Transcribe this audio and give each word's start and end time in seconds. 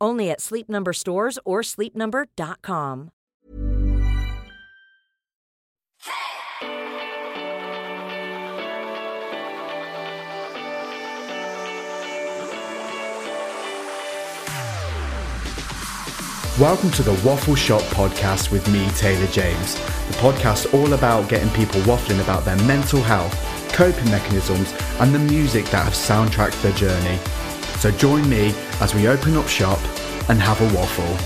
Only 0.00 0.30
at 0.30 0.40
Sleep 0.40 0.68
Number 0.68 0.92
stores 0.92 1.38
or 1.44 1.62
sleepnumber.com. 1.62 3.10
Welcome 16.60 16.90
to 16.90 17.02
the 17.02 17.18
Waffle 17.24 17.54
Shop 17.54 17.80
podcast 17.94 18.50
with 18.50 18.70
me, 18.70 18.86
Taylor 18.90 19.26
James. 19.28 19.76
The 19.76 20.16
podcast 20.18 20.74
all 20.74 20.92
about 20.92 21.26
getting 21.30 21.48
people 21.54 21.80
waffling 21.82 22.22
about 22.22 22.44
their 22.44 22.58
mental 22.64 23.00
health, 23.00 23.34
coping 23.72 24.10
mechanisms, 24.10 24.74
and 24.98 25.14
the 25.14 25.18
music 25.18 25.64
that 25.66 25.84
have 25.84 25.94
soundtracked 25.94 26.60
their 26.60 26.72
journey. 26.72 27.18
So 27.80 27.90
join 27.92 28.28
me 28.28 28.52
as 28.82 28.94
we 28.94 29.08
open 29.08 29.38
up 29.38 29.48
shop 29.48 29.78
and 30.28 30.38
have 30.38 30.60
a 30.60 30.76
waffle. 30.76 31.16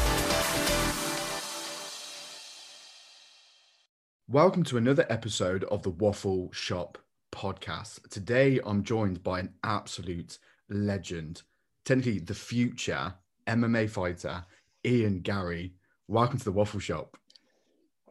Welcome 4.29 4.63
to 4.63 4.77
another 4.77 5.05
episode 5.11 5.65
of 5.65 5.83
the 5.83 5.91
Waffle 5.91 6.53
Shop 6.53 6.97
podcast. 7.33 8.09
Today 8.09 8.61
I'm 8.65 8.85
joined 8.85 9.25
by 9.25 9.41
an 9.41 9.55
absolute 9.65 10.39
legend, 10.71 11.43
technically 11.85 12.21
the 12.21 12.35
future 12.35 13.13
MMA 13.49 13.91
fighter, 13.91 14.45
Ian 14.87 15.23
Garry. 15.23 15.75
Welcome 16.07 16.39
to 16.39 16.45
the 16.45 16.53
Waffle 16.53 16.79
Shop. 16.79 17.17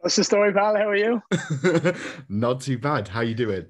What's 0.00 0.16
the 0.16 0.24
story, 0.24 0.52
pal? 0.52 0.76
How 0.76 0.90
are 0.90 0.94
you? 0.94 1.22
Not 2.28 2.60
too 2.60 2.76
bad. 2.76 3.08
How 3.08 3.22
you 3.22 3.34
doing? 3.34 3.68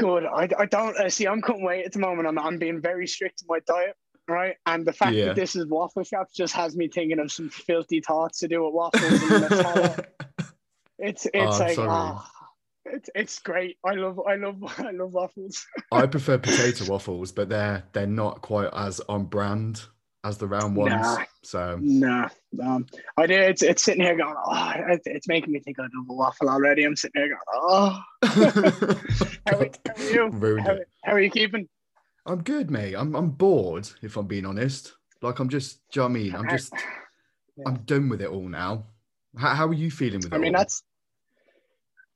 Good. 0.00 0.24
I, 0.24 0.48
I 0.58 0.66
don't 0.66 0.96
uh, 0.96 1.10
see. 1.10 1.26
I'm 1.28 1.42
cutting 1.42 1.62
weight 1.64 1.84
at 1.86 1.92
the 1.92 1.98
moment. 1.98 2.26
I'm 2.26 2.38
I'm 2.38 2.58
being 2.58 2.80
very 2.80 3.06
strict 3.06 3.42
in 3.42 3.46
my 3.48 3.60
diet, 3.66 3.94
right? 4.28 4.56
And 4.66 4.86
the 4.86 4.92
fact 4.92 5.14
Yeah. 5.14 5.26
that 5.26 5.36
this 5.36 5.54
is 5.54 5.66
waffle 5.66 6.02
shops 6.04 6.34
just 6.34 6.54
has 6.54 6.74
me 6.76 6.88
thinking 6.88 7.18
of 7.18 7.30
some 7.30 7.50
filthy 7.50 8.00
thoughts 8.00 8.38
to 8.40 8.48
do 8.48 8.64
with 8.64 8.72
waffles. 8.74 9.02
and 9.02 9.30
Nutella. 9.30 10.04
it's 10.98 11.26
it's 11.26 11.60
Oh, 11.60 11.64
like 11.64 11.78
ah, 11.78 12.30
it's 12.86 13.10
it's 13.14 13.38
great. 13.40 13.76
I 13.84 13.92
love 13.94 14.18
I 14.26 14.36
love 14.36 14.56
I 14.78 14.90
love 14.90 15.12
waffles. 15.12 15.66
I 15.92 16.06
prefer 16.06 16.38
potato 16.38 16.90
waffles, 16.90 17.32
but 17.32 17.48
they're 17.48 17.84
they're 17.92 18.06
not 18.06 18.40
quite 18.42 18.70
as 18.72 19.00
on 19.08 19.24
brand 19.26 19.82
as 20.24 20.38
the 20.38 20.46
round 20.46 20.76
ones. 20.76 20.92
Nah. 20.92 21.24
So 21.42 21.78
nah, 21.80 22.28
um, 22.62 22.86
I 23.16 23.26
do. 23.26 23.34
It's 23.34 23.62
it's 23.62 23.82
sitting 23.82 24.02
here 24.02 24.16
going. 24.16 24.34
Oh, 24.36 24.72
it's, 24.88 25.06
it's 25.06 25.28
making 25.28 25.52
me 25.52 25.60
think 25.60 25.78
I 25.78 25.82
love 25.82 26.06
a 26.08 26.12
waffle 26.12 26.48
already. 26.48 26.84
I'm 26.84 26.96
sitting 26.96 27.22
here 27.22 27.28
going. 27.28 27.40
Oh, 27.52 28.02
how, 29.46 29.58
are- 29.58 29.70
how 29.86 29.94
are 29.96 30.10
you? 30.10 30.58
How, 30.58 30.76
how 31.04 31.12
are 31.12 31.20
you 31.20 31.30
keeping? 31.30 31.68
I'm 32.26 32.42
good, 32.42 32.70
mate. 32.70 32.94
I'm 32.94 33.14
I'm 33.16 33.30
bored, 33.30 33.88
if 34.02 34.16
I'm 34.16 34.26
being 34.26 34.46
honest. 34.46 34.94
Like 35.22 35.38
I'm 35.38 35.48
just, 35.48 35.80
do 35.90 36.00
you 36.00 36.02
know 36.02 36.08
what 36.08 36.10
I 36.10 36.22
mean? 36.22 36.34
I'm 36.34 36.48
just, 36.48 36.72
I'm 37.66 37.76
done 37.84 38.08
with 38.08 38.22
it 38.22 38.28
all 38.30 38.48
now. 38.48 38.86
How, 39.36 39.54
how 39.54 39.66
are 39.66 39.74
you 39.74 39.90
feeling 39.90 40.20
with 40.20 40.32
it? 40.32 40.34
I 40.34 40.38
mean, 40.38 40.54
all? 40.54 40.60
that's 40.60 40.82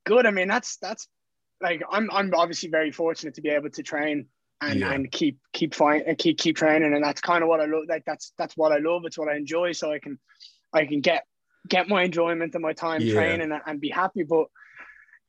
good. 0.04 0.24
I 0.24 0.30
mean, 0.30 0.48
that's 0.48 0.76
that's 0.78 1.06
like 1.60 1.82
I'm 1.90 2.10
I'm 2.10 2.32
obviously 2.34 2.70
very 2.70 2.92
fortunate 2.92 3.34
to 3.34 3.40
be 3.42 3.50
able 3.50 3.70
to 3.70 3.82
train 3.82 4.26
and, 4.60 4.80
Yeah. 4.80 4.92
and 4.92 5.10
keep 5.10 5.38
keep 5.52 5.74
fine 5.74 6.02
and 6.06 6.16
keep 6.18 6.38
keep 6.38 6.56
training, 6.56 6.94
and 6.94 7.02
that's 7.04 7.20
kind 7.20 7.42
of 7.42 7.48
what 7.48 7.60
I 7.60 7.66
love. 7.66 7.84
Like 7.88 8.04
that's 8.06 8.32
that's 8.38 8.56
what 8.56 8.72
I 8.72 8.78
love. 8.78 9.02
It's 9.04 9.18
what 9.18 9.28
I 9.28 9.36
enjoy. 9.36 9.72
So 9.72 9.92
I 9.92 9.98
can 9.98 10.18
I 10.72 10.86
can 10.86 11.00
get 11.00 11.24
get 11.68 11.88
my 11.88 12.02
enjoyment 12.02 12.54
and 12.54 12.62
my 12.62 12.72
time 12.72 13.02
Yeah. 13.02 13.14
training 13.14 13.52
and, 13.52 13.62
and 13.66 13.80
be 13.80 13.88
happy. 13.90 14.22
But 14.22 14.46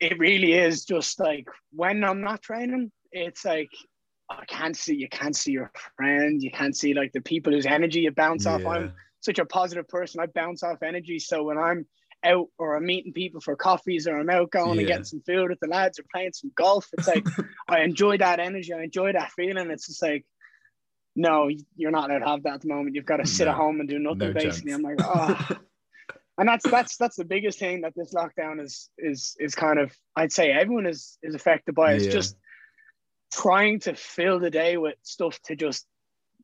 it 0.00 0.18
really 0.18 0.52
is 0.52 0.84
just 0.84 1.18
like 1.18 1.46
when 1.72 2.04
I'm 2.04 2.20
not 2.20 2.42
training, 2.42 2.92
it's 3.12 3.44
like 3.44 3.70
I 4.28 4.44
can't 4.46 4.76
see 4.76 4.94
you 4.96 5.08
can't 5.08 5.36
see 5.36 5.52
your 5.52 5.70
friends, 5.96 6.42
you 6.44 6.50
can't 6.50 6.76
see 6.76 6.94
like 6.94 7.12
the 7.12 7.20
people 7.20 7.52
whose 7.52 7.66
energy 7.66 8.00
you 8.00 8.10
bounce 8.10 8.46
off. 8.46 8.62
Yeah. 8.64 8.70
I'm 8.70 8.92
such 9.20 9.38
a 9.38 9.44
positive 9.46 9.88
person. 9.88 10.20
I 10.20 10.26
bounce 10.26 10.62
off 10.62 10.82
energy. 10.82 11.18
So 11.18 11.42
when 11.44 11.58
I'm 11.58 11.86
out 12.24 12.48
or 12.58 12.76
I'm 12.76 12.86
meeting 12.86 13.12
people 13.12 13.40
for 13.40 13.56
coffees 13.56 14.06
or 14.06 14.18
I'm 14.18 14.30
out 14.30 14.50
going 14.50 14.74
Yeah. 14.76 14.80
and 14.80 14.86
getting 14.88 15.04
some 15.04 15.22
food 15.22 15.50
with 15.50 15.60
the 15.60 15.68
lads 15.68 15.98
or 15.98 16.04
playing 16.12 16.32
some 16.32 16.50
golf, 16.54 16.88
it's 16.92 17.06
like 17.06 17.24
I 17.68 17.80
enjoy 17.80 18.18
that 18.18 18.40
energy. 18.40 18.72
I 18.72 18.82
enjoy 18.84 19.12
that 19.12 19.32
feeling. 19.32 19.70
It's 19.70 19.86
just 19.86 20.02
like, 20.02 20.24
no, 21.14 21.48
you're 21.76 21.90
not 21.90 22.10
allowed 22.10 22.18
to 22.20 22.26
have 22.26 22.42
that 22.44 22.54
at 22.54 22.60
the 22.62 22.68
moment. 22.68 22.94
You've 22.94 23.06
got 23.06 23.18
to 23.18 23.26
sit 23.26 23.44
No. 23.46 23.52
at 23.52 23.56
home 23.56 23.80
and 23.80 23.88
do 23.88 23.98
nothing 23.98 24.18
No 24.18 24.32
basically. 24.32 24.70
chance. 24.72 24.74
I'm 24.74 24.82
like, 24.82 24.98
oh. 25.02 25.56
and 26.38 26.48
that's 26.48 26.68
that's 26.68 26.96
that's 26.96 27.16
the 27.16 27.24
biggest 27.24 27.58
thing 27.58 27.80
that 27.82 27.94
this 27.96 28.12
lockdown 28.12 28.60
is 28.62 28.90
is 28.98 29.36
is 29.40 29.54
kind 29.54 29.78
of 29.78 29.96
I'd 30.16 30.32
say 30.32 30.50
everyone 30.52 30.86
is 30.86 31.18
is 31.22 31.34
affected 31.34 31.74
by. 31.74 31.94
It's 31.94 32.04
Yeah. 32.06 32.10
just 32.12 32.36
trying 33.32 33.80
to 33.80 33.94
fill 33.94 34.38
the 34.38 34.50
day 34.50 34.76
with 34.76 34.94
stuff 35.02 35.40
to 35.42 35.56
just 35.56 35.86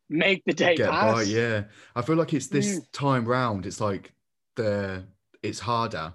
make 0.09 0.43
the 0.45 0.53
day 0.53 0.77
get 0.77 0.91
pass. 0.91 1.15
by. 1.15 1.23
Yeah, 1.23 1.65
I 1.95 2.03
feel 2.03 2.17
like 2.17 2.35
it's 2.35 2.49
this 2.49 2.81
Mm. 2.81 2.87
time 2.93 3.25
round. 3.27 3.67
It's 3.67 3.81
like 3.81 4.13
the 4.57 5.05
it's 5.43 5.59
harder. 5.61 6.13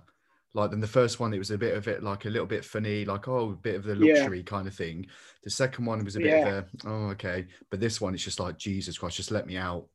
Like 0.53 0.71
than 0.71 0.79
the 0.79 0.87
first 0.87 1.19
one, 1.19 1.33
it 1.33 1.37
was 1.37 1.51
a 1.51 1.57
bit 1.57 1.75
of 1.75 1.87
it, 1.87 2.01
like 2.01 2.25
a 2.25 2.29
little 2.29 2.47
bit 2.47 2.65
funny, 2.65 3.05
like 3.05 3.27
oh, 3.27 3.51
a 3.51 3.55
bit 3.55 3.75
of 3.75 3.83
the 3.83 3.95
Yeah. 3.95 4.15
luxury 4.15 4.43
kind 4.43 4.67
of 4.67 4.73
thing. 4.73 5.05
The 5.43 5.49
second 5.49 5.85
one 5.85 6.03
was 6.03 6.15
a 6.15 6.19
bit 6.19 6.27
Yeah. 6.29 6.47
of 6.47 6.63
a 6.63 6.67
oh, 6.89 7.09
okay, 7.11 7.45
but 7.69 7.79
this 7.79 8.01
one, 8.01 8.13
it's 8.13 8.23
just 8.23 8.39
like 8.39 8.57
Jesus 8.57 8.97
Christ, 8.97 9.17
just 9.17 9.29
let 9.31 9.45
me 9.45 9.57
out, 9.57 9.87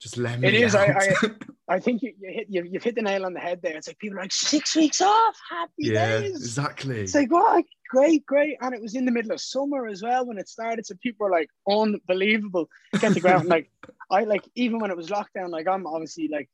just 0.00 0.16
let 0.16 0.38
me. 0.38 0.48
It 0.48 0.54
is, 0.54 0.74
I- 0.74 0.88
out. 0.88 1.02
I 1.68 1.80
think 1.80 2.02
you, 2.02 2.12
you 2.20 2.30
hit 2.30 2.46
you, 2.50 2.62
you've 2.62 2.82
hit 2.84 2.94
the 2.94 3.00
nail 3.00 3.24
on 3.24 3.32
the 3.32 3.40
head 3.40 3.60
there. 3.62 3.74
It's 3.74 3.88
like 3.88 3.98
people 3.98 4.18
are 4.18 4.22
like 4.22 4.32
six 4.32 4.76
weeks 4.76 5.00
off, 5.00 5.34
happy 5.50 5.72
yeah, 5.78 6.20
days. 6.20 6.32
exactly. 6.36 7.00
It's 7.00 7.14
like 7.14 7.32
what 7.32 7.64
great, 7.88 8.26
great, 8.26 8.58
and 8.60 8.74
it 8.74 8.82
was 8.82 8.94
in 8.94 9.06
the 9.06 9.10
middle 9.12 9.32
of 9.32 9.40
summer 9.40 9.86
as 9.86 10.02
well 10.02 10.26
when 10.26 10.36
it 10.36 10.48
started. 10.48 10.84
So 10.84 10.94
people 11.02 11.24
were 11.26 11.32
like 11.32 11.48
unbelievable. 11.68 12.68
Get 13.00 13.20
go 13.22 13.30
out 13.30 13.46
like 13.46 13.70
I 14.10 14.24
like 14.24 14.46
even 14.54 14.78
when 14.78 14.90
it 14.90 14.96
was 14.96 15.08
lockdown, 15.08 15.48
like 15.48 15.66
I'm 15.66 15.86
obviously 15.86 16.28
like 16.28 16.50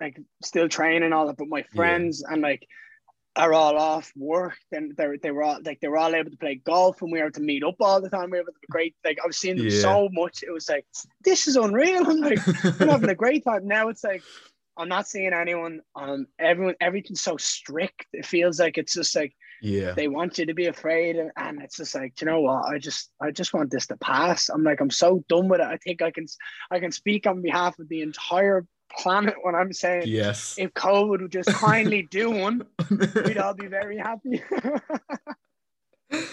like 0.00 0.18
still 0.42 0.68
training 0.68 1.12
all 1.12 1.26
that, 1.26 1.36
but 1.36 1.48
my 1.48 1.62
friends 1.74 2.22
and 2.22 2.42
like 2.42 2.66
are 3.36 3.52
all 3.52 3.76
off 3.76 4.12
work. 4.16 4.56
Then 4.70 4.92
they 4.96 5.06
they 5.22 5.30
were 5.30 5.42
all 5.42 5.58
like 5.64 5.80
they 5.80 5.88
were 5.88 5.98
all 5.98 6.14
able 6.14 6.30
to 6.30 6.36
play 6.36 6.56
golf 6.56 7.02
and 7.02 7.10
we 7.10 7.22
were 7.22 7.30
to 7.30 7.40
meet 7.40 7.64
up 7.64 7.76
all 7.80 8.00
the 8.00 8.10
time. 8.10 8.30
We 8.30 8.38
were 8.38 8.42
able 8.44 8.52
to 8.52 8.60
be 8.60 8.66
great. 8.70 8.94
Like 9.04 9.18
I 9.22 9.26
was 9.26 9.38
seeing 9.38 9.56
them 9.58 9.68
Yeah. 9.68 9.80
so 9.80 10.08
much. 10.12 10.42
It 10.46 10.52
was 10.52 10.68
like 10.68 10.86
this 11.24 11.46
is 11.48 11.56
unreal. 11.56 12.06
I'm 12.10 12.20
like 12.20 12.40
I'm 12.80 12.88
having 12.88 13.10
a 13.10 13.14
great 13.14 13.44
time. 13.44 13.66
Now 13.66 13.88
it's 13.88 14.04
like 14.04 14.22
I'm 14.76 14.88
not 14.88 15.06
seeing 15.06 15.32
anyone. 15.32 15.80
Um, 15.94 16.26
everyone, 16.38 16.74
everything's 16.80 17.22
so 17.22 17.36
strict. 17.36 18.06
It 18.12 18.26
feels 18.26 18.58
like 18.58 18.76
it's 18.78 18.94
just 18.94 19.14
like 19.14 19.34
yeah, 19.62 19.92
they 19.94 20.08
want 20.08 20.36
you 20.38 20.46
to 20.46 20.54
be 20.54 20.66
afraid, 20.66 21.16
and, 21.16 21.30
and 21.36 21.62
it's 21.62 21.76
just 21.76 21.94
like, 21.94 22.20
you 22.20 22.26
know 22.26 22.40
what? 22.42 22.66
I 22.66 22.78
just, 22.78 23.10
I 23.20 23.30
just 23.30 23.54
want 23.54 23.70
this 23.70 23.86
to 23.86 23.96
pass. 23.96 24.48
I'm 24.50 24.62
like, 24.64 24.80
I'm 24.80 24.90
so 24.90 25.24
done 25.28 25.48
with 25.48 25.60
it. 25.60 25.66
I 25.66 25.76
think 25.78 26.02
I 26.02 26.10
can, 26.10 26.26
I 26.70 26.80
can 26.80 26.90
speak 26.92 27.26
on 27.26 27.40
behalf 27.40 27.78
of 27.78 27.88
the 27.88 28.02
entire 28.02 28.66
planet 28.98 29.34
when 29.42 29.54
I'm 29.54 29.72
saying, 29.72 30.04
yes. 30.06 30.56
if 30.58 30.72
COVID 30.74 31.22
would 31.22 31.32
just 31.32 31.52
kindly 31.52 32.02
do 32.10 32.30
one, 32.30 32.62
we'd 33.24 33.38
all 33.38 33.54
be 33.54 33.66
very 33.66 33.98
happy. 33.98 34.42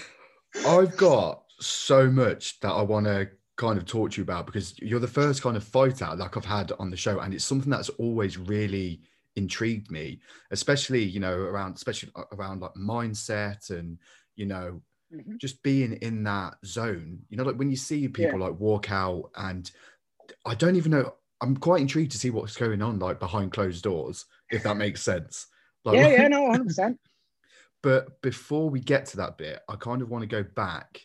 I've 0.68 0.96
got 0.98 1.44
so 1.60 2.10
much 2.10 2.60
that 2.60 2.72
I 2.72 2.82
want 2.82 3.06
to 3.06 3.30
kind 3.58 3.78
of 3.78 3.86
talk 3.86 4.12
to 4.12 4.18
you 4.18 4.24
about 4.24 4.46
because 4.46 4.78
you're 4.80 5.00
the 5.00 5.08
first 5.08 5.42
kind 5.42 5.56
of 5.56 5.64
fighter 5.64 6.14
like 6.16 6.36
I've 6.36 6.46
had 6.46 6.72
on 6.80 6.90
the 6.90 6.98
show, 6.98 7.20
and 7.20 7.34
it's 7.34 7.46
something 7.46 7.70
that's 7.70 7.90
always 7.90 8.38
really 8.38 9.02
intrigued 9.36 9.92
me, 9.92 10.20
especially 10.52 11.04
you 11.04 11.20
know 11.20 11.34
around 11.34 11.76
especially 11.76 12.12
around 12.34 12.62
like 12.62 12.74
mindset 12.74 13.70
and 13.70 13.98
you 14.36 14.46
know 14.46 14.82
Mhm. 15.14 15.38
just 15.40 15.62
being 15.62 15.94
in 15.94 16.24
that 16.24 16.56
zone. 16.66 17.20
You 17.30 17.38
know, 17.38 17.44
like 17.44 17.58
when 17.58 17.70
you 17.70 17.76
see 17.76 18.08
people 18.08 18.40
like 18.40 18.60
walk 18.60 18.92
out, 18.92 19.32
and 19.36 19.70
I 20.46 20.56
don't 20.56 20.76
even 20.76 20.92
know. 20.92 21.16
I'm 21.42 21.58
quite 21.58 21.82
intrigued 21.82 22.12
to 22.12 22.18
see 22.18 22.30
what's 22.30 22.56
going 22.56 22.82
on 22.82 23.00
like 23.00 23.20
behind 23.20 23.52
closed 23.52 23.84
doors, 23.84 24.26
if 24.52 24.64
that 24.64 24.78
makes 24.78 25.02
sense. 25.02 25.48
Like, 25.84 25.98
yeah, 25.98 26.08
yeah, 26.10 26.28
no, 26.30 26.44
100. 26.44 26.68
percent 26.68 27.00
but 27.82 28.22
before 28.22 28.70
we 28.70 28.80
get 28.80 29.08
to 29.08 29.18
that 29.18 29.38
bit, 29.38 29.60
I 29.68 29.76
kind 29.76 30.02
of 30.02 30.10
want 30.10 30.22
to 30.22 30.28
go 30.28 30.44
back. 30.44 31.02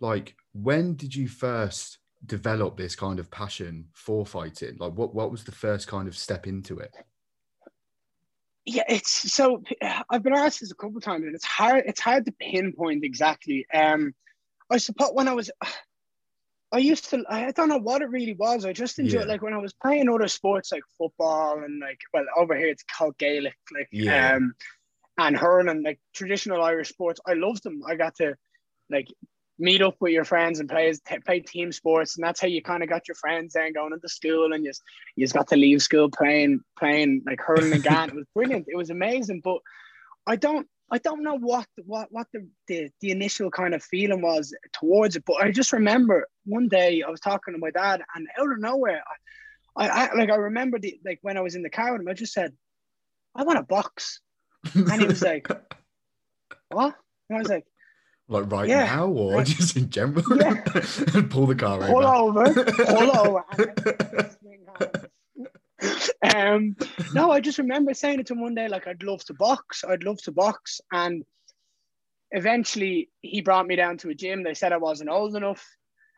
Like, 0.00 0.34
when 0.52 0.94
did 0.94 1.14
you 1.14 1.28
first 1.28 1.98
develop 2.24 2.76
this 2.76 2.96
kind 2.96 3.18
of 3.18 3.30
passion 3.30 3.86
for 3.92 4.26
fighting? 4.26 4.76
Like, 4.78 4.92
what 4.92 5.14
what 5.14 5.30
was 5.30 5.44
the 5.44 5.52
first 5.52 5.86
kind 5.86 6.08
of 6.08 6.16
step 6.16 6.46
into 6.46 6.78
it? 6.78 6.92
Yeah, 8.64 8.82
it's 8.88 9.32
so. 9.32 9.62
I've 10.10 10.24
been 10.24 10.34
asked 10.34 10.60
this 10.60 10.72
a 10.72 10.74
couple 10.74 10.96
of 10.96 11.04
times, 11.04 11.24
and 11.24 11.34
it's 11.34 11.44
hard. 11.44 11.84
It's 11.86 12.00
hard 12.00 12.26
to 12.26 12.32
pinpoint 12.32 13.04
exactly. 13.04 13.66
Um, 13.72 14.14
I 14.68 14.78
suppose 14.78 15.10
when 15.12 15.28
I 15.28 15.34
was, 15.34 15.50
I 16.72 16.78
used 16.78 17.10
to. 17.10 17.24
I 17.28 17.52
don't 17.52 17.68
know 17.68 17.78
what 17.78 18.02
it 18.02 18.10
really 18.10 18.34
was. 18.34 18.64
I 18.64 18.72
just 18.72 18.98
enjoyed 18.98 19.22
Yeah. 19.22 19.32
like 19.32 19.42
when 19.42 19.54
I 19.54 19.58
was 19.58 19.72
playing 19.72 20.08
other 20.08 20.28
sports 20.28 20.72
like 20.72 20.82
football 20.98 21.62
and 21.62 21.80
like 21.80 22.00
well 22.12 22.24
over 22.36 22.56
here 22.56 22.68
it's 22.68 22.82
called 22.82 23.16
Gaelic, 23.18 23.56
like 23.72 23.88
Yeah. 23.92 24.34
um, 24.34 24.54
and 25.18 25.36
hurling, 25.36 25.82
like 25.82 26.00
traditional 26.12 26.62
Irish 26.62 26.88
sports. 26.90 27.20
I 27.26 27.34
loved 27.34 27.62
them. 27.62 27.82
I 27.86 27.94
got 27.94 28.16
to 28.16 28.36
like 28.90 29.08
meet 29.58 29.80
up 29.80 29.96
with 30.00 30.12
your 30.12 30.24
friends 30.24 30.60
and 30.60 30.68
play 30.68 30.92
t- 30.92 31.18
play 31.20 31.40
team 31.40 31.72
sports, 31.72 32.16
and 32.16 32.26
that's 32.26 32.40
how 32.40 32.48
you 32.48 32.62
kind 32.62 32.82
of 32.82 32.88
got 32.88 33.08
your 33.08 33.14
friends 33.14 33.54
then 33.54 33.72
going 33.72 33.92
into 33.92 34.08
school, 34.08 34.52
and 34.52 34.64
you 34.64 34.70
just 34.70 34.82
you 35.14 35.24
just 35.24 35.34
got 35.34 35.48
to 35.48 35.56
leave 35.56 35.80
school 35.80 36.10
playing 36.10 36.60
playing 36.78 37.22
like 37.26 37.40
hurling 37.40 37.72
and 37.72 37.82
GAN. 37.90 38.08
It 38.10 38.14
was 38.16 38.26
brilliant. 38.34 38.66
It 38.68 38.76
was 38.76 38.90
amazing, 38.90 39.40
but 39.42 39.58
I 40.26 40.34
don't 40.36 40.66
I 40.90 40.98
don't 40.98 41.22
know 41.24 41.34
what 41.36 41.66
what 41.84 42.08
what 42.12 42.28
the, 42.32 42.46
the 42.68 42.88
the 43.00 43.10
initial 43.10 43.50
kind 43.50 43.74
of 43.74 43.82
feeling 43.82 44.22
was 44.22 44.54
towards 44.72 45.16
it, 45.16 45.24
but 45.26 45.36
I 45.42 45.50
just 45.50 45.72
remember 45.72 46.28
one 46.44 46.68
day 46.68 47.02
I 47.02 47.10
was 47.10 47.20
talking 47.20 47.54
to 47.54 47.58
my 47.58 47.70
dad, 47.70 48.02
and 48.14 48.28
out 48.38 48.52
of 48.52 48.60
nowhere, 48.60 49.02
I, 49.76 49.88
I, 49.88 50.06
I 50.06 50.14
like 50.14 50.30
I 50.30 50.36
remember 50.36 50.78
the 50.78 50.98
like 51.04 51.18
when 51.22 51.36
I 51.36 51.40
was 51.40 51.56
in 51.56 51.62
the 51.62 51.70
car 51.70 51.92
with 51.92 52.02
him, 52.02 52.08
I 52.08 52.12
just 52.14 52.32
said, 52.32 52.52
"I 53.34 53.42
want 53.42 53.58
a 53.58 53.64
box," 53.64 54.20
and 54.74 55.00
he 55.00 55.06
was 55.08 55.22
like, 55.22 55.48
"What?" 56.68 56.94
And 57.28 57.38
I 57.38 57.40
was 57.40 57.48
like, 57.50 57.64
like 58.28 58.52
right 58.52 58.68
Yeah. 58.68 58.84
now, 58.84 59.08
or 59.08 59.38
Right. 59.38 59.46
just 59.46 59.76
in 59.76 59.90
general? 59.90 60.22
Yeah. 60.36 60.62
and 61.14 61.28
pull 61.30 61.46
the 61.46 61.56
car 61.56 61.80
"Pull 61.80 62.06
over. 62.06 62.44
over, 62.46 62.64
pull 62.64 63.10
over." 63.10 63.44
and 63.58 64.36
swing. 64.40 64.66
um, 66.34 66.76
no, 67.14 67.30
I 67.30 67.40
just 67.40 67.58
remember 67.58 67.94
saying 67.94 68.20
it 68.20 68.26
to 68.26 68.34
him 68.34 68.40
one 68.40 68.54
day, 68.54 68.68
like 68.68 68.86
I'd 68.86 69.02
love 69.02 69.24
to 69.26 69.34
box, 69.34 69.84
I'd 69.86 70.04
love 70.04 70.18
to 70.22 70.32
box, 70.32 70.80
and 70.92 71.24
eventually 72.30 73.10
he 73.20 73.40
brought 73.40 73.66
me 73.66 73.76
down 73.76 73.98
to 73.98 74.08
a 74.10 74.14
gym. 74.14 74.42
They 74.42 74.54
said 74.54 74.72
I 74.72 74.78
wasn't 74.78 75.10
old 75.10 75.36
enough, 75.36 75.64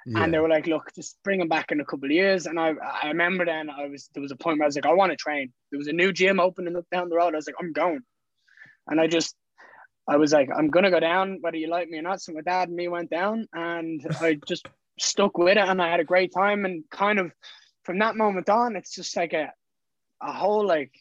Yeah. 0.07 0.23
and 0.23 0.33
they 0.33 0.39
were 0.39 0.49
like, 0.49 0.67
"Look, 0.67 0.93
just 0.95 1.19
bring 1.25 1.41
him 1.41 1.49
back 1.49 1.73
in 1.73 1.81
a 1.81 1.85
couple 1.85 2.07
of 2.07 2.13
years." 2.13 2.47
And 2.47 2.59
I, 2.59 2.75
I 3.03 3.09
remember 3.09 3.45
then 3.45 3.69
I 3.69 3.87
was 3.87 4.09
there 4.15 4.23
was 4.23 4.33
a 4.33 4.37
point 4.37 4.59
where 4.59 4.65
I 4.65 4.69
was 4.69 4.77
like, 4.77 4.87
"I 4.87 4.93
want 4.95 5.11
to 5.13 5.17
train." 5.17 5.53
There 5.71 5.79
was 5.79 5.89
a 5.89 5.93
new 5.93 6.13
gym 6.13 6.41
opening 6.41 6.77
up 6.77 6.87
down 6.91 7.09
the 7.09 7.17
road. 7.17 7.35
I 7.35 7.39
was 7.39 7.47
like, 7.47 7.57
"I'm 7.61 7.73
going," 7.73 8.01
and 8.87 9.01
I 9.01 9.07
just. 9.07 9.35
I 10.11 10.17
was 10.17 10.33
like, 10.33 10.49
I'm 10.57 10.71
gonna 10.71 10.91
go 10.91 11.01
down, 11.01 11.37
whether 11.43 11.59
you 11.59 11.69
like 11.69 11.91
me 11.91 11.99
or 11.99 12.03
not. 12.03 12.23
So 12.23 12.33
my 12.33 12.41
dad 12.41 12.69
and 12.69 12.77
me 12.79 12.89
went 12.89 13.11
down, 13.11 13.47
and 13.53 14.01
I 14.23 14.39
just 14.49 14.67
stuck 14.99 15.37
with 15.37 15.59
it, 15.59 15.69
and 15.69 15.83
I 15.83 15.91
had 15.91 16.01
a 16.01 16.05
great 16.05 16.33
time. 16.33 16.65
And 16.65 16.83
kind 16.91 17.19
of 17.19 17.31
from 17.89 17.99
that 18.01 18.17
moment 18.17 18.51
on, 18.51 18.77
it's 18.77 18.95
just 18.95 19.17
like 19.17 19.33
a, 19.33 19.51
a 20.23 20.31
whole 20.33 20.67
like 20.67 20.93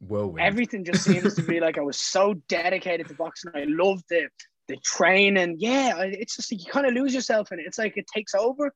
Whirlwind. 0.00 0.40
everything 0.40 0.82
just 0.82 1.04
seems 1.04 1.34
to 1.34 1.42
be 1.42 1.60
like 1.60 1.76
I 1.76 1.82
was 1.82 1.98
so 1.98 2.32
dedicated 2.48 3.06
to 3.08 3.14
boxing. 3.14 3.52
I 3.54 3.64
loved 3.68 4.04
the 4.08 4.28
the 4.68 4.78
training. 4.78 5.56
Yeah, 5.58 6.00
it's 6.00 6.36
just 6.36 6.50
like 6.50 6.64
you 6.64 6.72
kind 6.72 6.86
of 6.86 6.94
lose 6.94 7.12
yourself 7.14 7.52
in 7.52 7.60
it. 7.60 7.66
It's 7.66 7.76
like 7.78 7.98
it 7.98 8.06
takes 8.06 8.34
over. 8.34 8.72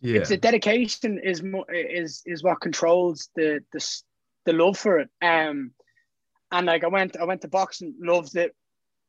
yeah. 0.00 0.18
It's 0.20 0.28
the 0.28 0.36
dedication 0.36 1.18
is 1.18 1.42
is 1.68 2.22
is 2.24 2.44
what 2.44 2.60
controls 2.60 3.28
the 3.34 3.60
the 3.72 3.80
the 4.46 4.52
love 4.52 4.78
for 4.78 5.00
it. 5.00 5.10
Um, 5.20 5.72
and 6.52 6.66
like 6.66 6.84
I 6.84 6.88
went 6.88 7.16
I 7.16 7.24
went 7.24 7.40
to 7.40 7.48
boxing, 7.48 7.94
loved 8.00 8.36
it. 8.36 8.54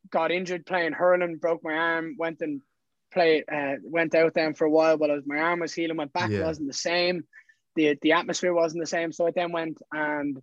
Got 0.10 0.32
injured 0.32 0.66
playing 0.66 0.94
hurling, 0.94 1.38
broke 1.38 1.64
my 1.64 1.74
arm. 1.76 2.16
Went 2.18 2.42
and 2.42 2.62
played. 3.14 3.44
Uh, 3.52 3.76
went 3.84 4.16
out 4.16 4.34
then 4.34 4.54
for 4.56 4.66
a 4.66 4.72
while, 4.72 4.98
but 4.98 5.12
I 5.12 5.14
was, 5.16 5.24
my 5.28 5.38
arm 5.38 5.60
was 5.60 5.74
healing. 5.74 5.98
Went 5.98 6.12
back, 6.14 6.32
Yeah. 6.32 6.46
wasn't 6.48 6.68
the 6.68 6.74
same. 6.74 7.24
The 7.76 7.98
the 8.02 8.14
atmosphere 8.14 8.54
wasn't 8.54 8.84
the 8.84 8.88
same. 8.88 9.12
So 9.12 9.28
I 9.28 9.32
then 9.32 9.52
went 9.52 9.78
and 9.92 10.42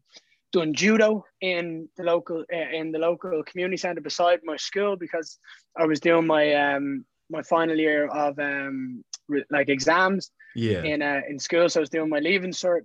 done 0.52 0.74
judo 0.74 1.24
in 1.40 1.88
the 1.96 2.02
local 2.02 2.44
uh, 2.52 2.76
in 2.76 2.92
the 2.92 2.98
local 2.98 3.42
community 3.44 3.76
center 3.76 4.00
beside 4.00 4.40
my 4.42 4.56
school 4.56 4.96
because 4.96 5.38
I 5.78 5.86
was 5.86 6.00
doing 6.00 6.26
my 6.26 6.54
um 6.54 7.04
my 7.30 7.42
final 7.42 7.76
year 7.76 8.06
of 8.08 8.38
um 8.38 9.04
re- 9.28 9.44
like 9.50 9.68
exams 9.68 10.30
yeah. 10.54 10.82
in 10.82 11.02
uh, 11.02 11.20
in 11.28 11.38
school. 11.38 11.68
So 11.68 11.80
I 11.80 11.82
was 11.82 11.90
doing 11.90 12.08
my 12.08 12.18
leaving 12.18 12.52
cert, 12.52 12.82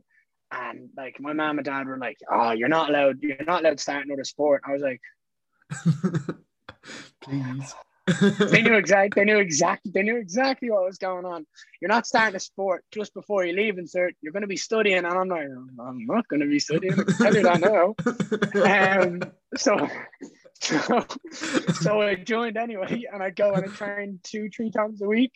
and 0.52 0.90
like 0.96 1.20
my 1.20 1.34
mom 1.34 1.58
and 1.58 1.66
dad 1.66 1.88
were 1.88 1.98
like, 1.98 2.18
"Oh, 2.32 2.52
you're 2.52 2.70
not 2.70 2.90
allowed. 2.90 3.22
You're 3.22 3.44
not 3.46 3.62
allowed 3.62 3.78
to 3.78 3.84
start 3.84 4.06
another 4.06 4.24
sport." 4.24 4.62
I 4.68 4.74
was 4.74 4.82
like, 4.82 5.02
Please. 7.22 7.74
They 8.06 8.62
knew 8.62 8.74
exactly. 8.76 9.22
They 9.22 9.26
knew 9.26 9.40
exactly. 9.40 9.92
They 9.92 10.04
knew 10.04 10.18
exactly 10.18 10.70
what 10.70 10.84
was 10.84 10.98
going 10.98 11.26
on. 11.26 11.46
You're 11.82 11.90
not 11.90 12.06
starting 12.06 12.36
a 12.36 12.40
sport 12.40 12.84
just 12.92 13.14
before 13.14 13.46
you 13.46 13.56
leaving 13.56 13.88
cert. 13.88 14.12
You're 14.22 14.32
going 14.32 14.42
to 14.42 14.48
be 14.48 14.58
studying, 14.58 14.98
and 14.98 15.08
I'm 15.08 15.28
like, 15.28 15.48
I'm 15.80 16.06
not 16.06 16.28
going 16.28 16.42
to 16.42 16.48
be 16.48 16.60
studying. 16.60 16.94
I 16.94 17.24
tell 17.24 17.36
you 17.36 17.44
that 17.44 17.62
now. 17.62 17.96
Um, 18.66 19.22
so, 19.58 19.90
so, 20.60 21.06
so 21.74 22.02
I 22.02 22.16
joined 22.16 22.58
anyway, 22.58 23.04
and 23.12 23.22
I 23.22 23.30
go 23.30 23.52
and 23.54 23.66
I 23.66 23.68
train 23.68 24.20
two, 24.24 24.50
three 24.50 24.72
times 24.72 25.02
a 25.02 25.08
week, 25.08 25.34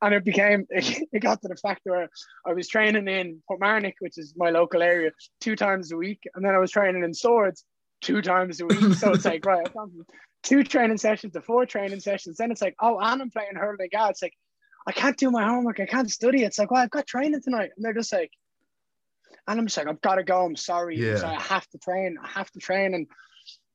and 0.00 0.14
it 0.14 0.24
became. 0.24 0.66
It 0.70 1.20
got 1.20 1.42
to 1.42 1.48
the 1.48 1.56
fact 1.56 1.80
where 1.84 2.08
I 2.46 2.52
was 2.52 2.68
training 2.68 3.08
in 3.08 3.42
Portmarnock, 3.50 3.94
which 4.00 4.18
is 4.18 4.34
my 4.36 4.50
local 4.50 4.82
area, 4.82 5.10
two 5.40 5.56
times 5.56 5.92
a 5.92 5.96
week, 5.96 6.20
and 6.34 6.44
then 6.44 6.54
I 6.54 6.58
was 6.58 6.70
training 6.70 7.04
in 7.04 7.14
Swords 7.14 7.64
two 8.02 8.20
times 8.20 8.60
a 8.60 8.66
week. 8.66 8.94
So 8.94 9.12
it's 9.12 9.24
like, 9.24 9.44
right, 9.46 9.66
I've 9.66 9.72
gone 9.72 9.90
from 9.90 10.06
two 10.42 10.62
training 10.64 10.98
sessions 10.98 11.32
to 11.32 11.40
four 11.40 11.64
training 11.64 12.00
sessions. 12.00 12.36
Then 12.36 12.50
it's 12.50 12.60
like, 12.60 12.74
oh, 12.80 12.98
and 12.98 13.22
I'm 13.22 13.30
playing 13.30 13.54
hurling. 13.54 13.88
God, 13.90 14.10
it's 14.10 14.22
like, 14.22 14.34
I 14.86 14.92
can't 14.92 15.16
do 15.16 15.30
my 15.30 15.44
homework. 15.44 15.80
I 15.80 15.86
can't 15.86 16.10
study. 16.10 16.42
It's 16.42 16.58
like, 16.58 16.70
well, 16.70 16.82
I've 16.82 16.90
got 16.90 17.06
training 17.06 17.40
tonight. 17.42 17.70
And 17.76 17.84
they're 17.84 17.94
just 17.94 18.12
like, 18.12 18.32
and 19.46 19.58
I'm 19.58 19.66
just 19.66 19.76
like, 19.76 19.86
I've 19.86 20.00
got 20.00 20.16
to 20.16 20.24
go. 20.24 20.44
I'm 20.44 20.56
sorry. 20.56 20.98
Yeah. 20.98 21.16
So 21.16 21.26
I 21.26 21.34
have 21.34 21.66
to 21.68 21.78
train. 21.78 22.16
I 22.22 22.28
have 22.28 22.50
to 22.52 22.58
train. 22.58 22.94
And 22.94 23.06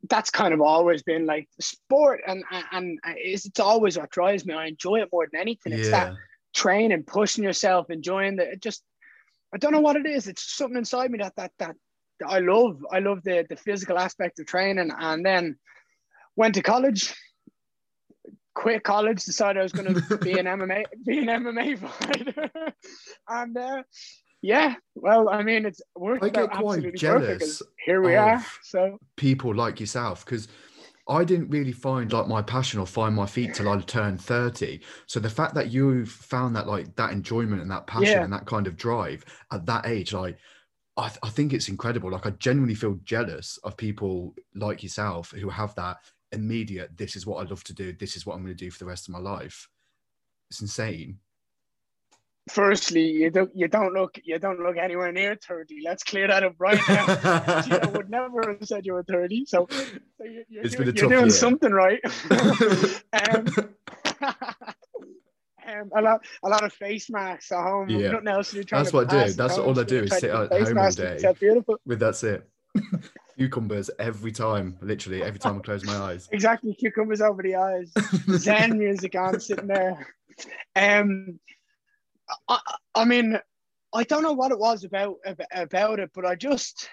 that's 0.10 0.29
kind 0.29 0.53
of 0.53 0.62
always 0.62 1.03
been 1.03 1.25
like 1.25 1.48
sport. 1.60 2.22
And, 2.27 2.43
and, 2.51 2.65
and 2.72 3.00
it's, 3.17 3.46
it's 3.46 3.60
always 3.60 3.98
what 3.98 4.12
drives 4.12 4.46
me. 4.46 4.53
I 4.53 4.67
enjoy 4.67 5.01
it 5.01 5.10
more 5.12 5.27
than 5.31 5.41
anything. 5.41 5.74
It's 5.74 5.89
that 5.91 6.12
yeah. 6.12 6.17
training, 6.53 7.03
pushing 7.03 7.43
yourself, 7.43 7.89
enjoying 7.89 8.36
the, 8.36 8.51
it 8.51 8.62
just, 8.62 8.84
I 9.53 9.57
don't 9.57 9.72
know 9.72 9.81
what 9.81 9.96
it 9.96 10.05
is. 10.05 10.27
It's 10.27 10.55
something 10.55 10.77
inside 10.77 11.10
me 11.10 11.19
that 11.19 11.36
that 11.38 11.51
that, 11.60 11.67
that 11.67 11.75
I 12.26 12.40
love. 12.40 12.86
I 12.92 13.00
love 13.00 13.24
the 13.24 13.46
the 13.50 13.56
physical 13.56 13.98
aspect 13.98 14.40
of 14.40 14.46
training, 14.46 14.92
and 14.98 15.26
then 15.26 15.58
went 16.36 16.56
to 16.56 16.62
college. 16.62 17.14
Quit 18.56 18.84
college, 18.84 19.24
decided 19.24 19.60
I 19.60 19.64
was 19.64 19.72
going 19.72 19.94
to 20.10 20.18
be 20.18 20.40
an 20.40 20.46
MMA, 20.48 20.84
be 21.06 21.20
an 21.20 21.26
MMA 21.28 21.78
fighter, 22.00 22.74
and 23.28 23.56
uh, 23.58 23.84
yeah, 24.42 24.76
well, 24.96 25.30
I 25.30 25.44
mean, 25.44 25.66
it's 25.66 25.82
worked 25.96 26.24
I 26.24 26.30
get 26.30 26.44
out 26.44 26.54
quite 26.54 26.96
jealous 26.96 27.62
Here 27.86 28.02
we 28.02 28.16
are. 28.16 28.44
So 28.64 28.98
people 29.16 29.54
like 29.54 29.80
yourself 29.80 30.26
because 30.26 30.48
I 31.10 31.24
didn't 31.24 31.50
really 31.50 31.72
find 31.72 32.12
like 32.12 32.28
my 32.28 32.42
passion 32.42 32.80
or 32.80 32.86
find 32.86 33.16
my 33.16 33.26
feet 33.26 33.54
till 33.54 33.70
I 33.70 33.80
turned 33.82 34.22
30. 34.22 34.82
So 35.06 35.20
the 35.20 35.30
fact 35.30 35.54
that 35.56 35.72
you've 35.72 36.10
found 36.10 36.56
that 36.56 36.68
like 36.68 36.96
that 36.98 37.12
enjoyment 37.12 37.62
and 37.62 37.72
that 37.72 37.88
passion 37.88 38.18
Yeah. 38.18 38.24
and 38.24 38.34
that 38.34 38.46
kind 38.46 38.68
of 38.68 38.76
drive 38.76 39.24
at 39.52 39.66
that 39.68 39.86
age, 39.86 40.14
like 40.14 40.38
I, 40.98 41.10
th- 41.10 41.20
I 41.24 41.30
think 41.30 41.54
it's 41.54 41.70
incredible. 41.70 42.12
Like 42.12 42.25
I 42.25 42.32
genuinely 42.32 42.75
feel 42.75 43.00
jealous 43.04 43.60
of 43.63 43.77
people 43.77 44.34
like 44.56 44.82
yourself 44.84 45.32
who 45.32 45.50
have 45.50 45.75
that 45.75 45.98
immediate, 46.32 46.98
this 46.98 47.16
is 47.16 47.25
what 47.25 47.46
I 47.46 47.50
love 47.50 47.63
to 47.66 47.74
do, 47.74 47.94
this 47.94 48.16
is 48.16 48.25
what 48.25 48.34
I'm 48.36 48.44
going 48.44 48.56
to 48.56 48.66
do 48.66 48.72
for 48.72 48.80
the 48.80 48.86
rest 48.86 49.08
of 49.08 49.13
my 49.13 49.20
life. 49.20 49.70
It's 50.50 50.62
insane. 50.62 51.20
firstly, 52.50 53.01
you 53.01 53.30
don't 53.30 53.51
you 53.56 53.68
don't 53.68 53.94
look 53.94 54.20
you 54.24 54.39
don't 54.39 54.60
look 54.60 54.77
anywhere 54.77 55.12
near 55.12 55.36
thirty. 55.36 55.82
Let's 55.84 56.04
clear 56.04 56.27
that 56.27 56.44
up 56.44 56.56
right 56.60 56.80
now. 56.88 57.06
I 57.84 57.89
would 57.94 58.10
never 58.10 58.54
have 58.54 58.68
said 58.68 58.86
you 58.86 58.94
were 58.94 59.04
thirty. 59.04 59.46
So, 59.46 59.68
so 59.70 60.24
you, 60.24 60.46
you're, 60.50 60.63
It's 60.66 60.75
doing, 60.75 60.96
you're 60.96 61.10
doing 61.10 61.30
something 61.30 61.72
right. 61.72 62.00
um, 63.34 63.48
um, 65.68 65.92
a 65.96 66.02
lot 66.02 66.26
a 66.44 66.50
lot 66.50 66.64
of 66.64 66.74
face 66.74 67.10
masks 67.10 67.52
at 67.52 67.62
home. 67.62 67.90
Yeah. 67.90 68.12
Nothing 68.12 68.28
else 68.28 68.52
to 68.52 68.64
do. 68.64 68.76
That's 68.76 68.94
what 68.94 69.14
I 69.14 69.26
do. 69.26 69.34
That's 69.34 69.58
all 69.58 69.78
I 69.78 69.84
do 69.84 70.04
is 70.04 70.12
sit 70.12 70.26
at 70.26 70.52
home 70.52 70.78
all 70.78 70.92
day. 70.92 71.34
Beautiful. 71.40 71.78
With 71.86 72.00
that's 72.00 72.24
it. 72.24 72.50
Cucumbers 73.38 73.90
every 74.00 74.32
time, 74.32 74.78
literally 74.82 75.22
every 75.24 75.40
time 75.40 75.58
I 75.58 75.60
close 75.60 75.86
my 75.86 75.96
eyes. 75.96 76.28
Exactly, 76.32 76.74
cucumbers 76.74 77.22
over 77.22 77.44
the 77.44 77.56
eyes. 77.56 77.94
Zen 78.38 78.80
music 78.80 79.16
on 79.16 79.40
sitting 79.40 79.68
there. 79.68 80.08
Um, 80.76 81.40
I, 82.48 82.60
I 82.96 83.06
mean, 83.06 83.40
I 83.94 84.04
don't 84.04 84.24
know 84.24 84.34
what 84.34 84.52
it 84.52 84.60
was 84.60 84.84
about 84.84 85.18
about 85.52 86.00
it, 86.00 86.12
but 86.16 86.26
I 86.26 86.36
just, 86.36 86.90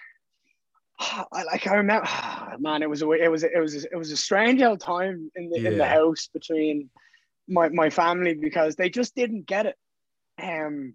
I 0.99 1.45
like 1.45 1.67
I 1.67 1.77
remember, 1.77 2.09
man, 2.59 2.83
it 2.83 2.91
was 2.91 3.03
a 3.03 3.11
it 3.13 3.29
was 3.29 3.45
a, 3.45 3.57
it 3.57 3.61
was 3.61 3.85
a, 3.85 3.93
it 3.93 3.97
was 3.97 4.11
a 4.11 4.17
strange 4.17 4.61
old 4.63 4.81
time 4.81 5.31
in 5.37 5.49
the 5.49 5.67
in 5.67 5.79
the 5.79 5.87
house 5.87 6.29
between 6.33 6.91
my 7.49 7.69
my 7.69 7.91
family 7.91 8.35
because 8.35 8.77
they 8.77 8.89
just 8.91 9.15
didn't 9.15 9.47
get 9.47 9.67
it, 9.67 9.77
um, 10.43 10.95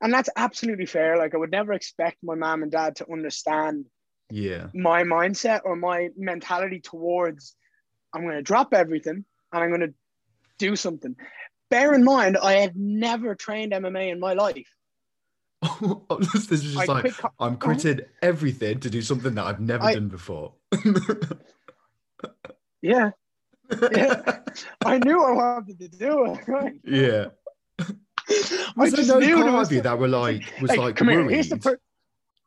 and 0.00 0.12
that's 0.12 0.30
absolutely 0.36 0.86
fair. 0.86 1.16
Like 1.18 1.34
I 1.34 1.38
would 1.38 1.50
never 1.50 1.72
expect 1.72 2.18
my 2.22 2.34
mom 2.34 2.62
and 2.62 2.72
dad 2.72 2.96
to 2.96 3.12
understand 3.12 3.86
Yeah. 4.30 4.68
my 4.74 5.02
mindset 5.04 5.60
or 5.64 5.76
my 5.76 6.08
mentality 6.16 6.80
towards 6.80 7.56
I'm 8.14 8.22
going 8.22 8.36
to 8.36 8.42
drop 8.42 8.72
everything 8.74 9.24
and 9.52 9.62
I'm 9.62 9.68
going 9.70 9.80
to 9.88 9.94
do 10.58 10.74
something. 10.76 11.14
Bear 11.70 11.94
in 11.94 12.02
mind, 12.02 12.36
I 12.36 12.54
had 12.54 12.74
never 12.76 13.34
trained 13.34 13.72
MMA 13.72 14.10
in 14.10 14.18
my 14.18 14.32
life. 14.32 14.68
this 16.32 16.50
is 16.50 16.62
just 16.62 16.78
I 16.78 16.84
like 16.92 17.02
quit, 17.02 17.14
I'm 17.38 17.56
quitting 17.58 18.00
everything 18.22 18.80
to 18.80 18.90
do 18.90 19.02
something 19.02 19.34
that 19.34 19.44
I've 19.44 19.60
never 19.60 19.84
I- 19.84 19.94
done 19.94 20.08
before. 20.08 20.54
Yeah, 22.82 23.10
yeah. 23.92 24.38
I 24.84 24.98
knew 24.98 25.22
I 25.22 25.32
wanted 25.32 25.78
to 25.78 25.88
do 25.88 26.26
it. 26.32 26.40
Right? 26.48 26.74
yeah. 26.84 27.26
I 27.80 27.84
Was 28.76 28.90
there 28.92 28.98
just 28.98 29.08
no 29.08 29.18
knew 29.18 29.36
part 29.36 29.52
was 29.52 29.68
of 29.68 29.72
you 29.74 29.80
that 29.82 29.98
were 29.98 30.08
like 30.08 30.42
was 30.60 30.76
like, 30.76 30.96
come 30.96 31.08
here. 31.08 31.24
worried? 31.24 31.44
The 31.50 31.56
per- 31.56 31.78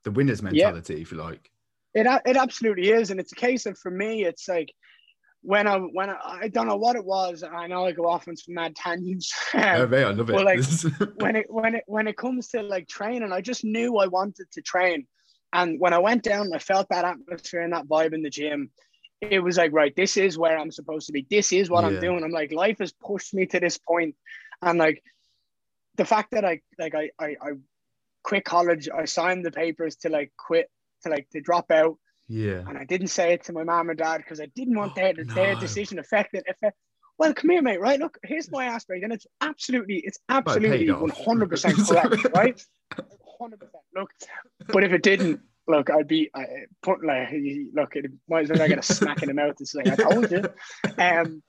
the 0.03 0.11
winner's 0.11 0.41
mentality, 0.41 1.01
if 1.01 1.11
you 1.11 1.17
like. 1.17 1.49
it, 1.93 2.05
it 2.25 2.37
absolutely 2.37 2.89
is, 2.91 3.09
and 3.11 3.19
it's 3.19 3.31
a 3.31 3.35
case 3.35 3.65
of 3.65 3.77
for 3.77 3.91
me, 3.91 4.25
it's 4.25 4.47
like 4.47 4.71
when 5.41 5.67
I 5.67 5.77
when 5.77 6.09
I, 6.09 6.39
I 6.43 6.47
don't 6.47 6.67
know 6.67 6.77
what 6.77 6.95
it 6.95 7.03
was. 7.05 7.43
I 7.43 7.67
know 7.67 7.85
I 7.85 7.91
go 7.91 8.07
off 8.07 8.27
on 8.27 8.35
some 8.37 8.55
mad 8.55 8.75
tangents. 8.75 9.33
Oh, 9.53 9.83
Um, 9.83 9.89
mate, 9.89 10.03
I 10.03 10.11
love 10.11 10.29
it. 10.29 10.33
like, 10.35 10.59
when 11.17 11.35
it 11.35 11.45
when 11.49 11.75
it 11.75 11.83
when 11.87 12.07
it 12.07 12.17
comes 12.17 12.47
to 12.49 12.61
like 12.61 12.87
training, 12.87 13.31
I 13.31 13.41
just 13.41 13.63
knew 13.63 13.97
I 13.97 14.07
wanted 14.07 14.47
to 14.53 14.61
train. 14.61 15.07
And 15.53 15.79
when 15.79 15.93
I 15.93 15.99
went 15.99 16.23
down, 16.23 16.49
I 16.53 16.59
felt 16.59 16.87
that 16.89 17.05
atmosphere 17.05 17.61
and 17.61 17.73
that 17.73 17.85
vibe 17.87 18.13
in 18.13 18.23
the 18.23 18.29
gym. 18.29 18.71
It 19.31 19.39
was 19.39 19.57
like, 19.57 19.71
right, 19.73 19.95
this 19.95 20.17
is 20.17 20.37
where 20.37 20.57
I'm 20.57 20.71
supposed 20.71 21.07
to 21.07 21.13
be. 21.13 21.25
This 21.29 21.51
is 21.51 21.69
what 21.69 21.83
I'm 21.83 21.99
doing. 21.99 22.23
I'm 22.23 22.31
like, 22.31 22.51
life 22.51 22.79
has 22.79 22.91
pushed 22.91 23.33
me 23.33 23.45
to 23.47 23.59
this 23.59 23.77
point, 23.77 24.15
and 24.61 24.79
like 24.79 25.03
the 25.95 26.05
fact 26.05 26.31
that 26.31 26.45
I 26.45 26.61
like 26.79 26.95
I 26.95 27.09
I, 27.19 27.25
I 27.41 27.51
quit 28.23 28.45
college, 28.45 28.89
I 28.89 29.05
signed 29.05 29.45
the 29.45 29.51
papers 29.51 29.95
to 29.97 30.09
like 30.09 30.31
quit 30.37 30.69
to 31.03 31.09
like 31.09 31.29
to 31.31 31.41
drop 31.41 31.71
out, 31.71 31.97
yeah. 32.27 32.63
and 32.67 32.77
I 32.77 32.85
didn't 32.85 33.07
say 33.07 33.33
it 33.33 33.43
to 33.45 33.53
my 33.53 33.63
mom 33.63 33.89
and 33.89 33.97
dad 33.97 34.17
because 34.17 34.39
I 34.41 34.47
didn't 34.55 34.77
want 34.77 34.93
Oh, 34.93 35.01
their 35.01 35.13
their 35.13 35.55
decision 35.55 35.99
affected. 35.99 36.43
Affect, 36.49 36.77
well, 37.17 37.33
come 37.33 37.51
here, 37.51 37.61
mate. 37.61 37.79
Right, 37.79 37.99
look, 37.99 38.17
here's 38.23 38.49
my 38.51 38.65
aspect, 38.65 39.03
and 39.03 39.13
it's 39.13 39.27
absolutely, 39.41 39.97
it's 40.05 40.19
Well, 40.27 40.39
it 40.39 40.45
paid 40.45 40.51
absolutely 40.63 40.91
one 40.91 41.09
hundred 41.09 41.49
percent 41.49 41.77
correct, 41.77 42.27
right? 42.35 42.65
Hundred 43.39 43.59
percent. 43.59 43.83
Look, 43.95 44.09
but 44.67 44.83
if 44.83 44.93
it 44.93 45.03
didn't, 45.03 45.41
look, 45.67 45.89
I'd 45.89 46.07
be 46.07 46.29
I, 46.35 46.45
put 46.81 47.05
like, 47.05 47.29
look, 47.73 47.95
it 47.95 48.11
might 48.27 48.43
as 48.43 48.49
well 48.49 48.61
I 48.61 48.67
get 48.67 48.79
a 48.79 48.83
smack 48.83 49.21
in 49.21 49.27
the 49.27 49.33
mouth. 49.33 49.55
It's 49.59 49.75
like 49.75 49.87
I 49.87 49.95
told 49.95 50.31
you. 50.31 50.43
Um, 50.97 51.43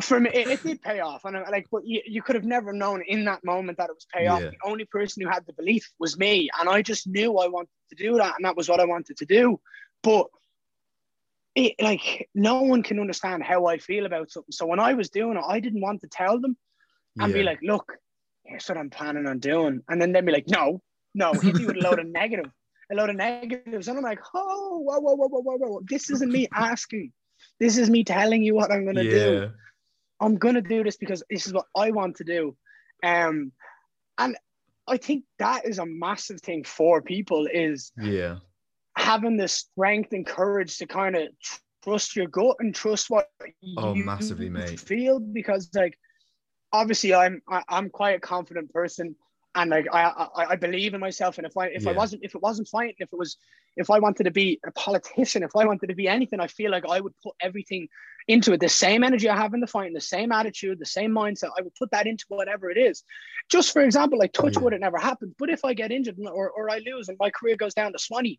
for 0.00 0.20
me, 0.20 0.30
it, 0.32 0.48
it 0.48 0.62
did 0.62 0.80
pay 0.80 1.00
off, 1.00 1.24
and 1.24 1.36
I, 1.36 1.48
like, 1.50 1.66
but 1.72 1.84
you, 1.84 2.00
you 2.06 2.22
could 2.22 2.36
have 2.36 2.44
never 2.44 2.72
known 2.72 3.02
in 3.02 3.24
that 3.24 3.44
moment 3.44 3.78
that 3.78 3.90
it 3.90 3.96
was 3.96 4.06
pay 4.12 4.28
off. 4.28 4.40
Yeah. 4.40 4.50
The 4.50 4.68
only 4.68 4.84
person 4.84 5.22
who 5.22 5.28
had 5.28 5.44
the 5.46 5.52
belief 5.52 5.90
was 5.98 6.16
me, 6.16 6.48
and 6.58 6.68
I 6.68 6.82
just 6.82 7.08
knew 7.08 7.36
I 7.38 7.48
wanted 7.48 7.70
to 7.90 7.96
do 7.96 8.16
that, 8.18 8.36
and 8.36 8.44
that 8.44 8.56
was 8.56 8.68
what 8.68 8.80
I 8.80 8.84
wanted 8.84 9.16
to 9.16 9.26
do. 9.26 9.60
But 10.02 10.28
it 11.56 11.74
like 11.80 12.28
no 12.34 12.62
one 12.62 12.84
can 12.84 13.00
understand 13.00 13.42
how 13.42 13.66
I 13.66 13.78
feel 13.78 14.06
about 14.06 14.30
something. 14.30 14.52
So 14.52 14.66
when 14.66 14.78
I 14.78 14.94
was 14.94 15.10
doing 15.10 15.36
it, 15.36 15.44
I 15.46 15.58
didn't 15.58 15.80
want 15.80 16.02
to 16.02 16.08
tell 16.08 16.40
them 16.40 16.56
and 17.18 17.32
be 17.32 17.42
like, 17.42 17.58
look, 17.62 17.96
here's 18.44 18.68
what 18.68 18.78
I'm 18.78 18.90
planning 18.90 19.26
on 19.26 19.40
doing. 19.40 19.82
And 19.88 20.00
then 20.00 20.12
they'd 20.12 20.24
be 20.24 20.30
like, 20.30 20.48
no, 20.48 20.80
no, 21.14 21.32
hit 21.32 21.56
me 21.56 21.66
with 21.66 21.76
a 21.76 21.80
load 21.80 21.98
of 21.98 22.06
negative, 22.12 22.50
a 22.90 22.94
lot 22.94 23.10
of 23.10 23.16
negatives. 23.16 23.88
And 23.88 23.98
I'm 23.98 24.04
like, 24.04 24.20
oh, 24.34 24.78
whoa, 24.84 24.98
whoa, 25.00 25.14
whoa, 25.14 25.28
whoa, 25.28 25.40
whoa, 25.42 25.56
whoa. 25.56 25.80
This 25.88 26.10
isn't 26.10 26.30
me 26.32 26.48
asking. 26.54 27.12
This 27.60 27.76
is 27.76 27.90
me 27.90 28.04
telling 28.04 28.42
you 28.42 28.54
what 28.54 28.70
I'm 28.70 28.84
gonna 28.86 29.02
yeah. 29.02 29.10
do. 29.10 29.50
I'm 30.20 30.36
gonna 30.36 30.62
do 30.62 30.82
this 30.82 30.96
because 30.96 31.22
this 31.30 31.46
is 31.46 31.52
what 31.52 31.66
I 31.76 31.90
want 31.90 32.16
to 32.16 32.24
do. 32.24 32.56
Um, 33.04 33.52
and 34.18 34.36
I 34.88 34.96
think 34.96 35.24
that 35.38 35.66
is 35.66 35.78
a 35.78 35.86
massive 35.86 36.40
thing 36.40 36.64
for 36.64 37.02
people 37.02 37.46
is 37.52 37.92
Yeah. 38.00 38.38
having 38.96 39.36
the 39.36 39.48
strength 39.48 40.12
and 40.12 40.26
courage 40.26 40.78
to 40.78 40.86
kind 40.86 41.14
of 41.14 41.28
trust 41.84 42.16
your 42.16 42.26
gut 42.26 42.56
and 42.60 42.74
trust 42.74 43.10
what 43.10 43.28
Oh, 43.76 43.94
you 43.94 44.04
massively, 44.04 44.48
mate. 44.50 44.80
feel 44.80 45.20
because 45.20 45.68
like 45.74 45.96
obviously 46.72 47.14
I'm 47.14 47.40
I, 47.48 47.62
I'm 47.68 47.90
quite 47.90 48.16
a 48.16 48.20
confident 48.20 48.72
person 48.72 49.14
and 49.54 49.70
like 49.70 49.86
I, 49.92 50.02
I 50.36 50.44
I 50.50 50.56
believe 50.56 50.94
in 50.94 51.00
myself 51.00 51.38
and 51.38 51.46
if 51.46 51.56
I 51.56 51.66
if 51.68 51.86
I 51.86 51.92
wasn't 51.92 52.22
if 52.24 52.34
it 52.34 52.42
wasn't 52.42 52.68
fighting 52.68 52.94
if 52.98 53.12
it 53.12 53.18
was 53.18 53.36
if 53.76 53.90
I 53.90 53.98
wanted 53.98 54.24
to 54.24 54.30
be 54.30 54.60
a 54.66 54.72
politician 54.72 55.42
if 55.42 55.56
I 55.56 55.64
wanted 55.64 55.88
to 55.88 55.94
be 55.94 56.06
anything 56.08 56.40
I 56.40 56.46
feel 56.46 56.70
like 56.70 56.84
I 56.88 57.00
would 57.00 57.14
put 57.22 57.34
everything 57.40 57.88
into 58.28 58.52
it 58.52 58.60
the 58.60 58.68
same 58.68 59.02
energy 59.02 59.28
I 59.28 59.36
have 59.36 59.54
in 59.54 59.60
the 59.60 59.66
fighting 59.66 59.94
the 59.94 60.00
same 60.00 60.32
attitude 60.32 60.78
the 60.78 60.86
same 60.86 61.12
mindset 61.12 61.50
I 61.58 61.62
would 61.62 61.74
put 61.76 61.90
that 61.92 62.06
into 62.06 62.24
whatever 62.28 62.70
it 62.70 62.76
is 62.76 63.02
just 63.48 63.72
for 63.72 63.82
example 63.82 64.18
like 64.18 64.32
touch 64.32 64.56
Yeah. 64.56 64.62
wood 64.62 64.74
it 64.74 64.80
never 64.80 64.98
happens 64.98 65.34
but 65.38 65.48
if 65.50 65.64
I 65.64 65.72
get 65.74 65.92
injured 65.92 66.16
or, 66.30 66.50
or 66.50 66.70
I 66.70 66.78
lose 66.84 67.08
and 67.08 67.16
my 67.18 67.30
career 67.30 67.56
goes 67.56 67.74
down 67.74 67.92
to 67.92 67.98
Swanee 67.98 68.38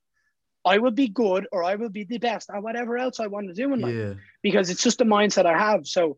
I 0.65 0.77
will 0.77 0.91
be 0.91 1.07
good 1.07 1.47
or 1.51 1.63
I 1.63 1.75
will 1.75 1.89
be 1.89 2.03
the 2.03 2.19
best 2.19 2.49
at 2.53 2.61
whatever 2.61 2.97
else 2.97 3.19
I 3.19 3.27
want 3.27 3.47
to 3.47 3.53
do 3.53 3.73
in 3.73 3.79
life 3.79 3.95
Yeah. 3.95 4.13
because 4.43 4.69
it's 4.69 4.83
just 4.83 4.99
the 4.99 5.05
mindset 5.05 5.45
I 5.45 5.57
have. 5.57 5.87
So 5.87 6.17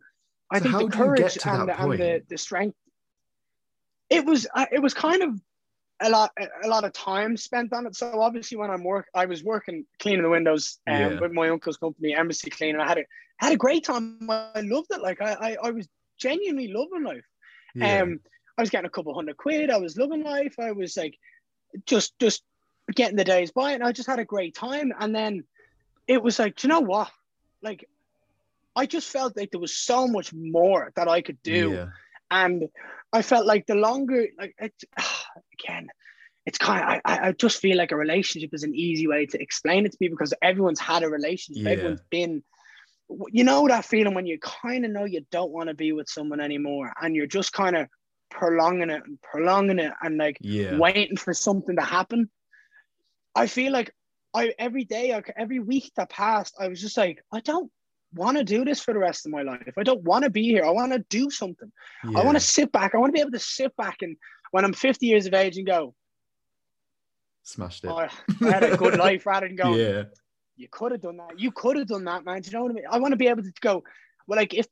I 0.51 0.57
So 0.59 0.63
think 0.63 0.73
the 0.73 0.79
do 0.79 0.83
you 0.85 0.89
get 0.89 0.97
courage 0.97 1.37
and, 1.45 1.69
and 1.69 1.91
the, 1.93 2.23
the 2.27 2.37
strength. 2.37 2.75
It 4.17 4.23
was 4.25 4.45
uh, 4.55 4.65
it 4.71 4.79
was 4.79 4.93
kind 4.93 5.23
of 5.23 5.31
a 6.01 6.09
lot 6.09 6.31
a 6.63 6.67
lot 6.67 6.83
of 6.83 6.91
time 6.93 7.37
spent 7.37 7.71
on 7.73 7.85
it. 7.87 7.95
So 7.95 8.21
obviously 8.21 8.57
when 8.57 8.69
I'm 8.69 8.83
work, 8.83 9.07
I 9.15 9.25
was 9.25 9.43
working 9.43 9.85
cleaning 9.99 10.23
the 10.23 10.29
windows 10.37 10.79
um, 10.87 10.95
Yeah. 10.99 11.19
with 11.19 11.31
my 11.31 11.49
uncle's 11.49 11.77
company, 11.77 12.13
Embassy 12.13 12.49
Cleaning. 12.49 12.81
I 12.81 12.87
had 12.87 12.97
a 12.99 13.05
had 13.37 13.53
a 13.53 13.57
great 13.57 13.83
time. 13.83 14.29
I 14.29 14.61
loved 14.61 14.91
it. 14.91 15.01
Like 15.01 15.21
I 15.21 15.31
I, 15.33 15.57
I 15.67 15.71
was 15.71 15.87
genuinely 16.17 16.67
loving 16.67 17.03
life. 17.03 17.25
Yeah. 17.75 18.01
Um, 18.01 18.19
I 18.57 18.61
was 18.61 18.69
getting 18.69 18.85
a 18.87 18.89
couple 18.91 19.13
hundred 19.13 19.37
quid. 19.37 19.69
I 19.69 19.77
was 19.77 19.97
loving 19.97 20.23
life. 20.23 20.55
I 20.59 20.71
was 20.73 20.97
like, 20.97 21.17
just 21.85 22.19
just 22.19 22.43
getting 22.93 23.15
the 23.15 23.23
days 23.23 23.51
by, 23.51 23.71
and 23.71 23.83
I 23.83 23.91
just 23.93 24.09
had 24.09 24.19
a 24.19 24.25
great 24.25 24.53
time. 24.55 24.91
And 24.99 25.15
then 25.15 25.43
it 26.07 26.21
was 26.21 26.37
like, 26.37 26.57
do 26.57 26.67
you 26.67 26.73
know 26.73 26.81
what? 26.81 27.09
Like, 27.61 27.87
I 28.75 28.85
just 28.85 29.07
felt 29.09 29.37
like 29.37 29.51
there 29.51 29.59
was 29.61 29.75
so 29.75 30.07
much 30.07 30.33
more 30.33 30.91
that 30.95 31.07
I 31.07 31.21
could 31.21 31.41
do, 31.43 31.71
Yeah. 31.71 31.87
And 32.31 32.63
I 33.13 33.21
felt 33.21 33.45
like 33.45 33.67
the 33.67 33.75
longer, 33.75 34.27
like, 34.39 34.55
it, 34.57 34.73
again, 35.59 35.89
it's 36.45 36.57
kind 36.57 36.81
of, 36.81 37.01
I, 37.05 37.27
I 37.27 37.31
just 37.33 37.59
feel 37.59 37.77
like 37.77 37.91
a 37.91 37.97
relationship 37.97 38.49
is 38.53 38.63
an 38.63 38.73
easy 38.73 39.05
way 39.05 39.27
to 39.27 39.41
explain 39.41 39.85
it 39.85 39.91
to 39.91 39.97
people 39.97 40.17
because 40.17 40.33
everyone's 40.41 40.79
had 40.79 41.03
a 41.03 41.09
relationship. 41.09 41.63
Yeah. 41.65 41.71
Everyone's 41.73 42.01
been, 42.09 42.41
you 43.29 43.43
know, 43.43 43.67
that 43.67 43.85
feeling 43.85 44.15
when 44.15 44.25
you 44.25 44.39
kind 44.39 44.85
of 44.85 44.91
know 44.91 45.05
you 45.05 45.23
don't 45.29 45.51
want 45.51 45.67
to 45.67 45.75
be 45.75 45.91
with 45.91 46.09
someone 46.09 46.39
anymore 46.39 46.91
and 47.01 47.15
you're 47.15 47.27
just 47.27 47.53
kind 47.53 47.75
of 47.75 47.87
prolonging 48.31 48.89
it 48.89 49.03
and 49.05 49.21
prolonging 49.21 49.77
it 49.79 49.91
and 50.01 50.17
like 50.17 50.37
Yeah. 50.41 50.77
waiting 50.79 51.17
for 51.17 51.33
something 51.33 51.75
to 51.75 51.83
happen. 51.83 52.29
I 53.35 53.47
feel 53.47 53.71
like 53.71 53.93
I 54.33 54.53
every 54.57 54.85
day, 54.85 55.21
every 55.37 55.59
week 55.59 55.91
that 55.97 56.09
passed, 56.09 56.55
I 56.59 56.69
was 56.69 56.81
just 56.81 56.97
like, 56.97 57.21
I 57.31 57.41
don't 57.41 57.69
want 58.13 58.37
to 58.37 58.43
do 58.43 58.65
this 58.65 58.81
for 58.81 58.93
the 58.93 58.99
rest 58.99 59.25
of 59.25 59.31
my 59.31 59.41
life. 59.41 59.73
I 59.77 59.83
don't 59.83 60.03
want 60.03 60.23
to 60.23 60.29
be 60.29 60.43
here. 60.43 60.65
I 60.65 60.69
want 60.69 60.91
to 60.91 60.99
do 61.09 61.29
something. 61.29 61.71
I 62.03 62.23
want 62.23 62.35
to 62.35 62.43
sit 62.43 62.71
back. 62.71 62.93
I 62.93 62.97
want 62.97 63.09
to 63.09 63.13
be 63.13 63.21
able 63.21 63.31
to 63.31 63.39
sit 63.39 63.75
back 63.77 64.01
and 64.01 64.17
when 64.51 64.65
I'm 64.65 64.73
50 64.73 65.05
years 65.05 65.25
of 65.25 65.33
age 65.33 65.57
and 65.57 65.65
go, 65.65 65.95
Smashed 67.43 67.83
it. 67.83 67.87
oh, 67.87 67.97
I 67.97 68.09
had 68.41 68.63
a 68.63 68.77
good 68.77 68.97
life 68.99 69.25
rather 69.25 69.47
than 69.47 69.55
going, 69.55 69.79
yeah. 69.79 70.03
you 70.55 70.67
could 70.69 70.91
have 70.91 71.01
done 71.01 71.17
that. 71.17 71.39
You 71.39 71.51
could 71.51 71.75
have 71.77 71.87
done 71.87 72.03
that, 72.03 72.23
man. 72.23 72.41
Do 72.41 72.51
you 72.51 72.57
know 72.57 72.63
what 72.63 72.71
I 72.71 72.75
mean? 72.75 72.83
I 72.89 72.99
want 72.99 73.13
to 73.13 73.17
be 73.17 73.27
able 73.27 73.41
to 73.41 73.51
go, 73.61 73.83
well, 74.27 74.37
like 74.37 74.53
if 74.53 74.67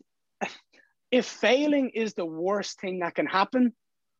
if 1.11 1.25
failing 1.25 1.89
is 1.89 2.13
the 2.13 2.25
worst 2.25 2.79
thing 2.79 2.99
that 2.99 3.15
can 3.15 3.25
happen, 3.25 3.73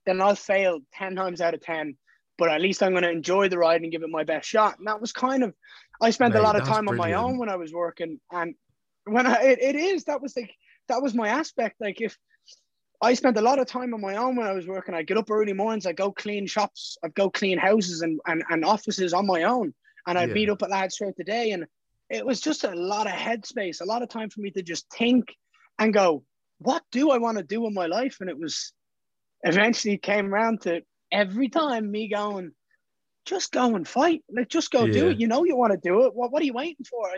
then 0.05 0.21
I'll 0.21 0.35
fail 0.35 0.79
10 0.93 1.15
times 1.15 1.41
out 1.41 1.53
of 1.53 1.61
10. 1.61 1.95
But 2.37 2.49
at 2.49 2.61
least 2.61 2.81
I'm 2.81 2.91
going 2.91 3.03
to 3.03 3.11
enjoy 3.11 3.49
the 3.49 3.57
ride 3.57 3.81
and 3.81 3.91
give 3.91 4.01
it 4.01 4.09
my 4.09 4.23
best 4.23 4.47
shot. 4.49 4.79
And 4.79 4.87
that 4.87 4.99
was 4.99 5.11
kind 5.11 5.43
of, 5.43 5.53
I 6.01 6.09
spent 6.09 6.33
Mate, 6.33 6.39
a 6.39 6.43
lot 6.43 6.55
of 6.55 6.65
time 6.65 6.87
on 6.87 6.95
my 6.95 7.13
own 7.13 7.37
when 7.37 7.49
I 7.49 7.57
was 7.57 7.73
working. 7.73 8.19
And 8.31 8.55
when 9.11 9.27
I, 9.27 9.41
it, 9.43 9.59
it 9.61 9.75
is, 9.75 10.05
that 10.05 10.21
was 10.21 10.35
like, 10.35 10.51
that 10.87 11.01
was 11.01 11.13
my 11.13 11.27
aspect. 11.27 11.75
Like 11.79 12.01
if 12.01 12.17
I 13.01 13.13
spent 13.13 13.37
a 13.37 13.41
lot 13.41 13.59
of 13.59 13.67
time 13.67 13.93
on 13.93 14.01
my 14.01 14.15
own 14.15 14.35
when 14.35 14.47
I 14.47 14.53
was 14.53 14.67
working, 14.67 14.93
I 14.95 15.03
get 15.03 15.17
up 15.17 15.31
early 15.31 15.53
mornings, 15.53 15.85
I 15.85 15.93
go 15.93 16.11
clean 16.11 16.47
shops, 16.47 16.97
I'd 17.03 17.13
go 17.15 17.29
clean 17.29 17.57
houses 17.57 18.01
and, 18.01 18.19
and, 18.27 18.43
and 18.49 18.65
offices 18.65 19.13
on 19.13 19.25
my 19.27 19.43
own. 19.43 19.73
And 20.07 20.17
I'd 20.17 20.29
Yeah. 20.29 20.33
meet 20.33 20.49
up 20.49 20.61
at 20.63 20.69
lads 20.69 20.97
throughout 20.97 21.15
the 21.17 21.23
day. 21.23 21.51
And 21.51 21.65
it 22.09 22.25
was 22.25 22.41
just 22.41 22.63
a 22.63 22.73
lot 22.75 23.07
of 23.07 23.13
headspace, 23.13 23.81
a 23.81 23.85
lot 23.85 24.01
of 24.01 24.09
time 24.09 24.29
for 24.29 24.41
me 24.41 24.51
to 24.51 24.61
just 24.61 24.85
think 24.91 25.35
and 25.77 25.93
go, 25.93 26.23
what 26.57 26.83
do 26.91 27.11
I 27.11 27.19
want 27.19 27.37
to 27.37 27.43
do 27.43 27.65
in 27.67 27.73
my 27.73 27.85
life? 27.85 28.17
And 28.19 28.29
it 28.29 28.37
was 28.37 28.73
eventually 29.43 29.97
came 29.97 30.33
around 30.33 30.61
to 30.61 30.81
every 31.11 31.47
time 31.49 31.89
me 31.89 32.09
going, 32.09 32.51
just 33.25 33.51
go 33.51 33.75
and 33.75 33.87
fight. 33.87 34.23
Like 34.33 34.49
just 34.49 34.71
go 34.71 34.87
do 34.87 35.09
it. 35.09 35.19
You 35.19 35.27
know 35.27 35.45
you 35.45 35.55
want 35.55 35.71
to 35.71 35.77
do 35.77 36.05
it. 36.05 36.15
What 36.15 36.31
what 36.31 36.41
are 36.41 36.45
you 36.45 36.53
waiting 36.53 36.85
for? 36.85 37.09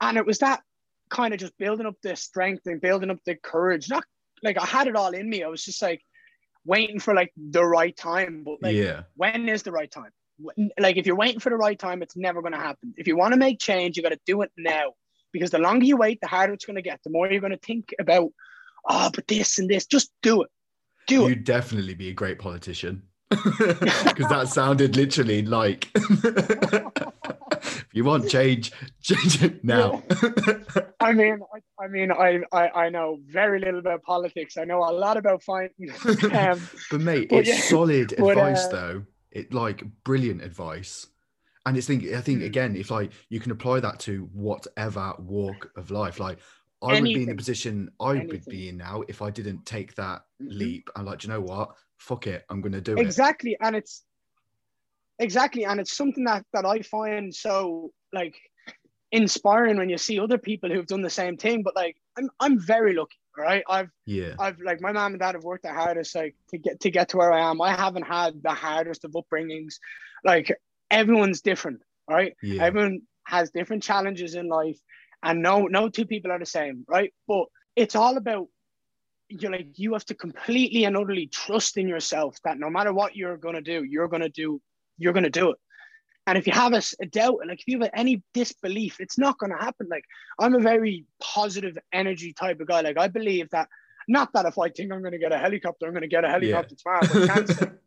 And 0.00 0.18
it 0.18 0.26
was 0.26 0.40
that 0.40 0.62
kind 1.10 1.34
of 1.34 1.40
just 1.40 1.56
building 1.58 1.86
up 1.86 1.96
the 2.02 2.16
strength 2.16 2.66
and 2.66 2.80
building 2.80 3.10
up 3.10 3.18
the 3.24 3.36
courage. 3.36 3.88
Not 3.88 4.04
like 4.42 4.58
I 4.58 4.64
had 4.64 4.86
it 4.86 4.96
all 4.96 5.12
in 5.12 5.28
me. 5.28 5.42
I 5.42 5.48
was 5.48 5.64
just 5.64 5.80
like 5.82 6.02
waiting 6.64 6.98
for 6.98 7.14
like 7.14 7.32
the 7.36 7.64
right 7.64 7.96
time. 7.96 8.42
But 8.44 8.62
like 8.62 8.76
yeah. 8.76 9.02
when 9.14 9.48
is 9.48 9.62
the 9.62 9.72
right 9.72 9.90
time? 9.90 10.10
Like 10.78 10.96
if 10.96 11.06
you're 11.06 11.16
waiting 11.16 11.40
for 11.40 11.50
the 11.50 11.56
right 11.56 11.78
time, 11.78 12.02
it's 12.02 12.16
never 12.16 12.40
going 12.40 12.52
to 12.52 12.58
happen. 12.58 12.94
If 12.96 13.06
you 13.06 13.16
want 13.16 13.32
to 13.32 13.38
make 13.38 13.58
change, 13.58 13.96
you 13.96 14.02
got 14.02 14.10
to 14.10 14.20
do 14.26 14.42
it 14.42 14.50
now. 14.56 14.92
Because 15.32 15.50
the 15.50 15.58
longer 15.58 15.84
you 15.84 15.96
wait, 15.96 16.20
the 16.20 16.28
harder 16.28 16.52
it's 16.52 16.64
going 16.64 16.76
to 16.76 16.82
get. 16.82 17.00
The 17.04 17.10
more 17.10 17.30
you're 17.30 17.40
going 17.40 17.52
to 17.52 17.58
think 17.58 17.94
about, 17.98 18.30
oh, 18.88 19.10
but 19.14 19.26
this 19.26 19.58
and 19.58 19.68
this. 19.68 19.86
Just 19.86 20.10
do 20.22 20.42
it. 20.42 20.50
Do 21.06 21.26
it. 21.26 21.30
You'd 21.30 21.44
definitely 21.44 21.94
be 21.94 22.08
a 22.08 22.14
great 22.14 22.38
politician. 22.38 23.02
Because 24.04 24.28
that 24.28 24.48
sounded 24.48 24.96
literally 24.96 25.42
like 25.42 25.90
if 25.94 27.86
you 27.92 28.04
want 28.04 28.28
change, 28.28 28.72
change 29.02 29.42
it 29.42 29.64
now. 29.64 30.02
I 30.98 31.12
mean, 31.12 31.40
I, 31.54 31.84
I 31.84 31.88
mean, 31.88 32.10
I, 32.10 32.40
I, 32.52 32.68
I 32.68 32.88
know 32.88 33.18
very 33.26 33.60
little 33.60 33.80
about 33.80 34.02
politics. 34.02 34.56
I 34.56 34.64
know 34.64 34.78
a 34.78 34.92
lot 34.92 35.16
about 35.16 35.42
fighting. 35.42 35.90
um, 36.34 36.70
but 36.90 37.00
mate, 37.00 37.28
But 37.28 37.36
it's 37.36 37.48
yeah, 37.48 37.60
solid 37.68 38.14
but, 38.16 38.38
advice 38.38 38.64
uh, 38.64 38.68
though. 38.68 39.04
It 39.30 39.52
like 39.52 39.84
brilliant 40.04 40.42
advice. 40.42 41.06
And 41.66 41.76
it's 41.76 41.86
think 41.86 42.06
I 42.12 42.20
think 42.20 42.42
Mm. 42.42 42.46
again, 42.46 42.76
if 42.76 42.90
like 42.90 43.12
you 43.28 43.40
can 43.40 43.52
apply 43.52 43.80
that 43.80 43.98
to 44.00 44.28
whatever 44.32 45.14
walk 45.18 45.70
of 45.76 45.90
life, 45.90 46.20
like 46.20 46.38
I 46.82 46.94
would 46.94 47.12
be 47.12 47.22
in 47.24 47.28
the 47.28 47.34
position 47.34 47.90
I 48.00 48.14
would 48.20 48.48
be 48.48 48.68
in 48.68 48.76
now 48.78 49.02
if 49.08 49.20
I 49.20 49.30
didn't 49.30 49.66
take 49.66 49.94
that 49.96 50.22
Mhm. 50.40 50.48
leap. 50.50 50.90
I'm 50.96 51.04
like, 51.06 51.18
"Do 51.20 51.26
you 51.28 51.34
know 51.34 51.40
what? 51.40 51.70
Fuck 51.98 52.26
it, 52.26 52.44
I'm 52.50 52.60
gonna 52.60 52.80
do 52.80 52.94
it. 52.94 53.00
exactly 53.00 53.56
and 53.60 53.74
it's 53.76 54.04
exactly 55.18 55.64
and 55.64 55.80
it's 55.80 55.96
something 55.96 56.24
that 56.24 56.44
that 56.52 56.66
i 56.66 56.80
find 56.82 57.34
so 57.34 57.90
like 58.12 58.34
inspiring 59.12 59.76
when 59.78 59.88
you 59.88 59.96
see 59.96 60.18
other 60.18 60.36
people 60.38 60.70
who've 60.70 60.86
done 60.86 61.00
the 61.02 61.08
same 61.10 61.36
thing 61.36 61.62
but 61.62 61.74
like 61.74 61.96
i'm, 62.18 62.28
I'm 62.40 62.58
very 62.60 62.94
lucky 62.94 63.16
right 63.36 63.64
i've 63.68 63.90
Yeah. 64.04 64.34
i've 64.38 64.58
like 64.60 64.80
my 64.80 64.92
mom 64.92 65.12
and 65.12 65.20
dad 65.20 65.34
have 65.34 65.44
worked 65.44 65.62
the 65.62 65.72
hardest 65.72 66.14
like 66.14 66.34
to 66.50 66.58
get 66.58 66.80
to 66.80 66.90
get 66.90 67.08
to 67.10 67.16
where 67.16 67.32
i 67.32 67.48
am 67.50 67.60
i 67.62 67.74
haven't 67.74 68.02
had 68.06 68.42
the 68.42 68.50
hardest 68.50 69.04
of 69.04 69.12
upbringings 69.12 69.74
like 70.24 70.54
everyone's 70.90 71.40
different 71.40 71.80
right 72.10 72.34
Yeah. 72.42 72.64
everyone 72.64 73.02
has 73.26 73.50
different 73.50 73.82
challenges 73.82 74.34
in 74.34 74.48
life 74.48 74.78
and 75.22 75.40
no 75.40 75.62
no 75.66 75.88
two 75.88 76.04
people 76.04 76.30
are 76.30 76.38
the 76.38 76.46
same 76.46 76.84
right 76.88 77.12
but 77.26 77.46
it's 77.74 77.94
all 77.96 78.16
about 78.16 78.48
you're 79.28 79.50
like 79.50 79.78
you 79.78 79.92
have 79.92 80.04
to 80.04 80.14
completely 80.14 80.84
and 80.84 80.96
utterly 80.96 81.26
trust 81.26 81.76
in 81.76 81.88
yourself 81.88 82.36
that 82.44 82.58
no 82.58 82.70
matter 82.70 82.92
what 82.92 83.16
you're 83.16 83.36
going 83.36 83.54
to 83.54 83.60
do 83.60 83.84
you're 83.84 84.08
going 84.08 84.22
to 84.22 84.28
do 84.28 84.60
you're 84.98 85.12
to 85.12 85.30
do 85.30 85.50
it. 85.50 85.58
And 86.26 86.38
if 86.38 86.46
you 86.46 86.52
have 86.52 86.72
a 86.72 87.06
doubt 87.06 87.40
like 87.46 87.60
if 87.60 87.68
you 87.68 87.80
have 87.80 87.90
any 87.94 88.22
disbelief 88.34 89.00
it's 89.00 89.18
not 89.18 89.38
going 89.38 89.52
to 89.52 89.58
happen. 89.58 89.88
Like 89.90 90.04
i'm 90.38 90.54
a 90.54 90.60
very 90.60 91.04
positive 91.20 91.76
energy 91.92 92.32
type 92.32 92.60
of 92.60 92.66
guy. 92.66 92.80
Like 92.82 92.98
i 92.98 93.08
believe 93.08 93.50
that 93.50 93.68
not 94.08 94.32
that 94.34 94.46
if 94.46 94.58
i 94.58 94.68
think 94.68 94.92
i'm 94.92 95.00
going 95.00 95.12
to 95.12 95.18
get 95.18 95.32
a 95.32 95.38
helicopter 95.38 95.86
i'm 95.86 95.92
going 95.92 96.02
to 96.02 96.08
get 96.08 96.24
a 96.24 96.30
helicopter 96.30 96.74
tomorrow 96.76 97.06
but 97.08 97.40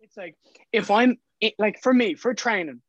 it's 0.00 0.16
like 0.16 0.36
if 0.72 0.90
I'm 0.90 1.18
it, 1.40 1.54
like 1.58 1.80
for 1.82 1.92
me 1.92 2.14
for 2.14 2.34
training, 2.34 2.80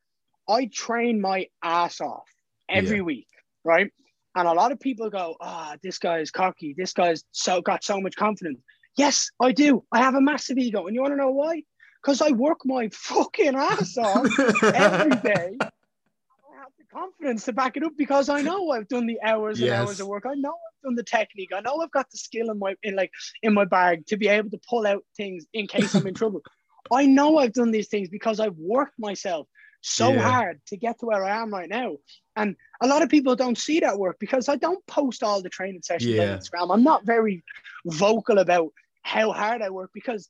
I 0.48 0.70
train 0.72 1.20
my 1.22 1.48
ass 1.64 2.02
off 2.02 2.28
every 2.70 2.98
Yeah. 2.98 3.04
week, 3.04 3.28
right? 3.64 3.92
And 4.36 4.48
a 4.48 4.54
lot 4.54 4.72
of 4.72 4.80
people 4.80 5.10
go, 5.10 5.36
"Ah, 5.40 5.78
this 5.82 5.98
guy's 5.98 6.30
cocky. 6.32 6.76
This 6.78 6.94
guy's 6.94 7.24
so 7.32 7.62
got 7.62 7.84
so 7.84 8.02
much 8.02 8.16
confidence." 8.16 8.60
Yes, 8.98 9.30
I 9.40 9.52
do. 9.52 9.84
I 9.92 10.00
have 10.00 10.16
a 10.16 10.22
massive 10.22 10.58
ego, 10.58 10.86
and 10.88 10.96
you 10.96 11.02
want 11.02 11.14
to 11.14 11.18
know 11.18 11.32
why? 11.32 11.64
Because 12.02 12.22
I 12.22 12.32
work 12.32 12.60
my 12.66 12.90
fucking 12.94 13.56
ass 13.56 13.98
off 13.98 14.26
every 14.74 15.16
day. 15.24 15.52
I 16.52 16.58
have 16.58 16.72
the 16.78 16.86
confidence 16.94 17.46
to 17.46 17.54
back 17.54 17.78
it 17.78 17.84
up 17.84 17.94
because 17.98 18.30
I 18.30 18.42
know 18.42 18.72
I've 18.72 18.88
done 18.88 19.06
the 19.08 19.20
hours 19.22 19.60
and 19.62 19.72
hours 19.74 20.00
of 20.00 20.08
work. 20.08 20.26
I 20.26 20.36
know 20.36 20.50
I've 20.52 20.84
done 20.84 20.96
the 20.96 21.04
technique. 21.04 21.52
I 21.54 21.62
know 21.62 21.80
I've 21.82 21.92
got 21.92 22.10
the 22.12 22.18
skill 22.18 22.50
in 22.52 22.60
my 22.60 22.76
in 22.84 22.96
like 22.96 23.12
in 23.42 23.54
my 23.54 23.66
bag 23.66 24.06
to 24.08 24.18
be 24.18 24.28
able 24.28 24.50
to 24.52 24.60
pull 24.70 24.86
out 24.86 25.04
things 25.18 25.46
in 25.54 25.68
case 25.68 25.96
I'm 25.96 26.08
in 26.08 26.14
trouble. 26.22 26.42
I 26.92 27.06
know 27.06 27.38
I've 27.38 27.54
done 27.54 27.72
these 27.72 27.88
things 27.88 28.10
because 28.10 28.40
I've 28.40 28.58
worked 28.58 29.00
myself 29.00 29.48
so 29.82 30.14
Yeah. 30.14 30.22
hard 30.22 30.62
to 30.68 30.78
get 30.78 31.00
to 31.00 31.06
where 31.06 31.24
I 31.24 31.42
am 31.42 31.52
right 31.52 31.70
now. 31.70 31.98
And 32.36 32.56
a 32.82 32.88
lot 32.88 33.02
of 33.02 33.10
people 33.10 33.36
don't 33.36 33.58
see 33.58 33.80
that 33.80 33.98
work 33.98 34.18
because 34.20 34.50
I 34.50 34.56
don't 34.58 34.86
post 34.88 35.24
all 35.24 35.42
the 35.42 35.50
training 35.50 35.82
sessions 35.84 36.12
Yeah. 36.12 36.34
on 36.34 36.40
Instagram. 36.40 36.74
I'm 36.74 36.84
not 36.84 37.06
very 37.06 37.44
vocal 37.86 38.40
about 38.40 38.70
how 39.04 39.32
hard 39.32 39.62
I 39.62 39.70
work 39.70 39.92
because, 39.94 40.30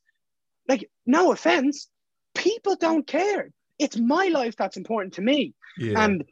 like, 0.67 0.89
no 1.05 1.31
offense, 1.31 1.89
people 2.36 2.75
don't 2.75 3.05
care. 3.08 3.49
It's 3.79 3.97
my 3.97 4.27
life 4.27 4.55
that's 4.58 4.77
important 4.77 5.13
to 5.15 5.21
me. 5.21 5.53
yeah. 5.77 6.03
And 6.03 6.23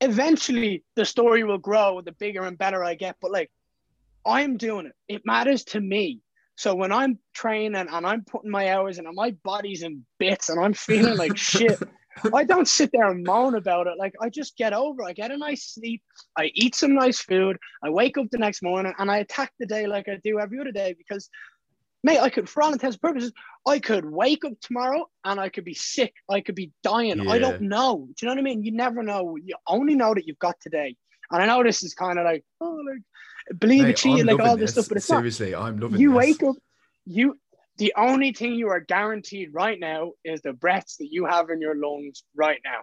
eventually 0.00 0.84
the 0.94 1.04
story 1.04 1.42
will 1.44 1.58
grow 1.58 2.00
the 2.02 2.12
bigger 2.12 2.42
and 2.44 2.58
better 2.58 2.84
I 2.84 2.94
get. 2.94 3.16
But 3.20 3.30
like 3.32 3.50
I'm 4.26 4.56
doing 4.56 4.86
it. 4.86 4.92
It 5.08 5.22
matters 5.24 5.64
to 5.66 5.80
me. 5.80 6.20
So 6.56 6.74
when 6.74 6.92
I'm 6.92 7.18
training 7.34 7.74
and 7.76 8.06
I'm 8.06 8.24
putting 8.24 8.50
my 8.50 8.72
hours 8.72 8.98
in 8.98 9.06
and 9.06 9.14
my 9.14 9.30
body's 9.44 9.82
in 9.82 10.04
bits 10.18 10.48
and 10.48 10.62
I'm 10.62 10.72
feeling 10.74 11.16
like 11.16 11.36
shit, 11.50 11.78
I 12.34 12.44
don't 12.44 12.68
sit 12.68 12.90
there 12.92 13.10
and 13.10 13.24
moan 13.24 13.54
about 13.54 13.86
it. 13.86 13.94
Like 13.98 14.14
I 14.20 14.28
just 14.30 14.56
get 14.56 14.72
over. 14.72 15.02
it. 15.02 15.06
I 15.06 15.12
get 15.12 15.30
a 15.30 15.36
nice 15.36 15.74
sleep. 15.74 16.02
I 16.36 16.50
eat 16.54 16.74
some 16.74 16.94
nice 16.94 17.20
food. 17.20 17.56
I 17.82 17.90
wake 17.90 18.18
up 18.18 18.26
the 18.30 18.38
next 18.38 18.62
morning 18.62 18.94
and 18.98 19.10
I 19.10 19.18
attack 19.18 19.52
the 19.58 19.66
day 19.66 19.86
like 19.86 20.08
I 20.08 20.18
do 20.22 20.38
every 20.38 20.58
other 20.60 20.72
day 20.72 20.94
because 20.96 21.28
mate, 22.06 22.20
I 22.20 22.30
could, 22.30 22.48
for 22.48 22.62
all 22.62 22.72
intents 22.72 22.94
and 22.96 23.02
purposes, 23.02 23.32
I 23.66 23.80
could 23.80 24.04
wake 24.04 24.44
up 24.44 24.52
tomorrow 24.60 25.06
and 25.24 25.40
I 25.40 25.48
could 25.48 25.64
be 25.64 25.74
sick. 25.74 26.14
I 26.30 26.40
could 26.40 26.54
be 26.54 26.70
dying. 26.82 27.28
I 27.28 27.38
don't 27.38 27.62
know. 27.62 28.06
Do 28.06 28.14
you 28.20 28.28
know 28.28 28.34
what 28.34 28.40
I 28.40 28.42
mean? 28.42 28.62
You 28.62 28.72
never 28.72 29.02
know. 29.02 29.36
You 29.36 29.56
only 29.66 29.96
know 29.96 30.14
that 30.14 30.26
you've 30.26 30.38
got 30.38 30.54
today. 30.60 30.96
And 31.30 31.42
I 31.42 31.46
know 31.46 31.64
this 31.64 31.82
is 31.82 31.94
kind 31.94 32.18
of 32.18 32.24
like, 32.24 32.44
oh, 32.60 32.80
like 32.88 33.58
believe 33.58 33.82
Mate, 33.82 33.90
it, 33.90 33.96
cheat, 33.96 34.24
like 34.24 34.38
all 34.38 34.46
loving 34.46 34.60
this 34.60 34.72
stuff, 34.72 34.88
but 34.88 34.98
it's 34.98 35.10
not. 35.10 35.16
seriously, 35.16 35.54
I'm 35.54 35.78
loving 35.78 35.96
it. 35.96 36.00
You 36.00 36.10
this. 36.10 36.18
wake 36.18 36.42
up, 36.44 36.54
you. 37.04 37.36
The 37.78 37.92
only 37.96 38.32
thing 38.32 38.54
you 38.54 38.68
are 38.68 38.80
guaranteed 38.80 39.50
right 39.52 39.78
now 39.78 40.12
is 40.24 40.40
the 40.40 40.52
breaths 40.52 40.96
that 40.96 41.08
you 41.10 41.26
have 41.26 41.50
in 41.50 41.60
your 41.60 41.76
lungs 41.76 42.24
right 42.34 42.60
now, 42.64 42.80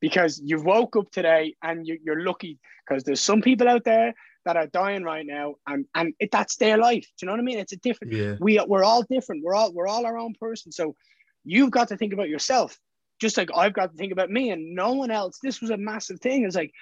because 0.00 0.40
you've 0.42 0.64
woke 0.64 0.96
up 0.96 1.10
today 1.10 1.54
and 1.62 1.86
you, 1.86 1.98
you're 2.02 2.22
lucky 2.22 2.58
because 2.86 3.04
there's 3.04 3.20
some 3.20 3.42
people 3.42 3.68
out 3.68 3.84
there 3.84 4.14
that 4.44 4.56
are 4.56 4.66
dying 4.66 5.04
right 5.04 5.24
now, 5.24 5.54
and 5.68 5.84
and 5.94 6.14
it, 6.18 6.30
that's 6.32 6.56
their 6.56 6.76
life. 6.76 7.02
Do 7.02 7.08
you 7.22 7.26
know 7.26 7.32
what 7.34 7.40
I 7.40 7.44
mean? 7.44 7.58
It's 7.58 7.72
a 7.72 7.76
different 7.76 8.12
Yeah. 8.12 8.36
we 8.40 8.58
we're 8.66 8.82
all 8.82 9.02
different. 9.02 9.44
We're 9.44 9.54
all 9.54 9.72
we're 9.72 9.86
all 9.86 10.04
our 10.04 10.18
own 10.18 10.34
person. 10.40 10.72
So 10.72 10.96
you've 11.44 11.70
got 11.70 11.88
to 11.88 11.96
think 11.96 12.12
about 12.12 12.28
yourself, 12.28 12.76
just 13.20 13.36
like 13.36 13.50
I've 13.54 13.74
got 13.74 13.92
to 13.92 13.96
think 13.96 14.12
about 14.12 14.30
me 14.30 14.50
and 14.50 14.74
no 14.74 14.94
one 14.94 15.10
else. 15.10 15.38
This 15.42 15.60
was 15.60 15.70
a 15.70 15.76
massive 15.76 16.20
thing. 16.20 16.44
It's 16.44 16.56
like, 16.56 16.72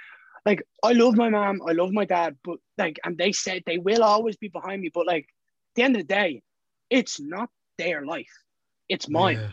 like 0.46 0.62
I 0.82 0.92
love 0.92 1.16
my 1.16 1.28
mom, 1.28 1.60
I 1.68 1.72
love 1.72 1.92
my 1.92 2.06
dad, 2.06 2.36
but 2.44 2.58
like, 2.78 2.98
and 3.04 3.18
they 3.18 3.32
said 3.32 3.62
they 3.66 3.78
will 3.78 4.02
always 4.02 4.36
be 4.36 4.48
behind 4.48 4.80
me. 4.80 4.90
But 4.92 5.06
like, 5.06 5.24
at 5.24 5.74
the 5.74 5.82
end 5.82 5.96
of 5.96 6.02
the 6.02 6.14
day, 6.14 6.42
it's 6.90 7.20
not 7.20 7.48
their 7.78 8.04
life, 8.04 8.32
it's 8.88 9.08
mine. 9.08 9.38
Yeah. 9.40 9.50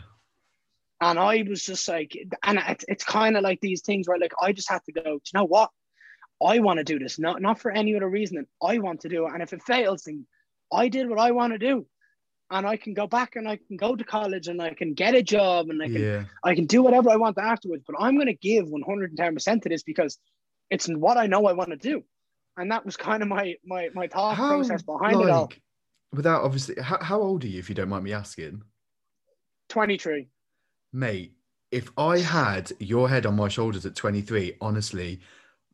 And 1.00 1.18
I 1.18 1.44
was 1.48 1.64
just 1.64 1.86
like, 1.88 2.16
and 2.42 2.58
it's, 2.68 2.84
it's 2.88 3.04
kind 3.04 3.36
of 3.36 3.44
like 3.44 3.60
these 3.60 3.82
things 3.82 4.08
where 4.08 4.18
like 4.18 4.32
I 4.42 4.52
just 4.52 4.68
had 4.70 4.82
to 4.86 4.92
go. 4.92 5.02
Do 5.02 5.10
you 5.12 5.34
know 5.34 5.44
what? 5.44 5.70
I 6.44 6.58
want 6.60 6.78
to 6.78 6.84
do 6.84 6.98
this, 6.98 7.18
not 7.18 7.40
not 7.42 7.60
for 7.60 7.70
any 7.70 7.94
other 7.96 8.08
reason. 8.08 8.36
than 8.36 8.46
I 8.62 8.78
want 8.78 9.00
to 9.02 9.08
do 9.08 9.26
it. 9.26 9.32
And 9.34 9.42
if 9.42 9.52
it 9.52 9.62
fails, 9.62 10.02
then 10.04 10.26
I 10.72 10.88
did 10.88 11.08
what 11.08 11.18
I 11.20 11.30
want 11.32 11.52
to 11.52 11.58
do. 11.58 11.86
and 12.50 12.66
I 12.66 12.76
can 12.78 12.94
go 12.94 13.06
back 13.06 13.36
and 13.36 13.46
I 13.48 13.56
can 13.56 13.76
go 13.76 13.94
to 13.94 14.04
college 14.04 14.48
and 14.48 14.60
I 14.62 14.72
can 14.74 14.94
get 14.94 15.14
a 15.14 15.22
job 15.22 15.68
and 15.70 15.82
I 15.82 15.88
can 15.88 16.02
Yeah. 16.02 16.24
I 16.42 16.54
can 16.54 16.66
do 16.66 16.82
whatever 16.82 17.10
I 17.10 17.16
want 17.16 17.38
afterwards. 17.38 17.84
But 17.86 17.96
I'm 18.00 18.14
going 18.16 18.26
to 18.28 18.34
give 18.34 18.66
110% 18.66 19.62
to 19.62 19.68
this 19.68 19.82
because 19.82 20.18
it's 20.70 20.86
what 20.88 21.16
I 21.18 21.26
know 21.26 21.46
I 21.46 21.52
want 21.52 21.70
to 21.70 21.76
do, 21.76 22.04
and 22.56 22.70
that 22.72 22.84
was 22.84 22.96
kind 22.96 23.22
of 23.22 23.28
my 23.28 23.54
my 23.64 23.90
my 23.94 24.06
thought 24.08 24.36
process 24.36 24.82
behind 24.82 25.20
it 25.20 25.30
all. 25.30 25.50
Without 26.12 26.42
obviously, 26.42 26.80
how, 26.82 26.98
how 27.02 27.20
old 27.20 27.44
are 27.44 27.48
you, 27.48 27.58
if 27.58 27.68
you 27.68 27.74
don't 27.74 27.88
mind 27.88 28.04
me 28.04 28.12
asking? 28.12 28.62
23. 29.68 30.28
Mate, 30.92 31.34
if 31.70 31.90
I 31.98 32.18
had 32.18 32.72
your 32.78 33.08
head 33.08 33.26
on 33.26 33.36
my 33.36 33.48
shoulders 33.48 33.84
at 33.84 33.94
23, 33.94 34.54
honestly, 34.60 35.20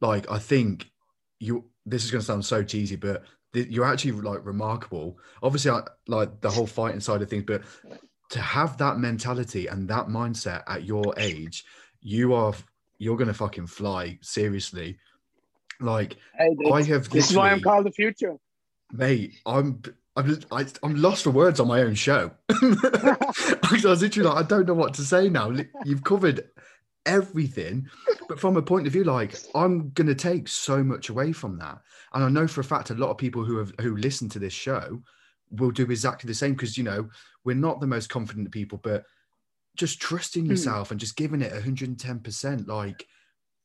like 0.00 0.30
I 0.30 0.38
think 0.38 0.90
you 1.38 1.64
this 1.86 2.04
is 2.04 2.10
going 2.10 2.20
to 2.20 2.26
sound 2.26 2.44
so 2.44 2.62
cheesy, 2.64 2.96
but 2.96 3.22
th- 3.52 3.68
you're 3.68 3.84
actually 3.84 4.12
like 4.12 4.44
remarkable. 4.44 5.18
Obviously, 5.42 5.70
I 5.70 5.82
like 6.08 6.40
the 6.40 6.50
whole 6.50 6.66
fighting 6.66 7.00
side 7.00 7.22
of 7.22 7.30
things, 7.30 7.44
but 7.46 7.62
to 8.30 8.40
have 8.40 8.76
that 8.78 8.98
mentality 8.98 9.66
and 9.68 9.88
that 9.88 10.06
mindset 10.06 10.64
at 10.66 10.84
your 10.84 11.14
age, 11.16 11.64
you 12.00 12.34
are 12.34 12.54
you're 12.98 13.16
going 13.16 13.28
to 13.28 13.34
fucking 13.34 13.66
fly. 13.66 14.18
Seriously, 14.22 14.98
like 15.80 16.16
Hey, 16.36 16.56
I 16.72 16.82
have. 16.82 17.08
this 17.10 17.30
is 17.30 17.36
why 17.36 17.50
I'm 17.50 17.60
called 17.60 17.86
the 17.86 17.92
future. 17.92 18.36
mate. 18.92 19.34
I'm. 19.46 19.82
I'm, 20.16 20.38
I, 20.52 20.66
I'm 20.82 20.94
lost 21.00 21.24
for 21.24 21.30
words 21.30 21.58
on 21.58 21.68
my 21.68 21.82
own 21.82 21.94
show. 21.94 22.30
I 22.50 23.80
was 23.84 24.02
literally 24.02 24.28
like, 24.28 24.44
I 24.44 24.46
don't 24.46 24.66
know 24.66 24.74
what 24.74 24.94
to 24.94 25.02
say 25.02 25.28
now. 25.28 25.52
You've 25.84 26.04
covered 26.04 26.48
everything, 27.06 27.88
but 28.28 28.38
from 28.38 28.56
a 28.56 28.62
point 28.62 28.86
of 28.86 28.92
view, 28.92 29.04
like 29.04 29.34
I'm 29.54 29.90
gonna 29.90 30.14
take 30.14 30.48
so 30.48 30.82
much 30.84 31.08
away 31.08 31.32
from 31.32 31.58
that, 31.58 31.78
and 32.12 32.24
I 32.24 32.28
know 32.28 32.46
for 32.46 32.60
a 32.60 32.64
fact 32.64 32.90
a 32.90 32.94
lot 32.94 33.10
of 33.10 33.18
people 33.18 33.44
who 33.44 33.58
have 33.58 33.72
who 33.80 33.96
listen 33.96 34.28
to 34.30 34.38
this 34.38 34.52
show 34.52 35.02
will 35.50 35.70
do 35.70 35.82
exactly 35.84 36.26
the 36.28 36.34
same 36.34 36.52
because 36.52 36.78
you 36.78 36.84
know 36.84 37.08
we're 37.44 37.54
not 37.56 37.80
the 37.80 37.86
most 37.86 38.08
confident 38.08 38.50
people, 38.50 38.78
but 38.82 39.04
just 39.76 40.00
trusting 40.00 40.44
Hmm. 40.44 40.50
yourself 40.50 40.90
and 40.92 41.00
just 41.00 41.16
giving 41.16 41.42
it 41.42 41.52
110 41.52 42.20
percent, 42.20 42.68
like 42.68 43.06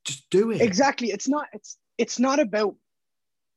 just 0.03 0.29
do 0.29 0.51
it. 0.51 0.61
Exactly. 0.61 1.11
It's 1.11 1.27
not. 1.27 1.47
It's 1.53 1.77
it's 1.97 2.19
not 2.19 2.39
about 2.39 2.75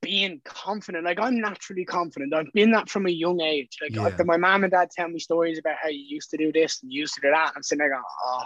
being 0.03 0.41
confident. 0.45 1.05
Like 1.05 1.19
I'm 1.21 1.41
naturally 1.41 1.85
confident. 1.85 2.35
I've 2.35 2.53
been 2.53 2.73
that 2.73 2.91
from 2.91 3.07
a 3.07 3.11
young 3.11 3.41
age. 3.41 3.79
Like 3.81 3.95
Yeah. 3.95 4.25
my 4.25 4.37
mom 4.37 4.65
and 4.65 4.71
dad 4.71 4.91
tell 4.91 5.09
me 5.09 5.19
stories 5.19 5.59
about 5.59 5.77
how 5.81 5.88
you 5.88 6.05
used 6.05 6.31
to 6.31 6.37
do 6.37 6.53
this 6.53 6.83
and 6.83 6.93
you 6.93 7.01
used 7.01 7.15
to 7.15 7.21
do 7.23 7.31
that. 7.31 7.53
I'm 7.57 7.62
sitting 7.62 7.79
there 7.79 7.91
going, 7.91 8.03
oh, 8.27 8.45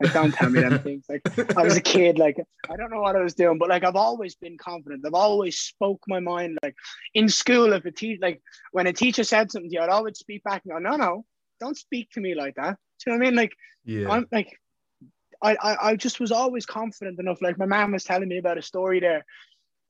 like 0.00 0.12
don't 0.12 0.32
tell 0.32 0.50
me 0.50 0.60
them 0.60 0.78
things. 0.84 1.06
Like 1.08 1.22
I 1.56 1.64
was 1.64 1.76
a 1.76 1.80
kid. 1.80 2.18
Like 2.18 2.36
I 2.70 2.76
don't 2.76 2.90
know 2.90 3.00
what 3.00 3.16
I 3.16 3.22
was 3.22 3.34
doing, 3.34 3.58
but 3.58 3.70
like 3.70 3.82
I've 3.82 3.96
always 3.96 4.36
been 4.36 4.58
confident. 4.58 5.04
I've 5.06 5.14
always 5.14 5.58
spoke 5.58 6.02
my 6.06 6.20
mind. 6.20 6.58
Like 6.62 6.76
in 7.14 7.28
school, 7.28 7.72
if 7.72 7.84
a 7.86 7.90
teacher, 7.90 8.20
like 8.20 8.42
when 8.72 8.86
a 8.86 8.92
teacher 8.92 9.24
said 9.24 9.50
something 9.50 9.70
to 9.70 9.74
you, 9.74 9.80
I'd 9.80 9.88
always 9.88 10.18
speak 10.18 10.44
back 10.44 10.62
and 10.64 10.72
go, 10.72 10.78
no, 10.78 10.96
no, 10.96 11.24
don't 11.58 11.76
speak 11.76 12.10
to 12.12 12.20
me 12.20 12.34
like 12.34 12.54
that. 12.56 12.76
Do 13.04 13.10
you 13.10 13.12
know 13.12 13.18
what 13.18 13.26
I 13.26 13.30
mean? 13.30 13.36
Like 13.36 13.52
Yeah, 13.84 14.08
I'm 14.10 14.26
like, 14.30 14.56
I, 15.42 15.56
I, 15.56 15.88
I 15.90 15.96
just 15.96 16.20
was 16.20 16.30
always 16.30 16.66
confident 16.66 17.18
enough. 17.18 17.40
Like 17.40 17.58
my 17.58 17.64
mom 17.64 17.92
was 17.92 18.04
telling 18.04 18.28
me 18.28 18.36
about 18.36 18.58
a 18.58 18.62
story 18.62 19.00
there 19.00 19.24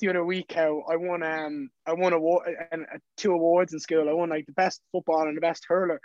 the 0.01 0.09
other 0.09 0.25
week 0.25 0.53
how 0.53 0.83
I 0.91 0.97
won 0.97 1.23
um 1.23 1.71
I 1.87 1.93
won 1.93 2.13
award 2.13 2.49
and 2.73 2.83
uh, 2.83 2.99
two 3.17 3.33
awards 3.33 3.73
in 3.73 3.81
school. 3.81 4.09
I 4.09 4.13
won 4.13 4.31
like 4.31 4.47
the 4.47 4.53
best 4.53 4.81
football 4.93 5.27
and 5.27 5.37
the 5.37 5.41
best 5.41 5.65
hurler. 5.69 6.01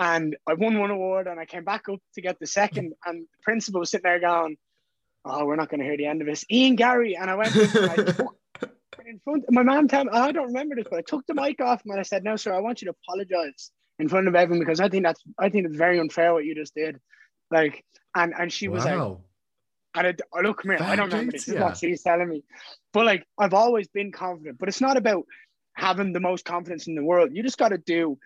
And 0.00 0.36
I 0.46 0.54
won 0.54 0.78
one 0.78 0.90
award 0.90 1.26
and 1.26 1.40
I 1.40 1.44
came 1.44 1.64
back 1.64 1.88
up 1.88 1.98
to 2.14 2.20
get 2.20 2.38
the 2.38 2.46
second 2.46 2.92
and 3.04 3.22
the 3.22 3.42
principal 3.42 3.80
was 3.80 3.90
sitting 3.90 4.04
there 4.04 4.20
going, 4.20 4.56
Oh, 5.24 5.44
we're 5.44 5.56
not 5.56 5.68
gonna 5.68 5.84
hear 5.84 5.96
the 5.96 6.06
end 6.06 6.20
of 6.20 6.26
this. 6.26 6.44
Ian 6.50 6.76
Garry. 6.76 7.16
And 7.16 7.30
I 7.30 7.34
went 7.34 7.54
and 7.56 7.90
I 7.90 7.96
took 7.96 8.34
in 9.06 9.20
front 9.24 9.44
my 9.50 9.62
mom 9.62 9.88
told 9.88 10.06
me 10.06 10.12
I 10.12 10.32
don't 10.32 10.48
remember 10.48 10.74
this, 10.76 10.86
but 10.90 10.98
I 10.98 11.02
took 11.02 11.26
the 11.26 11.34
mic 11.34 11.60
off 11.60 11.84
him 11.84 11.92
and 11.92 12.00
I 12.00 12.04
said, 12.04 12.24
No, 12.24 12.36
sir, 12.36 12.54
I 12.54 12.60
want 12.60 12.82
you 12.82 12.86
to 12.86 12.96
apologize 13.02 13.70
in 13.98 14.08
front 14.08 14.28
of 14.28 14.34
everyone 14.34 14.60
because 14.60 14.80
I 14.80 14.88
think 14.88 15.04
that's 15.04 15.22
I 15.38 15.48
think 15.48 15.66
it's 15.66 15.76
very 15.76 15.98
unfair 15.98 16.32
what 16.32 16.44
you 16.44 16.54
just 16.54 16.74
did. 16.74 16.98
Like 17.50 17.84
and 18.14 18.34
and 18.38 18.52
she 18.52 18.68
was 18.68 18.84
like 18.84 18.96
wow. 18.96 19.20
And 20.06 20.20
look, 20.42 20.62
here, 20.62 20.74
I 20.74 20.96
don't 20.96 21.10
Fair 21.10 21.18
remember 21.20 21.32
dues, 21.32 21.32
this. 21.32 21.44
This 21.44 21.48
is 21.48 21.54
yeah. 21.54 21.64
what 21.64 21.76
she's 21.76 22.02
telling 22.02 22.28
me. 22.28 22.44
But 22.92 23.06
like, 23.06 23.26
I've 23.38 23.54
always 23.54 23.88
been 23.88 24.12
confident, 24.12 24.58
but 24.58 24.68
it's 24.68 24.80
not 24.80 24.96
about 24.96 25.24
having 25.74 26.12
the 26.12 26.20
most 26.20 26.44
confidence 26.44 26.86
in 26.86 26.94
the 26.94 27.04
world. 27.04 27.30
You 27.32 27.42
just 27.42 27.58
got 27.58 27.68
to 27.68 27.78
do, 27.78 28.18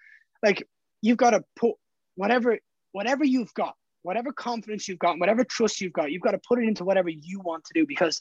like, 0.42 0.66
you've 1.00 1.18
got 1.18 1.30
to 1.30 1.44
put 1.56 1.74
whatever, 2.14 2.58
whatever 2.92 3.24
you've 3.24 3.52
got, 3.54 3.74
whatever 4.02 4.32
confidence 4.32 4.88
you've 4.88 4.98
got, 4.98 5.18
whatever 5.18 5.44
trust 5.44 5.80
you've 5.80 5.92
got, 5.92 6.11
you've 6.11 6.22
got 6.22 6.32
to 6.32 6.40
put 6.46 6.58
it 6.58 6.66
into 6.66 6.85
whatever 6.85 7.08
you 7.08 7.40
want 7.40 7.64
to 7.64 7.72
do 7.74 7.87
because 7.87 8.20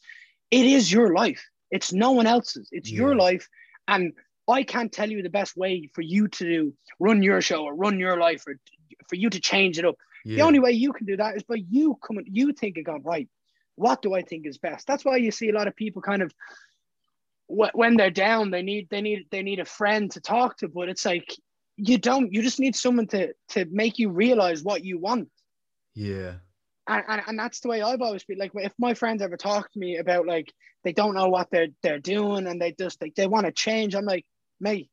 it 0.52 0.66
is 0.66 0.92
your 0.92 1.14
life. 1.14 1.44
It's 1.72 1.94
no 1.94 2.12
one 2.12 2.28
else's. 2.28 2.68
It's 2.72 2.92
your 2.92 3.16
life. 3.16 3.48
And 3.88 4.14
I 4.50 4.64
can't 4.64 4.92
tell 4.92 5.10
you 5.10 5.24
the 5.24 5.30
best 5.30 5.56
way 5.56 5.90
for 5.94 6.02
you 6.02 6.28
to 6.28 6.44
do, 6.44 6.74
run 7.00 7.24
your 7.24 7.42
show 7.42 7.64
or 7.64 7.74
run 7.74 8.00
your 8.00 8.18
life 8.18 8.44
or 8.46 8.56
for 9.08 9.16
you 9.16 9.30
to 9.30 9.40
change 9.40 9.80
it 9.80 9.86
up. 9.86 9.96
The 10.24 10.42
only 10.42 10.60
way 10.60 10.72
you 10.72 10.94
can 10.94 11.08
do 11.08 11.18
that 11.18 11.36
is 11.36 11.44
by 11.44 11.56
you 11.56 11.98
coming, 12.06 12.26
you 12.28 12.54
thinking, 12.54 12.84
God, 12.84 13.02
right, 13.04 13.28
what 13.76 14.02
do 14.02 14.14
I 14.14 14.22
think 14.22 14.46
is 14.46 14.58
best? 14.58 14.88
That's 14.88 15.06
why 15.06 15.18
you 15.18 15.32
see 15.32 15.50
a 15.50 15.54
lot 15.54 15.68
of 15.68 15.76
people 15.76 16.02
kind 16.02 16.22
of 16.22 16.34
wh- 17.48 17.74
when 17.76 17.98
they're 17.98 18.12
down, 18.12 18.52
they 18.52 18.62
need 18.62 18.90
they 18.90 19.02
need 19.02 19.28
they 19.32 19.42
need 19.44 19.60
a 19.60 19.66
friend 19.66 20.12
to 20.12 20.22
talk 20.22 20.58
to, 20.58 20.68
but 20.68 20.90
it's 20.90 21.06
like 21.06 21.36
you 21.78 21.98
don't. 21.98 22.34
You 22.34 22.42
just 22.42 22.60
need 22.60 22.76
someone 22.76 23.08
to 23.08 23.34
to 23.50 23.66
make 23.72 24.00
you 24.00 24.10
realize 24.10 24.64
what 24.64 24.84
you 24.84 25.00
want. 25.00 25.30
yeah. 25.96 26.36
And, 26.88 27.04
and, 27.08 27.22
and 27.28 27.40
that's 27.40 27.60
the 27.60 27.70
way 27.70 27.82
I've 27.82 28.02
always 28.02 28.24
been. 28.24 28.40
Like 28.40 28.52
if 28.56 28.74
my 28.80 28.94
friends 28.94 29.22
ever 29.22 29.38
talk 29.38 29.72
to 29.72 29.80
me 29.80 29.98
about 29.98 30.26
like 30.26 30.52
they 30.84 30.94
don't 30.94 31.14
know 31.14 31.30
what 31.30 31.50
they're 31.52 31.70
they're 31.84 32.00
doing 32.00 32.48
and 32.48 32.62
they 32.62 32.74
just 32.74 33.02
like 33.02 33.16
they 33.16 33.28
want 33.28 33.46
to 33.46 33.52
change, 33.52 33.96
I'm 33.96 34.06
like, 34.06 34.26
mate, 34.60 34.90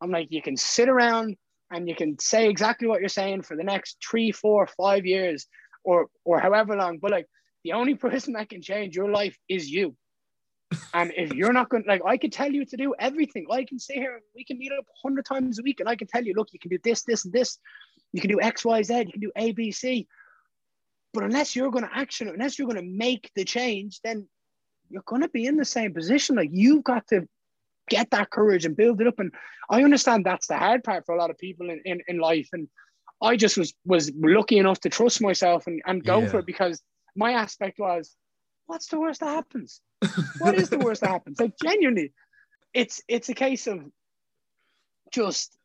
I'm 0.00 0.10
like, 0.10 0.28
you 0.30 0.42
can 0.42 0.56
sit 0.56 0.88
around 0.88 1.36
and 1.70 1.88
you 1.88 1.94
can 1.94 2.18
say 2.18 2.48
exactly 2.48 2.88
what 2.88 3.00
you're 3.00 3.08
saying 3.08 3.42
for 3.42 3.56
the 3.56 3.64
next 3.64 3.98
three, 4.08 4.32
four, 4.32 4.66
five 4.66 5.06
years, 5.06 5.46
or 5.84 6.08
or 6.24 6.40
however 6.40 6.76
long. 6.76 6.98
But 6.98 7.12
like 7.12 7.26
the 7.64 7.72
only 7.72 7.94
person 7.94 8.34
that 8.34 8.48
can 8.48 8.62
change 8.62 8.96
your 8.96 9.10
life 9.10 9.36
is 9.48 9.70
you. 9.70 9.96
And 10.92 11.12
if 11.16 11.32
you're 11.32 11.52
not 11.52 11.70
going, 11.70 11.84
like, 11.86 12.02
I 12.04 12.16
can 12.18 12.30
tell 12.30 12.52
you 12.52 12.64
to 12.66 12.76
do 12.76 12.94
everything. 12.98 13.46
I 13.50 13.64
can 13.64 13.78
sit 13.78 13.96
here, 13.96 14.20
we 14.34 14.44
can 14.44 14.58
meet 14.58 14.70
up 14.72 14.84
a 14.84 15.06
hundred 15.06 15.24
times 15.24 15.58
a 15.58 15.62
week, 15.62 15.80
and 15.80 15.88
I 15.88 15.96
can 15.96 16.06
tell 16.08 16.22
you, 16.22 16.34
look, 16.36 16.48
you 16.52 16.58
can 16.58 16.70
do 16.70 16.78
this, 16.84 17.02
this, 17.04 17.24
and 17.24 17.32
this. 17.32 17.58
You 18.12 18.20
can 18.20 18.30
do 18.30 18.40
X, 18.40 18.64
Y, 18.64 18.82
Z. 18.82 18.98
You 18.98 19.12
can 19.12 19.20
do 19.20 19.32
A, 19.36 19.52
B, 19.52 19.72
C. 19.72 20.06
But 21.14 21.24
unless 21.24 21.56
you're 21.56 21.70
going 21.70 21.84
to 21.84 21.96
action 21.96 22.28
unless 22.28 22.58
you're 22.58 22.68
going 22.68 22.76
to 22.84 22.96
make 22.96 23.30
the 23.34 23.44
change, 23.44 24.00
then 24.04 24.28
you're 24.90 25.02
going 25.06 25.22
to 25.22 25.28
be 25.28 25.46
in 25.46 25.56
the 25.56 25.64
same 25.64 25.94
position. 25.94 26.36
Like 26.36 26.50
you've 26.52 26.84
got 26.84 27.06
to 27.08 27.26
get 27.88 28.10
that 28.10 28.30
courage 28.30 28.66
and 28.66 28.76
build 28.76 29.00
it 29.00 29.06
up. 29.06 29.18
And 29.18 29.32
I 29.70 29.82
understand 29.84 30.24
that's 30.24 30.46
the 30.48 30.58
hard 30.58 30.84
part 30.84 31.06
for 31.06 31.14
a 31.14 31.18
lot 31.18 31.30
of 31.30 31.38
people 31.38 31.70
in, 31.70 31.80
in, 31.86 32.00
in 32.08 32.18
life. 32.18 32.48
And 32.52 32.68
I 33.22 33.36
just 33.36 33.56
was 33.56 33.72
was 33.86 34.12
lucky 34.16 34.58
enough 34.58 34.80
to 34.80 34.90
trust 34.90 35.22
myself 35.22 35.66
and, 35.66 35.80
and 35.86 36.04
go 36.04 36.20
Yeah. 36.20 36.28
for 36.28 36.38
it 36.40 36.46
because 36.46 36.82
my 37.18 37.32
aspect 37.32 37.78
was, 37.78 38.16
what's 38.66 38.86
the 38.86 38.98
worst 39.00 39.20
that 39.20 39.34
happens? 39.34 39.80
What 40.38 40.54
is 40.54 40.68
the 40.70 40.78
worst 40.78 41.00
that 41.00 41.10
happens? 41.10 41.40
Like 41.40 41.54
genuinely, 41.60 42.12
it's 42.72 43.02
it's 43.08 43.28
a 43.28 43.34
case 43.34 43.66
of 43.66 43.84
just 45.12 45.56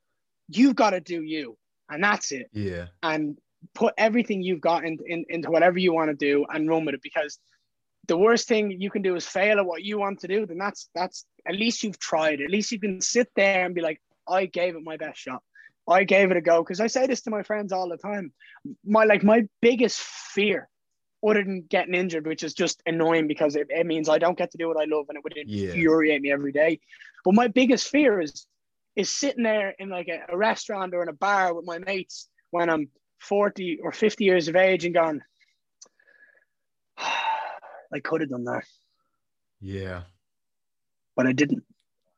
you've 0.50 0.76
got 0.76 0.92
to 0.92 1.00
do 1.00 1.22
you, 1.22 1.58
and 1.90 2.04
that's 2.04 2.32
it 2.32 2.50
Yeah. 2.54 2.88
and 3.04 3.38
put 3.74 3.94
everything 3.98 4.42
you've 4.42 4.62
got 4.62 4.84
in, 4.84 4.98
in, 5.06 5.26
into 5.30 5.50
whatever 5.52 5.78
you 5.78 5.94
want 5.94 6.10
to 6.10 6.16
do 6.16 6.46
and 6.52 6.68
run 6.68 6.86
with 6.86 6.96
it 6.96 7.02
because 7.02 7.40
the 8.08 8.18
worst 8.18 8.48
thing 8.48 8.72
you 8.82 8.90
can 8.90 9.02
do 9.02 9.16
is 9.16 9.26
fail 9.26 9.60
at 9.60 9.66
what 9.66 9.84
you 9.84 9.98
want 9.98 10.20
to 10.20 10.28
do 10.28 10.46
then 10.46 10.58
that's 10.58 10.90
that's 10.94 11.26
at 11.48 11.56
least 11.56 11.82
you've 11.84 12.00
tried 12.00 12.42
at 12.42 12.50
least 12.50 12.72
you 12.74 12.80
can 12.80 13.00
sit 13.00 13.30
there 13.38 13.64
and 13.66 13.74
be 13.74 13.80
like 13.82 14.02
i 14.28 14.46
gave 14.46 14.76
it 14.76 14.84
my 14.84 14.98
best 14.98 15.18
shot 15.18 15.42
i 15.88 16.04
gave 16.04 16.30
it 16.30 16.36
a 16.36 16.42
go 16.42 16.62
because 16.62 16.82
i 16.82 16.88
say 16.88 17.08
this 17.08 17.22
to 17.22 17.30
my 17.30 17.42
friends 17.44 17.72
all 17.72 17.88
the 17.88 17.96
time 17.96 18.34
my 18.86 19.06
like 19.06 19.24
my 19.24 19.48
biggest 19.62 20.00
fear 20.02 20.68
other 21.26 21.44
than 21.44 21.62
getting 21.70 21.94
injured 21.94 22.26
which 22.28 22.44
is 22.44 22.54
just 22.54 22.82
annoying 22.86 23.28
because 23.28 23.56
it, 23.56 23.68
it 23.70 23.86
means 23.86 24.10
i 24.10 24.18
don't 24.18 24.38
get 24.38 24.52
to 24.52 24.58
do 24.58 24.68
what 24.68 24.78
i 24.78 24.86
love 24.86 25.06
and 25.10 25.18
it 25.18 25.24
would 25.24 25.34
Yeah. 25.36 25.70
infuriate 25.74 26.22
me 26.22 26.32
every 26.32 26.52
day 26.52 26.80
but 27.24 27.34
my 27.34 27.48
biggest 27.48 27.88
fear 27.90 28.20
is 28.20 28.46
is 28.96 29.10
sitting 29.10 29.44
there 29.44 29.74
in 29.80 29.90
like 29.90 30.08
a, 30.08 30.22
a 30.30 30.38
restaurant 30.38 30.94
or 30.94 31.02
in 31.02 31.10
a 31.10 31.14
bar 31.14 31.54
with 31.54 31.66
my 31.66 31.80
mates 31.80 32.30
when 32.52 32.70
i'm 32.70 32.90
40 33.20 33.80
or 33.82 33.92
50 33.92 34.24
years 34.26 34.48
of 34.48 34.56
age 34.56 34.86
and 34.86 34.94
gone 34.94 35.24
i 36.98 38.00
could 38.04 38.22
have 38.22 38.30
done 38.30 38.44
that 38.46 38.66
Yeah. 39.62 40.02
but 41.16 41.28
i 41.28 41.32
didn't 41.32 41.64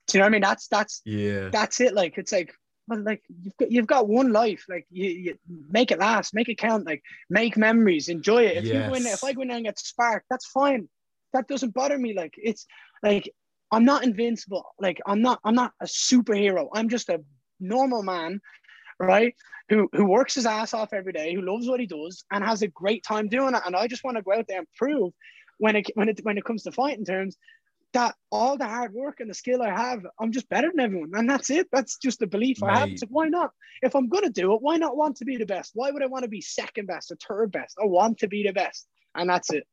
do 0.08 0.18
you 0.18 0.20
know 0.20 0.26
what 0.26 0.30
i 0.30 0.32
mean 0.32 0.42
that's 0.42 0.68
that's 0.68 1.02
Yeah. 1.06 1.50
that's 1.52 1.80
it 1.80 1.94
like 1.94 2.18
it's 2.18 2.32
like 2.32 2.54
well, 2.88 3.02
like 3.02 3.22
you've 3.44 3.58
got, 3.58 3.72
you've 3.72 3.88
got 3.88 4.08
one 4.08 4.32
life 4.32 4.66
like 4.70 4.86
you, 4.92 5.10
you 5.10 5.38
make 5.70 5.92
it 5.92 6.00
last 6.00 6.34
make 6.34 6.50
it 6.50 6.58
count 6.58 6.86
like 6.86 7.02
make 7.30 7.58
memories 7.58 8.10
enjoy 8.10 8.44
it. 8.46 8.58
If 8.58 8.66
you 8.66 8.84
go 8.84 8.94
in 8.94 9.04
there, 9.04 9.14
Yes. 9.14 9.24
if 9.24 9.24
i 9.24 9.34
go 9.34 9.42
in 9.42 9.48
there 9.48 9.58
and 9.58 9.66
get 9.66 9.80
sparked 9.80 10.28
that's 10.30 10.48
fine. 10.48 10.88
That 11.34 11.48
doesn't 11.48 11.74
bother 11.74 11.98
me 11.98 12.14
like 12.14 12.34
it's 12.38 12.66
like 13.04 13.30
i'm 13.72 13.86
not 13.86 14.04
invincible. 14.04 14.64
Like 14.80 15.00
i'm 15.08 15.22
not 15.22 15.40
i'm 15.44 15.56
not 15.56 15.74
a 15.82 15.86
superhero. 15.86 16.70
I'm 16.74 16.90
just 16.90 17.10
a 17.10 17.22
normal 17.60 18.04
man 18.04 18.40
right 19.00 19.34
who 19.70 19.90
who 19.94 20.06
works 20.06 20.36
his 20.36 20.46
ass 20.46 20.74
off 20.74 20.94
every 20.94 21.12
day 21.12 21.34
who 21.34 21.42
loves 21.42 21.68
what 21.68 21.80
he 21.80 21.86
does 21.88 22.24
and 22.32 22.44
has 22.44 22.62
a 22.62 22.68
great 22.68 23.04
time 23.04 23.28
doing 23.28 23.56
it. 23.56 23.62
And 23.66 23.76
i 23.76 23.88
just 23.88 24.04
want 24.04 24.18
to 24.18 24.24
go 24.24 24.34
out 24.34 24.46
there 24.48 24.60
and 24.60 24.68
prove 24.78 25.12
when 25.58 25.76
it 25.76 25.88
when 25.96 26.10
it 26.10 26.20
when 26.24 26.38
it 26.38 26.46
comes 26.46 26.64
to 26.64 26.72
fighting 26.72 27.06
terms 27.06 27.36
that 27.96 28.14
all 28.30 28.58
the 28.58 28.68
hard 28.68 28.94
work 28.94 29.22
and 29.22 29.30
the 29.30 29.34
skill 29.34 29.62
I 29.62 29.70
have, 29.70 30.06
I'm 30.20 30.32
just 30.32 30.50
better 30.50 30.70
than 30.70 30.82
everyone. 30.82 31.12
And 31.14 31.30
that's 31.30 31.50
it. 31.50 31.68
That's 31.72 31.98
just 31.98 32.20
the 32.20 32.28
belief 32.28 32.62
I 32.62 32.78
have. 32.80 32.90
Mate. 32.90 33.00
So 33.00 33.08
why 33.10 33.30
not? 33.30 33.52
If 33.82 33.96
I'm 33.96 34.10
gonna 34.10 34.30
do 34.30 34.54
it, 34.54 34.62
why 34.62 34.78
not 34.78 34.98
want 34.98 35.18
to 35.18 35.26
be 35.26 35.38
the 35.38 35.46
best? 35.46 35.72
Why 35.74 35.92
would 35.92 36.04
I 36.04 36.08
want 36.08 36.24
to 36.24 36.30
be 36.30 36.42
second 36.42 36.88
best 36.88 37.12
or 37.12 37.18
third 37.26 37.52
best? 37.52 37.78
I 37.82 37.86
want 37.86 38.20
to 38.20 38.28
be 38.28 38.44
the 38.44 38.54
best. 38.54 38.88
And 39.16 39.30
that's 39.30 39.52
it. 39.52 39.66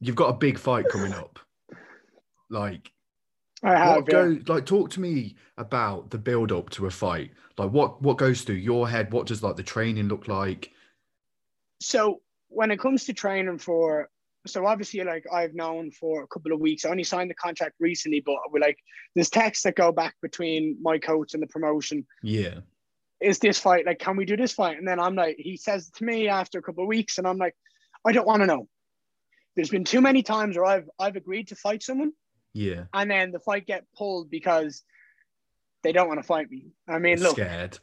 You've 0.00 0.16
got 0.16 0.28
a 0.28 0.34
big 0.34 0.58
fight 0.58 0.88
coming 0.88 1.12
up. 1.12 1.38
Like, 2.50 2.92
I 3.62 3.70
have 3.78 3.96
what 3.96 4.04
yeah. 4.08 4.12
goes 4.12 4.48
like 4.48 4.66
talk 4.66 4.90
to 4.90 5.00
me 5.00 5.36
about 5.56 6.10
the 6.10 6.18
build 6.18 6.52
up 6.52 6.68
to 6.70 6.84
a 6.84 6.90
fight 6.90 7.30
like 7.56 7.70
what 7.70 8.02
what 8.02 8.18
goes 8.18 8.42
through 8.42 8.56
your 8.56 8.86
head 8.86 9.10
what 9.10 9.26
does 9.26 9.42
like 9.42 9.56
the 9.56 9.62
training 9.62 10.08
look 10.08 10.28
like 10.28 10.70
so 11.80 12.20
when 12.48 12.70
it 12.70 12.78
comes 12.78 13.04
to 13.04 13.14
training 13.14 13.56
for 13.56 14.10
so 14.46 14.66
obviously 14.66 15.02
like 15.04 15.24
I've 15.32 15.54
known 15.54 15.90
for 15.92 16.22
a 16.22 16.26
couple 16.26 16.52
of 16.52 16.60
weeks. 16.60 16.84
I 16.84 16.90
only 16.90 17.04
signed 17.04 17.30
the 17.30 17.34
contract 17.34 17.76
recently, 17.78 18.20
but 18.20 18.36
we're 18.50 18.60
like 18.60 18.78
there's 19.14 19.30
texts 19.30 19.64
that 19.64 19.76
go 19.76 19.92
back 19.92 20.14
between 20.22 20.76
my 20.82 20.98
coach 20.98 21.34
and 21.34 21.42
the 21.42 21.46
promotion. 21.46 22.06
yeah 22.22 22.60
Is 23.20 23.38
this 23.38 23.58
fight 23.58 23.86
like 23.86 23.98
can 23.98 24.16
we 24.16 24.24
do 24.24 24.36
this 24.36 24.52
fight? 24.52 24.78
And 24.78 24.86
then 24.86 24.98
I'm 24.98 25.14
like, 25.14 25.36
he 25.38 25.56
says 25.56 25.90
to 25.90 26.04
me 26.04 26.28
after 26.28 26.58
a 26.58 26.62
couple 26.62 26.84
of 26.84 26.88
weeks, 26.88 27.18
and 27.18 27.26
I'm 27.26 27.38
like, 27.38 27.54
I 28.06 28.12
don't 28.12 28.26
want 28.26 28.42
to 28.42 28.46
know. 28.46 28.68
There's 29.54 29.70
been 29.70 29.84
too 29.84 30.00
many 30.00 30.22
times 30.22 30.56
where 30.56 30.64
I've 30.64 30.88
I've 30.98 31.16
agreed 31.16 31.48
to 31.48 31.56
fight 31.56 31.82
someone 31.82 32.12
yeah 32.54 32.84
and 32.92 33.10
then 33.10 33.32
the 33.32 33.38
fight 33.38 33.66
get 33.66 33.86
pulled 33.96 34.28
because 34.30 34.82
they 35.82 35.92
don't 35.92 36.08
want 36.08 36.20
to 36.20 36.26
fight 36.26 36.50
me. 36.50 36.66
I 36.88 36.98
mean, 36.98 37.20
look, 37.20 37.32
scared 37.36 37.78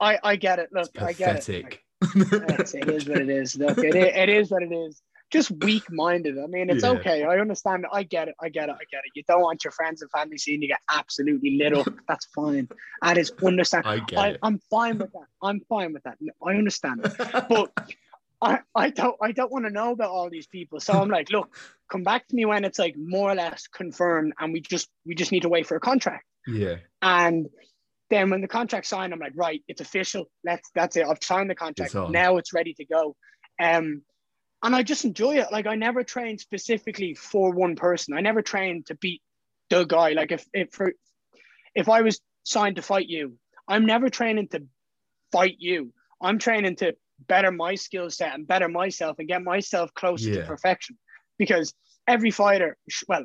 I, 0.00 0.18
I 0.22 0.36
get 0.36 0.58
it. 0.58 0.70
Look, 0.72 0.90
I 1.00 1.12
get 1.12 1.36
it. 1.36 1.44
pathetic 1.44 1.84
It's- 2.02 3.08
what 3.08 3.20
it 3.20 3.28
is. 3.30 3.56
Look, 3.56 3.78
it, 3.78 3.94
it 3.94 4.28
is 4.28 4.50
what 4.50 4.62
it 4.62 4.72
is. 4.72 5.00
Just 5.32 5.50
weak 5.50 5.90
minded. 5.90 6.38
I 6.38 6.46
mean, 6.46 6.68
it's 6.70 6.84
Yeah. 6.84 6.90
okay. 6.90 7.24
I 7.24 7.38
understand. 7.38 7.86
I 7.90 8.02
get 8.02 8.28
it. 8.28 8.34
I 8.40 8.50
get 8.50 8.68
it. 8.68 8.72
I 8.72 8.84
get 8.90 8.98
it. 9.04 9.12
You 9.14 9.22
don't 9.26 9.40
want 9.40 9.64
your 9.64 9.72
friends 9.72 10.02
and 10.02 10.10
family 10.10 10.36
seeing 10.36 10.60
you 10.60 10.68
get 10.68 10.80
absolutely 10.90 11.56
lit 11.56 11.72
up. 11.72 11.86
That's 12.08 12.26
fine. 12.26 12.68
That 13.00 13.16
is 13.18 13.32
understand. 13.42 13.84
i 13.86 13.98
get 14.00 14.18
I, 14.18 14.28
it 14.28 14.38
I'm 14.42 14.58
fine 14.70 14.98
with 14.98 15.12
that. 15.12 15.26
I'm 15.42 15.60
fine 15.68 15.94
with 15.94 16.02
that. 16.04 16.18
I 16.46 16.54
understand. 16.54 17.02
But 17.48 17.72
I, 18.42 18.58
I 18.74 18.90
don't 18.90 19.16
I 19.22 19.32
don't 19.32 19.52
want 19.52 19.64
to 19.66 19.70
know 19.70 19.92
about 19.92 20.10
all 20.10 20.28
these 20.28 20.46
people. 20.46 20.80
So 20.80 21.00
I'm 21.00 21.08
like, 21.08 21.30
look, 21.30 21.56
come 21.90 22.02
back 22.02 22.26
to 22.28 22.34
me 22.34 22.44
when 22.44 22.64
it's 22.64 22.78
like 22.78 22.96
more 22.96 23.30
or 23.30 23.34
less 23.34 23.68
confirmed 23.68 24.32
and 24.38 24.52
we 24.52 24.60
just 24.60 24.88
we 25.06 25.14
just 25.14 25.32
need 25.32 25.42
to 25.42 25.48
wait 25.48 25.66
for 25.66 25.76
a 25.76 25.80
contract. 25.80 26.24
yeah 26.46 26.76
And 27.00 27.48
then 28.10 28.28
when 28.30 28.42
the 28.42 28.48
contract 28.48 28.86
signed, 28.86 29.12
I'm 29.12 29.20
like, 29.20 29.32
right, 29.36 29.62
it's 29.68 29.80
official. 29.80 30.26
Let's 30.44 30.68
that's 30.74 30.96
it. 30.96 31.06
I've 31.06 31.22
signed 31.22 31.48
the 31.48 31.54
contract. 31.54 31.94
It's. 31.94 32.10
Now 32.10 32.36
it's 32.36 32.52
ready 32.52 32.74
to 32.74 32.84
go. 32.84 33.16
Um, 33.60 34.02
and 34.62 34.74
I 34.76 34.82
just 34.82 35.04
enjoy 35.04 35.36
it. 35.36 35.48
Like 35.50 35.66
I 35.66 35.74
never 35.74 36.04
trained 36.04 36.40
specifically 36.40 37.14
for 37.14 37.52
one 37.52 37.76
person. 37.76 38.14
I 38.14 38.20
never 38.20 38.42
trained 38.42 38.86
to 38.86 38.94
beat 38.94 39.22
the 39.70 39.84
guy. 39.84 40.10
Like 40.12 40.32
if 40.32 40.46
if 40.52 40.70
for, 40.72 40.92
if 41.74 41.88
I 41.88 42.02
was 42.02 42.20
signed 42.44 42.76
to 42.76 42.82
fight 42.82 43.08
you, 43.08 43.38
I'm 43.68 43.86
never 43.86 44.08
training 44.08 44.48
to 44.48 44.62
fight 45.32 45.56
you. 45.58 45.92
I'm 46.20 46.38
training 46.38 46.76
to 46.76 46.94
better 47.26 47.50
my 47.50 47.74
skill 47.74 48.10
set 48.10 48.34
and 48.34 48.46
better 48.46 48.68
myself 48.68 49.18
and 49.18 49.28
get 49.28 49.42
myself 49.42 49.92
closer 49.94 50.28
Yeah. 50.30 50.40
to 50.42 50.46
perfection. 50.46 50.98
Because 51.38 51.74
every 52.06 52.30
fighter, 52.30 52.76
sh- 52.88 53.04
well, 53.08 53.24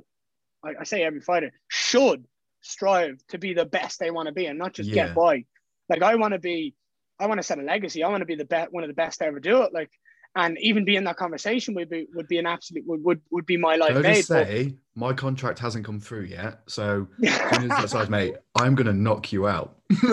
I, 0.64 0.74
I 0.80 0.84
say 0.84 1.04
every 1.04 1.22
fighter 1.22 1.52
should 1.68 2.26
strive 2.62 3.20
to 3.30 3.38
be 3.38 3.54
the 3.54 3.66
best 3.66 4.00
they 4.00 4.12
want 4.12 4.28
to 4.28 4.34
be 4.34 4.46
and 4.46 4.58
not 4.58 4.74
just 4.74 4.90
Yeah. 4.90 5.08
get 5.08 5.16
by. 5.16 5.46
Like 5.90 6.02
I 6.02 6.16
want 6.16 6.34
to 6.34 6.40
be, 6.40 6.74
I 7.20 7.28
want 7.28 7.40
to 7.40 7.44
set 7.44 7.60
a 7.60 7.64
legacy. 7.64 8.04
I 8.04 8.10
want 8.10 8.22
to 8.22 8.26
be 8.26 8.36
the 8.36 8.46
best, 8.46 8.72
one 8.72 8.84
of 8.84 8.88
the 8.88 8.94
best 8.94 9.20
to 9.20 9.26
ever 9.26 9.40
do 9.40 9.64
it. 9.64 9.74
Like, 9.74 9.90
and 10.36 10.58
even 10.60 10.86
be 10.86 10.96
in 10.96 11.04
that 11.06 11.18
conversation 11.18 11.74
would 11.76 11.90
be 11.90 12.08
would 12.14 12.28
be 12.28 12.38
an 12.38 12.46
absolute 12.46 12.86
would 12.88 13.04
would, 13.04 13.22
would 13.32 13.46
be 13.46 13.58
my 13.58 13.76
life 13.76 13.90
Can 13.90 13.98
I 13.98 14.02
made. 14.02 14.16
just 14.16 14.30
But- 14.30 14.48
say 14.48 14.76
my 14.96 15.14
contract 15.14 15.60
hasn't 15.60 15.86
come 15.86 16.00
through 16.00 16.24
yet 16.24 16.62
so 16.68 17.08
as 17.24 17.34
soon 17.62 17.72
as 17.72 17.78
that 17.82 17.90
size 17.90 18.10
mate 18.10 18.36
i'm 18.56 18.76
gonna 18.76 18.94
knock 18.94 19.32
you 19.32 19.48
out 19.48 19.76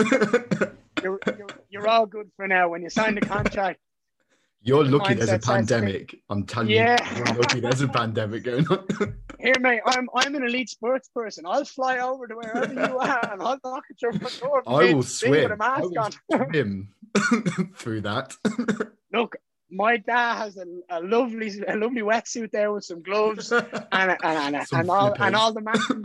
you're, 1.03 1.19
you're, 1.27 1.47
you're 1.71 1.89
all 1.89 2.07
good 2.07 2.31
for 2.37 2.47
now. 2.49 2.69
When 2.69 2.83
you 2.83 2.89
sign 2.91 3.15
the 3.17 3.21
contract, 3.21 3.81
you're 4.63 4.85
lucky 4.85 5.15
there's 5.15 5.33
a 5.33 5.39
pandemic 5.39 6.19
i'm 6.31 6.45
telling 6.45 6.71
Yeah. 6.71 6.97
you 7.11 7.17
you're 7.19 7.35
lucky 7.35 7.61
there's 7.61 7.81
a 7.83 7.89
pandemic 7.89 8.45
going 8.45 8.67
on 8.69 8.87
here, 9.41 9.53
mate, 9.61 9.81
I'm 9.85 10.09
I'm 10.15 10.35
an 10.37 10.43
elite 10.45 10.71
sports 10.71 11.11
person. 11.15 11.45
I'll 11.47 11.67
fly 11.67 11.99
over 11.99 12.27
to 12.27 12.35
wherever 12.35 12.73
you 12.73 12.99
are 12.99 13.33
and 13.33 13.43
I'll 13.43 13.59
knock 13.63 13.85
at 13.91 14.01
your 14.01 14.13
front 14.15 14.41
door. 14.41 14.63
i 14.67 14.95
will 14.95 15.03
swim 15.03 15.33
with 15.33 15.51
a 15.51 15.55
I 15.55 15.57
mask 15.57 15.83
will 15.83 15.99
on. 15.99 16.13
swim 16.49 16.89
through 17.75 18.01
that 18.03 18.35
Look, 19.13 19.37
my 19.71 19.97
dad 19.97 20.37
has 20.37 20.57
a, 20.57 20.65
a 20.91 21.01
lovely 21.01 21.51
a 21.67 21.77
lovely 21.77 22.03
wetsuit 22.03 22.51
there 22.51 22.73
with 22.73 22.85
some 22.85 23.03
gloves 23.03 23.53
and 23.53 23.71
and, 23.93 24.19
and, 24.23 24.67
Some 24.69 24.81
and 24.81 24.91
all 24.91 25.15
and 25.19 25.37
all 25.37 25.53
the 25.53 25.61
matching. 25.61 26.05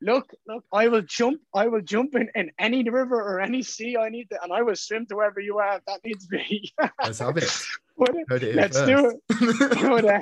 Look, 0.00 0.34
look, 0.46 0.64
I 0.70 0.88
will 0.88 1.02
jump. 1.02 1.40
I 1.54 1.66
will 1.68 1.80
jump 1.80 2.14
in, 2.14 2.28
in 2.34 2.50
any 2.58 2.88
river 2.88 3.16
or 3.16 3.40
any 3.40 3.62
sea 3.62 3.96
I 3.96 4.10
need 4.10 4.28
to, 4.30 4.42
and 4.42 4.52
I 4.52 4.60
will 4.62 4.76
swim 4.76 5.06
to 5.06 5.16
wherever 5.16 5.40
you 5.40 5.58
are. 5.58 5.76
If 5.76 5.84
that 5.86 6.00
needs 6.04 6.26
to 6.26 6.36
be. 6.36 6.72
let's 7.02 7.20
have 7.20 7.38
it 7.38 7.50
But, 7.96 8.42
it 8.42 8.54
Let's 8.54 8.82
do 8.82 9.10
it. 9.10 9.20
but, 9.80 10.04
uh, 10.04 10.20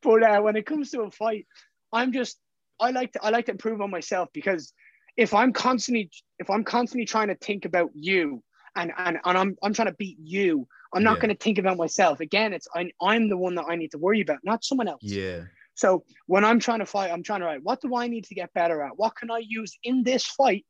but 0.00 0.22
uh, 0.22 0.40
when 0.40 0.56
it 0.56 0.64
comes 0.64 0.90
to 0.92 1.02
a 1.02 1.10
fight, 1.10 1.46
I'm 1.92 2.12
just 2.12 2.38
I 2.80 2.90
like 2.90 3.12
to 3.12 3.22
I 3.22 3.30
like 3.30 3.46
to 3.46 3.52
improve 3.52 3.80
on 3.80 3.90
myself 3.90 4.30
because 4.32 4.72
if 5.16 5.34
I'm 5.34 5.52
constantly 5.52 6.10
if 6.38 6.48
I'm 6.48 6.64
constantly 6.64 7.04
trying 7.04 7.28
to 7.28 7.34
think 7.34 7.64
about 7.64 7.90
you 7.94 8.42
and 8.76 8.92
and, 8.96 9.18
and 9.24 9.38
I'm 9.38 9.56
I'm 9.62 9.72
trying 9.72 9.88
to 9.88 9.94
beat 9.94 10.18
you, 10.22 10.66
I'm 10.94 11.02
not 11.02 11.18
Yeah. 11.18 11.20
going 11.20 11.36
to 11.36 11.42
think 11.42 11.58
about 11.58 11.76
myself. 11.76 12.20
Again, 12.20 12.52
it's 12.52 12.68
I, 12.74 12.90
I'm 13.00 13.28
the 13.28 13.36
one 13.36 13.54
that 13.56 13.66
I 13.68 13.76
need 13.76 13.92
to 13.92 13.98
worry 13.98 14.20
about, 14.20 14.38
not 14.44 14.64
someone 14.64 14.88
else. 14.88 15.02
yeah 15.02 15.42
So 15.74 16.04
when 16.26 16.44
I'm 16.44 16.60
trying 16.60 16.80
to 16.80 16.86
fight, 16.86 17.10
I'm 17.10 17.22
trying 17.22 17.40
to 17.40 17.46
write, 17.46 17.62
what 17.62 17.80
do 17.80 17.96
I 17.96 18.08
need 18.08 18.24
to 18.26 18.34
get 18.34 18.52
better 18.52 18.82
at? 18.82 18.96
What 18.96 19.16
can 19.16 19.30
I 19.30 19.38
use 19.38 19.78
in 19.84 20.02
this 20.02 20.26
fight 20.26 20.66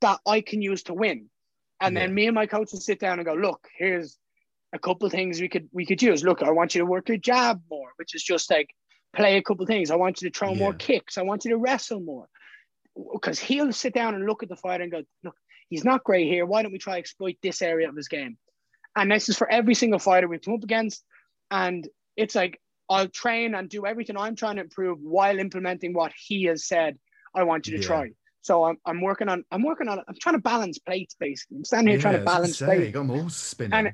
that 0.00 0.18
I 0.26 0.40
can 0.40 0.62
use 0.62 0.82
to 0.84 0.94
win? 0.94 1.28
And 1.80 1.96
then 1.96 2.14
me 2.14 2.26
and 2.26 2.34
my 2.34 2.46
coach 2.46 2.72
will 2.72 2.80
sit 2.80 3.00
down 3.00 3.18
and 3.18 3.26
go, 3.26 3.34
look, 3.34 3.68
here's 3.76 4.18
a 4.72 4.78
couple 4.78 5.06
of 5.06 5.12
things 5.12 5.40
we 5.40 5.48
could 5.48 5.68
we 5.72 5.84
could 5.86 6.02
use. 6.02 6.24
Look, 6.24 6.42
I 6.42 6.50
want 6.50 6.74
you 6.74 6.80
to 6.80 6.86
work 6.86 7.08
your 7.08 7.18
jab 7.18 7.60
more, 7.70 7.90
which 7.96 8.14
is 8.14 8.22
just 8.22 8.50
like 8.50 8.70
play 9.14 9.36
a 9.36 9.42
couple 9.42 9.64
of 9.64 9.68
things. 9.68 9.90
I 9.90 9.96
want 9.96 10.22
you 10.22 10.30
to 10.30 10.38
throw 10.38 10.54
more 10.54 10.72
kicks. 10.72 11.18
I 11.18 11.22
want 11.22 11.44
you 11.44 11.50
to 11.50 11.58
wrestle 11.58 12.00
more. 12.00 12.26
Because 13.12 13.38
he'll 13.38 13.72
sit 13.72 13.94
down 13.94 14.14
and 14.14 14.26
look 14.26 14.42
at 14.42 14.48
the 14.48 14.56
fighter 14.56 14.82
and 14.82 14.92
go, 14.92 15.02
look, 15.24 15.36
he's 15.72 15.84
not 15.84 16.04
great 16.04 16.26
here. 16.28 16.44
Why 16.44 16.62
don't 16.62 16.70
we 16.72 16.78
try 16.78 16.98
exploit 16.98 17.36
this 17.42 17.62
area 17.62 17.88
of 17.88 17.96
his 17.96 18.08
game? 18.08 18.36
And 18.94 19.10
this 19.10 19.28
is 19.30 19.38
for 19.38 19.50
every 19.50 19.74
single 19.74 19.98
fighter 19.98 20.28
we've 20.28 20.42
come 20.42 20.54
up 20.54 20.62
against. 20.62 21.02
And 21.50 21.88
it's 22.14 22.34
like 22.34 22.60
I'll 22.90 23.08
train 23.08 23.54
and 23.54 23.68
do 23.70 23.86
everything 23.86 24.16
I'm 24.18 24.36
trying 24.36 24.56
to 24.56 24.62
improve 24.62 24.98
while 25.00 25.38
implementing 25.38 25.94
what 25.94 26.12
he 26.14 26.44
has 26.44 26.66
said 26.66 26.98
I 27.34 27.44
want 27.44 27.66
you 27.66 27.76
to 27.78 27.82
Yeah. 27.82 27.86
try. 27.86 28.10
So 28.42 28.64
I'm, 28.64 28.76
I'm 28.84 29.00
working 29.00 29.28
on 29.30 29.44
I'm 29.50 29.62
working 29.62 29.88
on 29.88 29.98
I'm 30.06 30.14
trying 30.20 30.34
to 30.34 30.42
balance 30.42 30.78
plates 30.78 31.14
basically. 31.18 31.56
I'm 31.56 31.64
standing 31.64 31.92
here 31.92 32.00
trying 32.00 32.18
to 32.18 32.24
balance 32.24 32.58
say, 32.58 32.66
plates. 32.66 32.92
them 32.92 33.10
all 33.10 33.30
spinning 33.30 33.72
And- 33.78 33.92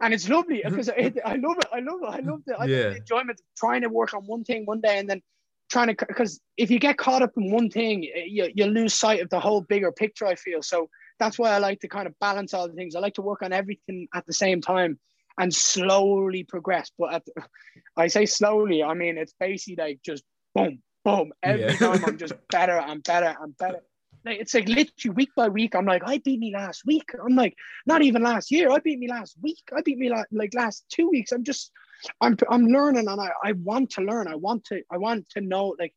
And 0.00 0.12
it's 0.12 0.28
lovely 0.28 0.62
because 0.68 0.88
it, 0.88 1.18
I 1.24 1.36
love 1.36 1.58
it. 1.58 1.66
I 1.72 1.78
love 1.78 2.00
it. 2.02 2.10
I 2.18 2.20
love 2.28 2.40
the, 2.44 2.54
I 2.56 2.60
love 2.62 2.68
Yeah. 2.70 2.88
the 2.90 2.96
enjoyment 2.96 3.38
of 3.38 3.46
trying 3.56 3.82
to 3.82 3.88
work 3.88 4.14
on 4.14 4.22
one 4.26 4.42
thing 4.42 4.66
one 4.66 4.80
day 4.80 4.98
and 4.98 5.08
then 5.08 5.22
trying 5.72 5.88
to 5.88 6.06
because 6.06 6.40
if 6.56 6.70
you 6.70 6.78
get 6.78 6.98
caught 6.98 7.22
up 7.22 7.32
in 7.36 7.50
one 7.50 7.70
thing, 7.70 8.04
eh, 8.14 8.24
you, 8.26 8.52
you 8.54 8.66
lose 8.66 8.94
sight 8.94 9.20
of 9.20 9.30
the 9.30 9.40
whole 9.40 9.62
bigger 9.62 9.90
picture. 9.90 10.26
I 10.26 10.34
feel 10.34 10.62
so 10.62 10.88
that's 11.18 11.38
why 11.38 11.50
I 11.50 11.58
like 11.58 11.80
to 11.80 11.88
kind 11.88 12.06
of 12.06 12.18
balance 12.20 12.52
all 12.52 12.68
the 12.68 12.74
things. 12.74 12.94
I 12.94 13.00
like 13.00 13.14
to 13.14 13.22
work 13.22 13.42
on 13.42 13.52
everything 13.52 14.06
at 14.14 14.26
the 14.26 14.32
same 14.32 14.60
time 14.60 14.98
and 15.38 15.52
slowly 15.52 16.44
progress. 16.44 16.90
But 16.98 17.14
at 17.14 17.24
the, 17.24 17.32
I 17.96 18.08
say 18.08 18.26
slowly, 18.26 18.82
I 18.82 18.94
mean 18.94 19.16
it's 19.18 19.34
basically 19.40 19.82
like 19.82 20.00
just 20.04 20.24
boom, 20.54 20.80
boom. 21.04 21.32
Every 21.42 21.72
Yeah. 21.72 21.78
time 21.78 22.04
I'm 22.04 22.18
just 22.18 22.34
better 22.50 22.78
and 22.78 23.02
better 23.02 23.34
and 23.40 23.56
better. 23.56 23.80
Like 24.24 24.38
it's 24.40 24.54
like 24.54 24.68
literally 24.68 25.14
week 25.14 25.30
by 25.34 25.48
week. 25.48 25.74
I'm 25.74 25.86
like, 25.86 26.02
I 26.04 26.18
beat 26.18 26.38
me 26.38 26.52
last 26.54 26.82
week. 26.86 27.10
I'm 27.24 27.34
like, 27.34 27.56
not 27.86 28.02
even 28.02 28.22
last 28.22 28.50
year. 28.52 28.70
I 28.70 28.78
beat 28.78 28.98
me 28.98 29.08
last 29.08 29.36
week. 29.42 29.62
I 29.76 29.82
beat 29.82 29.98
me 29.98 30.10
la- 30.10 30.30
like 30.30 30.54
last 30.54 30.84
two 30.90 31.08
weeks. 31.08 31.32
I'm 31.32 31.42
just, 31.42 31.72
I'm, 32.20 32.36
I'm 32.50 32.66
learning 32.66 33.08
and 33.08 33.20
I, 33.20 33.30
I 33.44 33.52
want 33.52 33.90
to 33.90 34.02
learn. 34.02 34.28
I 34.28 34.34
want 34.34 34.64
to, 34.66 34.82
I 34.90 34.98
want 34.98 35.28
to 35.30 35.40
know, 35.40 35.74
like, 35.78 35.94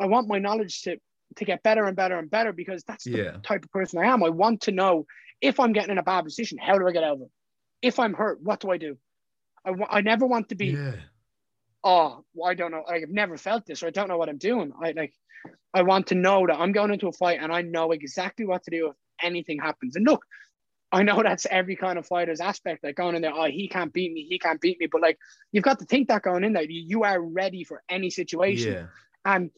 I 0.00 0.06
want 0.06 0.28
my 0.28 0.38
knowledge 0.38 0.82
to, 0.82 0.96
to 1.36 1.44
get 1.44 1.62
better 1.62 1.84
and 1.84 1.96
better 1.96 2.18
and 2.18 2.30
better 2.30 2.52
because 2.52 2.82
that's 2.84 3.04
the 3.04 3.18
Yeah. 3.18 3.36
type 3.42 3.64
of 3.64 3.70
person 3.70 3.98
I 3.98 4.06
am. 4.06 4.22
I 4.22 4.28
want 4.28 4.62
to 4.62 4.72
know 4.72 5.06
if 5.40 5.58
I'm 5.60 5.72
getting 5.72 5.90
in 5.90 5.98
a 5.98 6.02
bad 6.02 6.24
position, 6.24 6.58
how 6.58 6.78
do 6.78 6.86
I 6.86 6.92
get 6.92 7.04
out 7.04 7.16
of 7.16 7.22
it? 7.22 7.30
If 7.82 7.98
I'm 7.98 8.14
hurt, 8.14 8.40
what 8.42 8.60
do 8.60 8.70
I 8.70 8.78
do? 8.78 8.96
I, 9.90 10.00
never 10.00 10.26
want 10.26 10.48
to 10.48 10.56
be, 10.56 10.66
yeah 10.66 10.94
oh, 11.84 12.24
well, 12.34 12.50
I 12.50 12.54
don't 12.54 12.70
know. 12.70 12.84
I've 12.88 13.08
never 13.08 13.36
felt 13.36 13.66
this 13.66 13.82
or 13.82 13.88
I 13.88 13.90
don't 13.90 14.08
know 14.08 14.18
what 14.18 14.28
I'm 14.28 14.38
doing. 14.38 14.72
I 14.80 14.92
like, 14.92 15.14
I 15.74 15.82
want 15.82 16.08
to 16.08 16.14
know 16.14 16.46
that 16.46 16.58
I'm 16.58 16.72
going 16.72 16.92
into 16.92 17.08
a 17.08 17.12
fight 17.12 17.40
and 17.40 17.52
I 17.52 17.62
know 17.62 17.92
exactly 17.92 18.46
what 18.46 18.62
to 18.64 18.70
do 18.70 18.88
if 18.88 18.96
anything 19.22 19.58
happens. 19.58 19.96
And 19.96 20.06
look, 20.06 20.24
I 20.92 21.02
know 21.02 21.22
that's 21.22 21.46
every 21.50 21.74
kind 21.74 21.98
of 21.98 22.06
fighter's 22.06 22.40
aspect, 22.40 22.84
like 22.84 22.96
going 22.96 23.16
in 23.16 23.22
there, 23.22 23.32
oh, 23.34 23.46
he 23.46 23.68
can't 23.68 23.92
beat 23.92 24.12
me, 24.12 24.26
he 24.28 24.38
can't 24.38 24.60
beat 24.60 24.78
me. 24.78 24.86
But 24.86 25.00
like, 25.00 25.18
you've 25.50 25.64
got 25.64 25.78
to 25.78 25.86
think 25.86 26.08
that 26.08 26.22
going 26.22 26.44
in 26.44 26.52
there, 26.52 26.62
you, 26.64 26.82
you 26.86 27.02
are 27.04 27.20
ready 27.20 27.64
for 27.64 27.82
any 27.88 28.10
situation. 28.10 28.74
yeah 28.74 28.86
And 29.24 29.50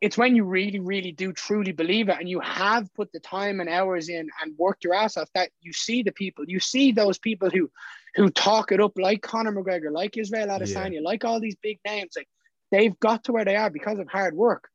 it's 0.00 0.18
when 0.18 0.34
you 0.34 0.44
really, 0.44 0.80
really 0.80 1.12
do 1.12 1.32
truly 1.32 1.70
believe 1.70 2.08
it 2.08 2.16
and 2.18 2.28
you 2.28 2.40
have 2.40 2.92
put 2.94 3.12
the 3.12 3.20
time 3.20 3.60
and 3.60 3.70
hours 3.70 4.08
in 4.08 4.28
and 4.42 4.58
worked 4.58 4.82
your 4.82 4.94
ass 4.94 5.16
off 5.16 5.28
that 5.34 5.50
you 5.60 5.72
see 5.72 6.02
the 6.02 6.10
people, 6.10 6.44
you 6.48 6.58
see 6.58 6.90
those 6.90 7.18
people 7.18 7.48
who 7.48 7.70
who 8.16 8.28
talk 8.28 8.72
it 8.72 8.80
up 8.80 8.92
like 8.96 9.22
Conor 9.22 9.52
McGregor, 9.52 9.92
like 9.92 10.16
Israel 10.18 10.48
Adesanya, 10.48 11.00
like 11.00 11.24
all 11.24 11.40
these 11.40 11.56
big 11.62 11.78
names. 11.86 12.14
Like 12.16 12.28
they've 12.72 12.98
got 12.98 13.24
to 13.24 13.32
where 13.32 13.44
they 13.44 13.54
are 13.54 13.70
because 13.70 14.00
of 14.00 14.08
hard 14.08 14.34
work. 14.34 14.68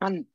And 0.00 0.26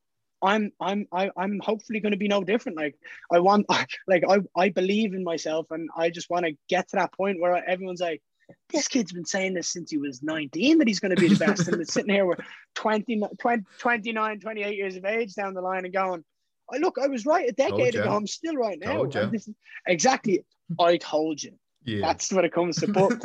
I'm 0.41 0.71
I'm 0.79 1.07
I, 1.11 1.31
I'm 1.37 1.59
hopefully 1.59 1.99
going 1.99 2.11
to 2.11 2.17
be 2.17 2.27
no 2.27 2.43
different. 2.43 2.77
Like 2.77 2.95
I 3.31 3.39
want 3.39 3.65
like 4.07 4.23
I 4.27 4.39
I 4.55 4.69
believe 4.69 5.13
in 5.13 5.23
myself 5.23 5.67
and 5.71 5.89
I 5.95 6.09
just 6.09 6.29
want 6.29 6.45
to 6.45 6.53
get 6.69 6.89
to 6.89 6.97
that 6.97 7.13
point 7.13 7.39
where 7.39 7.55
everyone's 7.67 8.01
like, 8.01 8.21
this 8.69 8.87
kid's 8.87 9.11
been 9.11 9.25
saying 9.25 9.53
this 9.53 9.69
since 9.69 9.91
he 9.91 9.97
was 9.97 10.23
19 10.23 10.79
that 10.79 10.87
he's 10.87 10.99
going 10.99 11.15
to 11.15 11.21
be 11.21 11.29
the 11.29 11.45
best. 11.45 11.67
and 11.67 11.81
it's 11.81 11.93
sitting 11.93 12.13
here 12.13 12.25
with 12.25 12.39
20, 12.75 13.21
20, 13.39 13.63
29, 13.79 14.39
28 14.39 14.75
years 14.75 14.95
of 14.95 15.05
age 15.05 15.33
down 15.35 15.53
the 15.53 15.61
line 15.61 15.85
and 15.85 15.93
going, 15.93 16.23
I 16.71 16.77
look, 16.77 16.97
I 17.01 17.07
was 17.07 17.25
right 17.25 17.49
a 17.49 17.51
decade 17.51 17.95
ago. 17.95 18.15
I'm 18.15 18.27
still 18.27 18.55
right 18.55 18.79
now. 18.79 19.03
Is, 19.05 19.49
exactly. 19.87 20.45
I 20.79 20.97
told 20.97 21.43
you. 21.43 21.51
Yeah. 21.83 22.01
That's 22.01 22.31
what 22.31 22.45
it 22.45 22.53
comes 22.53 22.77
to. 22.77 22.87
But 22.87 23.21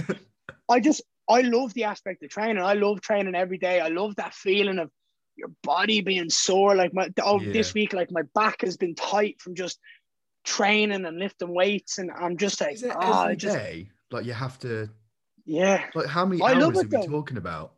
I 0.68 0.80
just 0.80 1.02
I 1.28 1.42
love 1.42 1.74
the 1.74 1.84
aspect 1.84 2.22
of 2.22 2.30
training. 2.30 2.62
I 2.62 2.74
love 2.74 3.00
training 3.00 3.34
every 3.34 3.58
day. 3.58 3.80
I 3.80 3.88
love 3.88 4.16
that 4.16 4.34
feeling 4.34 4.78
of 4.78 4.90
your 5.36 5.50
body 5.62 6.00
being 6.00 6.30
sore. 6.30 6.74
Like 6.74 6.94
my 6.94 7.08
oh, 7.22 7.40
yeah. 7.40 7.52
this 7.52 7.74
week, 7.74 7.92
like 7.92 8.10
my 8.10 8.22
back 8.34 8.62
has 8.62 8.76
been 8.76 8.94
tight 8.94 9.40
from 9.40 9.54
just 9.54 9.78
training 10.44 11.04
and 11.04 11.18
lifting 11.18 11.52
weights, 11.52 11.98
and 11.98 12.10
I'm 12.10 12.36
just 12.36 12.60
like, 12.60 12.78
oh, 12.84 13.12
I 13.12 13.34
just 13.34 13.56
day? 13.56 13.90
like 14.10 14.24
you 14.24 14.32
have 14.32 14.58
to. 14.60 14.88
Yeah. 15.44 15.84
Like 15.94 16.06
how 16.06 16.26
many 16.26 16.42
I 16.42 16.54
hours 16.54 16.78
are 16.78 16.86
we 16.86 17.06
talking 17.06 17.36
about? 17.36 17.72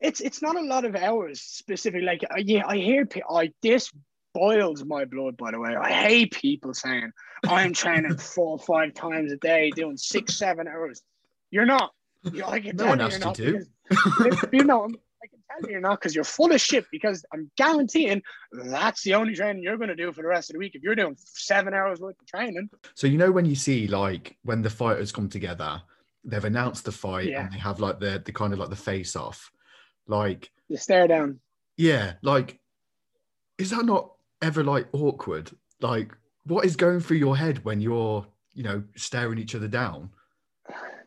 It's 0.00 0.20
it's 0.20 0.40
not 0.40 0.56
a 0.56 0.62
lot 0.62 0.84
of 0.84 0.94
hours 0.94 1.40
specifically. 1.40 2.06
Like 2.06 2.22
yeah, 2.38 2.66
I 2.66 2.76
hear 2.76 3.06
I 3.28 3.52
this 3.62 3.92
boils 4.32 4.84
my 4.84 5.04
blood. 5.04 5.36
By 5.36 5.50
the 5.50 5.58
way, 5.58 5.74
I 5.74 5.92
hate 5.92 6.32
people 6.32 6.72
saying 6.72 7.10
I'm 7.44 7.72
training 7.72 8.16
four 8.18 8.52
or 8.52 8.58
five 8.58 8.94
times 8.94 9.32
a 9.32 9.36
day, 9.36 9.70
doing 9.70 9.96
six 9.96 10.36
seven 10.36 10.68
hours. 10.68 11.02
You're 11.50 11.66
not. 11.66 11.92
You're 12.32 12.60
can 12.60 12.76
no 12.76 12.86
one 12.86 12.98
not 12.98 13.34
to. 13.36 13.64
Because, 13.88 14.44
you 14.52 14.64
know, 14.64 14.88
I 15.22 15.26
can 15.26 15.38
tell 15.50 15.68
you 15.68 15.72
you're 15.72 15.80
not 15.80 16.00
because 16.00 16.14
you're 16.14 16.24
full 16.24 16.52
of 16.52 16.60
shit. 16.60 16.86
Because 16.90 17.24
I'm 17.32 17.50
guaranteeing 17.56 18.22
that's 18.52 19.02
the 19.02 19.14
only 19.14 19.34
training 19.34 19.62
you're 19.62 19.76
going 19.76 19.88
to 19.88 19.96
do 19.96 20.12
for 20.12 20.22
the 20.22 20.28
rest 20.28 20.50
of 20.50 20.54
the 20.54 20.58
week 20.58 20.74
if 20.74 20.82
you're 20.82 20.94
doing 20.94 21.16
seven 21.18 21.74
hours 21.74 22.00
worth 22.00 22.20
of 22.20 22.26
training. 22.26 22.70
So 22.94 23.06
you 23.06 23.18
know 23.18 23.30
when 23.30 23.44
you 23.44 23.54
see 23.54 23.86
like 23.86 24.36
when 24.42 24.62
the 24.62 24.70
fighters 24.70 25.12
come 25.12 25.28
together, 25.28 25.82
they've 26.24 26.44
announced 26.44 26.84
the 26.84 26.92
fight 26.92 27.28
yeah. 27.28 27.44
and 27.44 27.52
they 27.52 27.58
have 27.58 27.80
like 27.80 28.00
the 28.00 28.22
the 28.24 28.32
kind 28.32 28.52
of 28.52 28.58
like 28.58 28.70
the 28.70 28.76
face 28.76 29.16
off, 29.16 29.50
like 30.06 30.50
the 30.68 30.78
stare 30.78 31.08
down. 31.08 31.40
Yeah, 31.76 32.14
like 32.22 32.58
is 33.58 33.70
that 33.70 33.84
not 33.84 34.12
ever 34.42 34.64
like 34.64 34.88
awkward? 34.92 35.50
Like 35.80 36.16
what 36.44 36.64
is 36.64 36.76
going 36.76 37.00
through 37.00 37.18
your 37.18 37.36
head 37.36 37.64
when 37.64 37.80
you're 37.80 38.26
you 38.54 38.62
know 38.62 38.82
staring 38.96 39.38
each 39.38 39.54
other 39.54 39.68
down? 39.68 40.10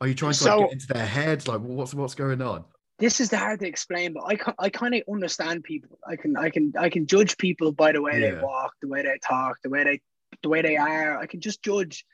Are 0.00 0.08
you 0.08 0.14
trying 0.14 0.32
to 0.32 0.38
so, 0.38 0.58
like, 0.58 0.66
get 0.66 0.72
into 0.74 0.86
their 0.88 1.06
heads? 1.06 1.48
Like, 1.48 1.60
what's 1.60 1.94
what's 1.94 2.14
going 2.14 2.40
on? 2.40 2.64
This 2.98 3.20
is 3.20 3.32
hard 3.32 3.60
to 3.60 3.66
explain, 3.66 4.12
but 4.12 4.24
I 4.24 4.38
I 4.58 4.68
kind 4.68 4.94
of 4.94 5.02
understand 5.10 5.64
people. 5.64 5.98
I 6.06 6.16
can 6.16 6.36
I 6.36 6.50
can 6.50 6.72
I 6.78 6.88
can 6.88 7.06
judge 7.06 7.36
people 7.36 7.72
by 7.72 7.92
the 7.92 8.02
way 8.02 8.20
yeah. 8.20 8.32
they 8.32 8.40
walk, 8.40 8.74
the 8.80 8.88
way 8.88 9.02
they 9.02 9.18
talk, 9.26 9.58
the 9.62 9.70
way 9.70 9.84
they 9.84 10.00
the 10.42 10.48
way 10.48 10.62
they 10.62 10.76
are. 10.76 11.18
I 11.18 11.26
can 11.26 11.40
just 11.40 11.62
judge. 11.62 12.04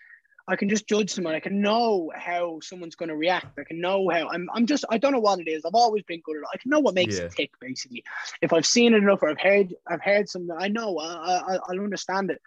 I 0.46 0.56
can 0.56 0.68
just 0.68 0.86
judge 0.86 1.10
someone. 1.10 1.34
I 1.34 1.40
can 1.40 1.62
know 1.62 2.12
how 2.14 2.58
someone's 2.62 2.96
going 2.96 3.08
to 3.08 3.16
react. 3.16 3.58
I 3.58 3.64
can 3.64 3.80
know 3.80 4.10
how 4.10 4.28
I'm. 4.28 4.48
I'm 4.52 4.66
just. 4.66 4.84
I 4.90 4.98
don't 4.98 5.12
know 5.12 5.20
what 5.20 5.40
it 5.40 5.48
is. 5.48 5.64
I've 5.64 5.74
always 5.74 6.02
been 6.02 6.20
good 6.20 6.36
at. 6.36 6.42
It. 6.42 6.48
I 6.52 6.56
can 6.58 6.70
know 6.70 6.80
what 6.80 6.94
makes 6.94 7.16
yeah. 7.16 7.24
it 7.24 7.32
tick. 7.32 7.50
Basically, 7.60 8.04
if 8.42 8.52
I've 8.52 8.66
seen 8.66 8.92
it 8.94 9.02
enough 9.02 9.22
or 9.22 9.30
I've 9.30 9.40
heard, 9.40 9.74
I've 9.86 10.02
heard 10.02 10.28
something. 10.28 10.54
I 10.58 10.68
know. 10.68 10.98
I, 10.98 11.54
I, 11.54 11.58
I'll 11.68 11.80
understand 11.80 12.30
it. 12.30 12.42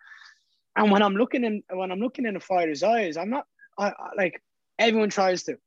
And 0.76 0.92
when 0.92 1.02
I'm 1.02 1.16
looking 1.16 1.44
in, 1.44 1.64
when 1.72 1.92
I'm 1.92 2.00
looking 2.00 2.26
in 2.26 2.36
a 2.36 2.40
fighter's 2.40 2.84
eyes, 2.84 3.18
I'm 3.18 3.32
not. 3.32 3.46
I, 3.80 3.90
I 3.90 4.10
like 4.16 4.42
everyone 4.80 5.10
tries 5.10 5.44
to. 5.44 5.58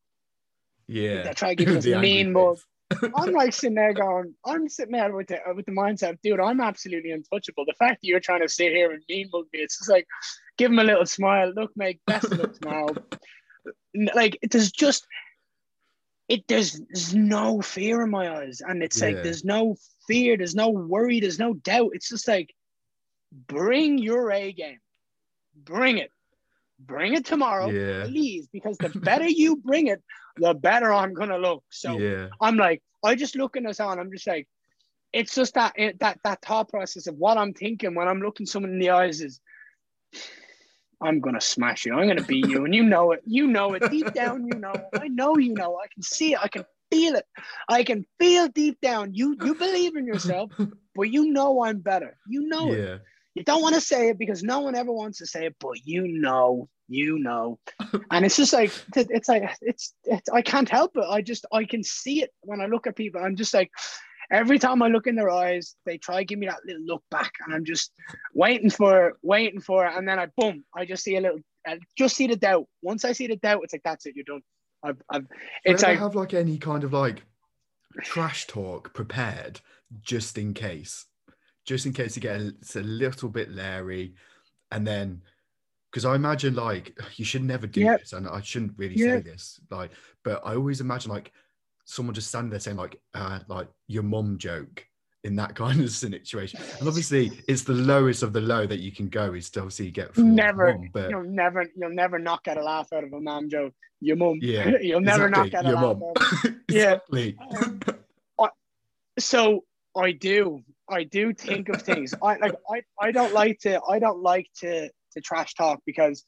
Yeah. 0.86 1.22
They 1.22 1.32
try 1.32 1.54
to 1.54 1.64
give 1.64 1.76
us 1.76 1.86
mean 1.86 2.32
mug. 2.32 2.58
I'm 3.14 3.32
like 3.32 3.52
sitting 3.52 3.76
there 3.76 3.92
going, 3.92 4.34
I'm 4.44 4.68
sitting 4.68 4.92
there 4.92 5.14
with 5.14 5.28
the 5.28 5.38
uh, 5.48 5.54
with 5.54 5.66
the 5.66 5.72
mindset, 5.72 6.18
dude, 6.24 6.40
I'm 6.40 6.60
absolutely 6.60 7.12
untouchable. 7.12 7.64
The 7.64 7.74
fact 7.74 8.02
that 8.02 8.08
you're 8.08 8.18
trying 8.18 8.42
to 8.42 8.48
sit 8.48 8.72
here 8.72 8.90
and 8.90 9.02
mean 9.08 9.30
mug 9.32 9.46
me, 9.52 9.60
it's 9.60 9.78
just 9.78 9.88
like, 9.88 10.08
give 10.58 10.72
him 10.72 10.80
a 10.80 10.84
little 10.84 11.06
smile. 11.06 11.52
Look, 11.54 11.70
mate, 11.76 12.00
best 12.06 12.24
of 12.24 12.38
luck 12.38 12.54
tomorrow. 12.54 12.94
like 14.14 14.38
there's 14.50 14.72
just 14.72 15.06
it 16.28 16.46
there's, 16.46 16.80
there's 16.92 17.14
no 17.14 17.60
fear 17.60 18.02
in 18.02 18.10
my 18.10 18.42
eyes. 18.42 18.60
And 18.60 18.82
it's 18.82 19.00
yeah. 19.00 19.08
like 19.08 19.22
there's 19.22 19.44
no 19.44 19.76
fear, 20.06 20.36
there's 20.36 20.54
no 20.54 20.70
worry, 20.70 21.20
there's 21.20 21.38
no 21.38 21.54
doubt. 21.54 21.90
It's 21.92 22.08
just 22.08 22.26
like 22.26 22.54
bring 23.48 23.98
your 23.98 24.30
A 24.30 24.52
game. 24.52 24.78
Bring 25.54 25.98
it 25.98 26.10
bring 26.86 27.14
it 27.14 27.24
tomorrow, 27.24 27.68
yeah. 27.68 28.04
please, 28.04 28.48
because 28.52 28.76
the 28.78 28.88
better 29.00 29.28
you 29.28 29.56
bring 29.56 29.88
it, 29.88 30.02
the 30.36 30.54
better 30.54 30.92
I'm 30.92 31.14
gonna 31.14 31.38
look. 31.38 31.64
So 31.70 31.98
yeah. 31.98 32.28
I'm 32.40 32.56
like, 32.56 32.82
I 33.04 33.14
just 33.14 33.36
looking 33.36 33.66
us 33.66 33.80
on. 33.80 33.98
I'm 33.98 34.10
just 34.10 34.26
like, 34.26 34.48
it's 35.12 35.34
just 35.34 35.54
that 35.54 35.74
that 36.00 36.18
that 36.24 36.42
thought 36.42 36.68
process 36.68 37.06
of 37.06 37.16
what 37.16 37.36
I'm 37.36 37.52
thinking 37.52 37.94
when 37.94 38.08
I'm 38.08 38.20
looking 38.20 38.46
someone 38.46 38.72
in 38.72 38.78
the 38.78 38.90
eyes 38.90 39.20
is, 39.20 39.40
I'm 41.00 41.20
gonna 41.20 41.40
smash 41.40 41.86
you. 41.86 41.94
I'm 41.94 42.08
gonna 42.08 42.22
beat 42.22 42.48
you, 42.48 42.64
and 42.64 42.74
you 42.74 42.82
know 42.82 43.12
it. 43.12 43.22
You 43.26 43.46
know 43.46 43.74
it 43.74 43.90
deep 43.90 44.12
down. 44.12 44.46
You 44.46 44.58
know. 44.58 44.74
I 44.98 45.08
know 45.08 45.38
you 45.38 45.54
know. 45.54 45.78
I 45.82 45.88
can 45.92 46.02
see 46.02 46.34
it. 46.34 46.40
I 46.42 46.48
can 46.48 46.64
feel 46.90 47.14
it. 47.14 47.24
I 47.68 47.84
can 47.84 48.04
feel 48.18 48.48
deep 48.48 48.80
down. 48.80 49.14
You 49.14 49.36
you 49.42 49.54
believe 49.54 49.96
in 49.96 50.06
yourself, 50.06 50.52
but 50.94 51.10
you 51.10 51.32
know 51.32 51.64
I'm 51.64 51.78
better. 51.78 52.16
You 52.28 52.42
know 52.42 52.72
yeah. 52.72 52.82
it. 52.82 53.02
You 53.34 53.44
don't 53.44 53.62
want 53.62 53.76
to 53.76 53.80
say 53.80 54.08
it 54.08 54.18
because 54.18 54.42
no 54.42 54.60
one 54.60 54.74
ever 54.74 54.92
wants 54.92 55.18
to 55.18 55.26
say 55.26 55.46
it, 55.46 55.56
but 55.60 55.84
you 55.84 56.08
know, 56.08 56.68
you 56.88 57.18
know. 57.18 57.58
and 58.10 58.24
it's 58.24 58.36
just 58.36 58.52
like 58.52 58.72
it's 58.96 59.28
like 59.28 59.44
it's, 59.60 59.94
it's 60.04 60.28
I 60.28 60.42
can't 60.42 60.68
help 60.68 60.96
it. 60.96 61.04
I 61.08 61.22
just 61.22 61.46
I 61.52 61.64
can 61.64 61.84
see 61.84 62.22
it 62.22 62.30
when 62.40 62.60
I 62.60 62.66
look 62.66 62.86
at 62.86 62.96
people. 62.96 63.22
I'm 63.22 63.36
just 63.36 63.54
like 63.54 63.70
every 64.30 64.58
time 64.58 64.82
I 64.82 64.88
look 64.88 65.06
in 65.06 65.16
their 65.16 65.30
eyes, 65.30 65.74
they 65.86 65.98
try 65.98 66.18
to 66.18 66.24
give 66.24 66.38
me 66.38 66.46
that 66.46 66.64
little 66.66 66.82
look 66.82 67.04
back, 67.10 67.32
and 67.44 67.54
I'm 67.54 67.64
just 67.64 67.92
waiting 68.34 68.70
for 68.70 69.16
waiting 69.22 69.60
for 69.60 69.86
it, 69.86 69.96
and 69.96 70.08
then 70.08 70.18
I 70.18 70.26
boom, 70.36 70.64
I 70.74 70.84
just 70.84 71.04
see 71.04 71.16
a 71.16 71.20
little, 71.20 71.40
I 71.66 71.78
just 71.96 72.16
see 72.16 72.26
the 72.26 72.36
doubt. 72.36 72.66
Once 72.82 73.04
I 73.04 73.12
see 73.12 73.26
the 73.26 73.36
doubt, 73.36 73.62
it's 73.64 73.72
like 73.72 73.82
that's 73.84 74.06
it, 74.06 74.16
you're 74.16 74.24
done. 74.24 74.42
I've, 74.82 75.02
I've 75.10 75.26
it's 75.64 75.82
like 75.82 75.98
have 75.98 76.14
like 76.14 76.34
any 76.34 76.58
kind 76.58 76.84
of 76.84 76.92
like 76.92 77.22
trash 78.02 78.46
talk 78.46 78.94
prepared 78.94 79.60
just 80.00 80.38
in 80.38 80.54
case 80.54 81.06
just 81.70 81.86
in 81.86 81.92
case 81.92 82.16
you 82.16 82.22
get 82.22 82.40
a, 82.40 82.80
little 82.80 83.28
bit 83.28 83.48
leery, 83.52 84.12
and 84.72 84.84
then 84.84 85.22
because 85.88 86.04
I 86.04 86.16
imagine 86.16 86.56
like 86.56 86.98
you 87.16 87.24
should 87.24 87.44
never 87.44 87.68
do 87.68 87.82
yep. 87.82 88.00
this, 88.00 88.12
and 88.12 88.26
I 88.26 88.40
shouldn't 88.40 88.76
really 88.76 88.96
yep. 88.96 89.24
say 89.24 89.30
this, 89.30 89.60
like, 89.70 89.92
but 90.24 90.42
I 90.44 90.56
always 90.56 90.80
imagine 90.80 91.12
like 91.12 91.32
someone 91.84 92.12
just 92.12 92.26
standing 92.26 92.50
there 92.50 92.58
saying 92.58 92.76
like, 92.76 93.00
uh, 93.14 93.38
like 93.46 93.68
your 93.86 94.02
mom 94.02 94.36
joke 94.36 94.84
in 95.22 95.36
that 95.36 95.54
kind 95.62 95.80
of 95.80 95.90
situation. 95.90 96.60
And 96.80 96.88
obviously, 96.88 97.30
it's 97.46 97.62
the 97.62 97.72
lowest 97.72 98.24
of 98.24 98.32
the 98.32 98.40
low 98.40 98.66
that 98.66 98.80
you 98.80 98.90
can 98.90 99.08
go 99.08 99.34
is 99.34 99.48
to 99.50 99.60
obviously 99.60 99.92
get 99.92 100.18
never, 100.18 100.74
mom, 100.74 100.90
but 100.92 101.08
you'll 101.10 101.22
never, 101.22 101.66
you'll 101.76 101.94
never 101.94 102.18
not 102.18 102.42
get 102.42 102.56
a 102.56 102.64
laugh 102.64 102.92
out 102.92 103.04
of 103.04 103.12
a 103.12 103.20
mom 103.20 103.48
joke. 103.48 103.74
Your 104.00 104.16
mom, 104.16 104.40
yeah, 104.42 104.72
you'll 104.80 105.00
never 105.00 105.28
exactly. 105.28 105.50
not 105.50 105.62
get 105.62 105.66
a 105.66 105.68
your 105.68 105.80
laugh. 105.80 105.98
Mom. 105.98 106.60
exactly. 106.68 107.36
Yeah. 107.38 107.56
Um, 108.40 108.50
so 109.20 109.64
I 109.96 110.12
do. 110.12 110.64
I 110.90 111.04
do 111.04 111.32
think 111.32 111.68
of 111.68 111.82
things. 111.82 112.14
I 112.22 112.36
like 112.36 112.54
I, 112.70 112.82
I 113.00 113.12
don't 113.12 113.32
like 113.32 113.60
to 113.60 113.80
I 113.88 113.98
don't 113.98 114.22
like 114.22 114.46
to 114.60 114.90
to 115.12 115.20
trash 115.20 115.54
talk 115.54 115.80
because 115.86 116.24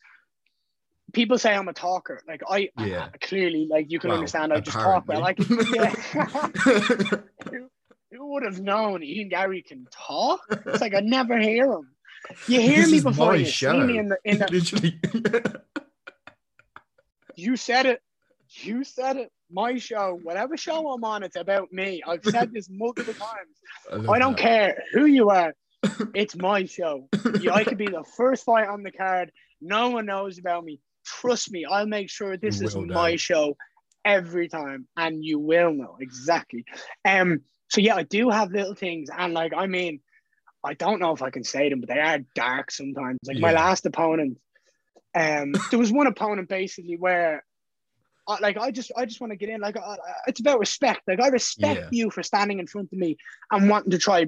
people 1.13 1.39
say 1.39 1.55
I'm 1.55 1.69
a 1.69 1.73
talker. 1.73 2.21
Like 2.27 2.43
I, 2.49 2.71
yeah. 2.79 3.09
I 3.13 3.19
clearly 3.19 3.67
like 3.71 3.91
you 3.91 3.99
can 3.99 4.11
understand 4.11 4.53
I 4.53 4.61
just 4.61 4.77
talk 4.77 5.07
well. 5.07 5.21
Like 5.21 5.39
yeah. 5.75 5.91
who, 7.51 7.69
who, 8.11 8.33
would 8.33 8.45
have 8.45 8.61
known 8.61 9.03
Ian 9.03 9.29
Garry 9.29 9.63
can 9.63 9.87
talk? 9.91 10.41
It's 10.51 10.81
like 10.81 10.95
I 10.95 11.01
never 11.01 11.39
hear 11.39 11.71
him. 11.71 11.89
You 12.47 12.61
hear 12.61 12.83
this 12.83 12.93
me 12.93 13.01
before 13.01 13.37
you 13.37 13.45
show. 13.45 13.73
see 13.73 13.87
me 13.87 13.99
in 13.99 14.09
the 14.09 14.19
in 14.25 14.39
the 14.39 14.47
literally. 14.51 15.01
you 17.35 17.57
said 17.57 17.87
it. 17.87 18.01
You 18.49 18.85
said 18.85 19.17
it 19.17 19.33
my 19.53 19.79
show, 19.79 20.19
whatever 20.23 20.57
show 20.57 20.89
I'm 20.89 21.05
on, 21.05 21.23
it's 21.23 21.37
about 21.37 21.73
me. 21.73 22.03
I've 22.07 22.25
said 22.25 22.53
this 22.53 22.69
multiple 22.71 23.15
times. 23.15 24.09
I, 24.09 24.13
I 24.13 24.19
don't 24.19 24.37
that. 24.37 24.43
care 24.43 24.83
who 24.93 25.07
you 25.07 25.31
are. 25.31 25.55
It's 26.15 26.37
my 26.37 26.65
show. 26.65 27.09
I 27.53 27.65
could 27.65 27.79
be 27.79 27.87
the 27.87 28.05
first 28.17 28.45
fight 28.45 28.69
on 28.69 28.85
the 28.85 28.93
card. 28.93 29.33
No 29.61 29.91
one 29.91 30.07
knows 30.07 30.39
about 30.39 30.65
me. 30.65 30.79
Trust 31.05 31.51
me, 31.51 31.65
I'll 31.65 31.87
make 31.87 32.09
sure 32.09 32.37
this 32.37 32.61
is 32.61 32.77
my 32.77 33.17
show 33.17 33.57
every 34.05 34.49
time, 34.49 34.87
and 34.97 35.25
you 35.25 35.39
will 35.39 35.73
know 35.73 35.97
exactly. 36.01 36.65
Um. 37.05 37.41
So 37.69 37.81
yeah, 37.81 37.97
I 37.97 38.05
do 38.05 38.31
have 38.31 38.53
little 38.53 38.77
things, 38.77 39.09
and 39.17 39.35
like 39.35 39.53
I 39.57 39.67
mean, 39.67 40.01
I 40.65 40.75
don't 40.75 41.01
know 41.01 41.13
if 41.13 41.23
I 41.23 41.31
can 41.31 41.43
say 41.43 41.69
them, 41.69 41.81
but 41.81 41.89
they 41.89 41.99
are 41.99 42.21
dark 42.35 42.71
sometimes. 42.71 43.19
Like 43.27 43.37
yeah. 43.37 43.43
my 43.43 43.53
last 43.53 43.85
opponent, 43.85 44.39
um, 45.15 45.53
there 45.71 45.79
was 45.79 45.93
one 45.93 46.07
opponent 46.07 46.49
basically 46.49 46.97
where 46.97 47.45
I, 48.29 48.39
like 48.41 48.57
I 48.57 48.71
just 48.71 48.93
I 48.97 49.05
just 49.05 49.21
want 49.21 49.33
to 49.33 49.37
get 49.37 49.49
in. 49.49 49.61
Like 49.61 49.77
it's 50.27 50.41
about 50.41 50.59
respect. 50.61 51.03
Like 51.07 51.21
I 51.21 51.29
respect 51.29 51.81
yeah. 51.81 51.89
you 51.91 52.11
for 52.11 52.23
standing 52.23 52.59
in 52.61 52.67
front 52.67 52.93
of 52.93 52.99
me 52.99 53.17
and 53.51 53.69
wanting 53.69 53.91
to 53.91 53.99
try 53.99 54.27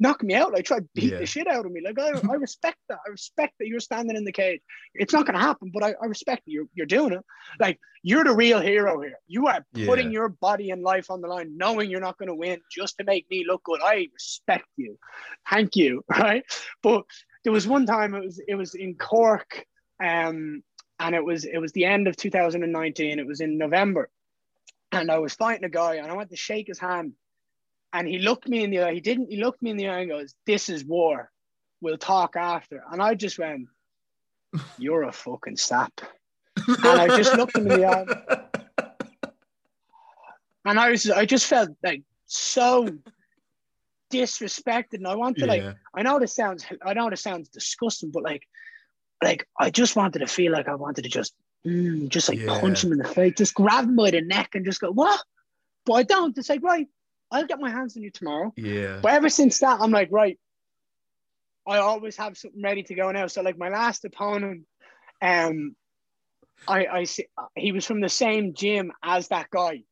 knock 0.00 0.24
me 0.24 0.34
out, 0.34 0.52
like 0.52 0.64
try 0.64 0.80
beat 0.94 1.12
Yeah. 1.12 1.18
the 1.18 1.26
shit 1.26 1.46
out 1.46 1.64
of 1.64 1.70
me. 1.70 1.80
Like 1.80 1.98
I, 1.98 2.08
I 2.30 2.34
respect 2.34 2.78
that. 2.88 2.98
I 3.06 3.10
respect 3.10 3.54
that 3.60 3.68
you're 3.68 3.78
standing 3.80 4.16
in 4.16 4.24
the 4.24 4.32
cage. 4.32 4.60
It's 4.94 5.12
not 5.12 5.26
gonna 5.26 5.38
happen, 5.40 5.70
but 5.72 5.84
I, 5.84 5.94
I 6.02 6.06
respect 6.06 6.44
that 6.44 6.50
you're 6.50 6.66
you're 6.74 6.86
doing 6.86 7.12
it. 7.12 7.24
Like 7.60 7.78
you're 8.02 8.24
the 8.24 8.34
real 8.34 8.60
hero 8.60 9.00
here. 9.00 9.18
You 9.28 9.46
are 9.46 9.64
putting 9.86 10.06
Yeah. 10.08 10.12
your 10.12 10.28
body 10.30 10.70
and 10.70 10.82
life 10.82 11.10
on 11.10 11.20
the 11.20 11.28
line, 11.28 11.56
knowing 11.56 11.90
you're 11.90 12.00
not 12.00 12.18
gonna 12.18 12.34
win 12.34 12.60
just 12.70 12.98
to 12.98 13.04
make 13.04 13.26
me 13.30 13.44
look 13.46 13.62
good. 13.62 13.80
I 13.82 14.08
respect 14.12 14.66
you. 14.76 14.98
Thank 15.48 15.76
you. 15.76 16.04
Right. 16.10 16.44
But 16.82 17.04
there 17.44 17.52
was 17.52 17.66
one 17.68 17.86
time 17.86 18.14
it 18.14 18.24
was 18.24 18.40
it 18.48 18.54
was 18.56 18.74
in 18.74 18.94
Cork, 18.96 19.64
um, 20.02 20.62
and 20.98 21.14
it 21.14 21.24
was 21.24 21.44
it 21.44 21.58
was 21.58 21.72
the 21.72 21.84
end 21.84 22.08
of 22.08 22.16
2019. 22.16 23.18
It 23.18 23.26
was 23.26 23.40
in 23.40 23.58
November, 23.58 24.10
and 24.92 25.10
I 25.10 25.18
was 25.18 25.34
fighting 25.34 25.64
a 25.64 25.68
guy, 25.68 25.96
and 25.96 26.10
I 26.10 26.14
went 26.14 26.30
to 26.30 26.36
shake 26.36 26.68
his 26.68 26.78
hand, 26.78 27.12
and 27.92 28.06
he 28.06 28.18
looked 28.18 28.48
me 28.48 28.62
in 28.62 28.70
the 28.70 28.82
eye. 28.82 28.94
He 28.94 29.00
didn't. 29.00 29.30
He 29.30 29.42
looked 29.42 29.62
me 29.62 29.70
in 29.70 29.76
the 29.76 29.88
eye 29.88 30.00
and 30.00 30.10
goes, 30.10 30.34
"This 30.46 30.68
is 30.68 30.84
war. 30.84 31.30
We'll 31.80 31.98
talk 31.98 32.36
after." 32.36 32.84
And 32.90 33.02
I 33.02 33.14
just 33.14 33.38
went, 33.38 33.68
"You're 34.78 35.04
a 35.04 35.12
fucking 35.12 35.56
sap." 35.56 36.00
And 36.66 37.00
I 37.00 37.08
just 37.16 37.34
looked 37.34 37.56
him 37.56 37.66
in 37.70 37.80
the 37.80 37.86
eye, 37.86 38.62
and 40.64 40.78
I 40.78 40.90
was 40.90 41.10
I 41.10 41.26
just 41.26 41.46
felt 41.46 41.70
like 41.82 42.02
so 42.26 42.88
disrespected, 44.12 44.94
and 44.94 45.08
I 45.08 45.16
wanted 45.16 45.40
to 45.40 45.46
like 45.46 45.64
I 45.94 46.02
know 46.02 46.20
this 46.20 46.34
sounds 46.34 46.64
I 46.84 46.94
know 46.94 47.10
this 47.10 47.22
sounds 47.22 47.48
disgusting, 47.48 48.10
but 48.10 48.22
like 48.22 48.46
like 49.24 49.46
I 49.58 49.70
just 49.70 49.96
wanted 49.96 50.20
to 50.20 50.26
feel 50.26 50.52
like 50.52 50.68
I 50.68 50.74
wanted 50.74 51.02
to 51.02 51.08
just 51.10 51.34
mm, 51.66 52.08
just 52.08 52.28
like 52.28 52.40
Yeah. 52.40 52.58
punch 52.60 52.84
him 52.84 52.92
in 52.92 52.98
the 52.98 53.08
face, 53.08 53.34
just 53.36 53.54
grab 53.54 53.84
him 53.84 53.96
by 53.96 54.10
the 54.10 54.20
neck 54.22 54.50
and 54.54 54.64
just 54.64 54.80
go, 54.80 54.90
What? 54.92 55.20
But 55.86 55.94
I 55.94 56.02
don't. 56.04 56.36
It's 56.38 56.48
like, 56.48 56.62
right, 56.62 56.86
I'll 57.30 57.46
get 57.46 57.60
my 57.60 57.70
hands 57.70 57.96
on 57.96 58.02
you 58.02 58.10
tomorrow. 58.10 58.52
Yeah. 58.56 59.00
But 59.02 59.12
ever 59.12 59.28
since 59.28 59.58
that, 59.60 59.80
I'm 59.80 59.90
like, 59.90 60.10
right, 60.12 60.38
I 61.66 61.78
always 61.78 62.16
have 62.16 62.36
something 62.36 62.62
ready 62.62 62.82
to 62.84 62.94
go 62.94 63.10
now. 63.10 63.26
So 63.26 63.42
like 63.42 63.58
my 63.58 63.68
last 63.68 64.04
opponent, 64.04 64.64
um, 65.22 65.74
I 66.68 66.86
I 66.86 67.04
see 67.04 67.26
he 67.56 67.72
was 67.72 67.86
from 67.86 68.00
the 68.00 68.08
same 68.08 68.54
gym 68.54 68.92
as 69.02 69.28
that 69.28 69.50
guy, 69.50 69.82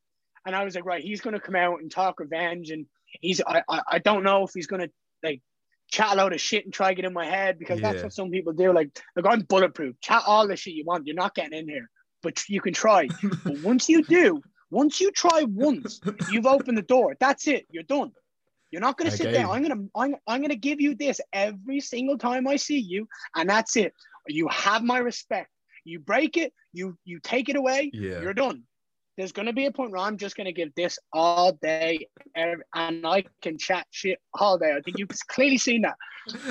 and 0.46 0.54
I 0.54 0.64
was 0.64 0.74
like, 0.74 0.84
right, 0.86 1.02
he's 1.02 1.20
gonna 1.20 1.40
come 1.40 1.56
out 1.56 1.80
and 1.80 1.90
talk 1.90 2.20
revenge, 2.20 2.70
and 2.70 2.86
he's 3.20 3.40
I 3.46 3.62
I, 3.68 3.82
I 3.92 3.98
don't 3.98 4.22
know 4.22 4.44
if 4.44 4.50
he's 4.54 4.66
gonna 4.66 4.88
like 5.22 5.40
chat 5.92 6.12
a 6.12 6.16
load 6.16 6.32
of 6.32 6.40
shit 6.40 6.64
and 6.64 6.72
try 6.72 6.88
to 6.88 6.94
get 6.94 7.04
in 7.04 7.12
my 7.12 7.26
head 7.26 7.58
because 7.58 7.80
that's 7.80 8.02
what 8.02 8.12
some 8.12 8.30
people 8.30 8.52
do. 8.52 8.72
Like, 8.72 8.98
like 9.14 9.26
I'm 9.28 9.42
bulletproof. 9.42 10.00
Chat 10.00 10.22
all 10.26 10.48
the 10.48 10.56
shit 10.56 10.74
you 10.74 10.84
want. 10.84 11.06
You're 11.06 11.14
not 11.14 11.34
getting 11.34 11.58
in 11.58 11.68
here, 11.68 11.88
but 12.22 12.42
you 12.48 12.60
can 12.60 12.72
try. 12.72 13.08
but 13.22 13.58
once 13.60 13.88
you 13.88 14.02
do, 14.02 14.42
once 14.70 15.00
you 15.00 15.12
try 15.12 15.44
once, 15.44 16.00
you've 16.26 16.46
opened 16.46 16.78
the 16.78 16.82
door. 16.82 17.14
That's 17.20 17.46
it. 17.46 17.66
You're 17.70 17.82
done. 17.84 18.10
You're 18.70 18.80
not 18.80 18.96
gonna 18.96 19.10
sit 19.10 19.26
Okay. 19.26 19.36
there. 19.36 19.46
I'm 19.46 19.62
gonna 19.62 19.84
I'm, 19.94 20.16
I'm 20.26 20.40
gonna 20.40 20.56
give 20.56 20.80
you 20.80 20.94
this 20.94 21.20
every 21.34 21.80
single 21.80 22.16
time 22.16 22.48
I 22.48 22.56
see 22.56 22.78
you, 22.78 23.06
and 23.36 23.48
that's 23.48 23.76
it. 23.76 23.92
You 24.28 24.48
have 24.48 24.82
my 24.82 24.96
respect. 24.98 25.50
You 25.84 26.00
break 26.00 26.38
it, 26.38 26.54
you 26.72 26.96
you 27.04 27.20
take 27.22 27.50
it 27.50 27.56
away, 27.56 27.90
Yeah. 27.92 28.20
you're 28.22 28.32
done. 28.32 28.62
There's 29.16 29.32
gonna 29.32 29.52
be 29.52 29.66
a 29.66 29.72
point 29.72 29.90
where 29.90 30.00
I'm 30.00 30.16
just 30.16 30.36
gonna 30.36 30.52
give 30.52 30.74
this 30.74 30.98
all 31.12 31.52
day, 31.52 32.08
and 32.34 32.62
I 32.74 33.24
can 33.42 33.58
chat 33.58 33.86
shit 33.90 34.18
all 34.32 34.56
day. 34.58 34.72
I 34.72 34.80
think 34.80 34.98
you've 34.98 35.10
clearly 35.28 35.58
seen 35.58 35.82
that. 35.82 35.96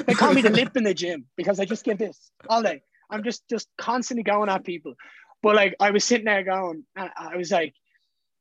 They 0.05 0.13
call 0.13 0.33
me 0.33 0.41
the 0.41 0.51
lip 0.51 0.77
in 0.77 0.83
the 0.83 0.93
gym 0.93 1.25
because 1.35 1.59
I 1.59 1.65
just 1.65 1.83
give 1.83 1.97
this 1.97 2.31
all 2.49 2.61
day. 2.61 2.83
I'm 3.09 3.23
just 3.23 3.47
just 3.49 3.67
constantly 3.77 4.23
going 4.23 4.49
at 4.49 4.63
people. 4.63 4.93
But 5.41 5.55
like 5.55 5.75
I 5.79 5.89
was 5.89 6.03
sitting 6.03 6.25
there 6.25 6.43
going, 6.43 6.85
and 6.95 7.09
I 7.17 7.35
was 7.35 7.51
like, 7.51 7.73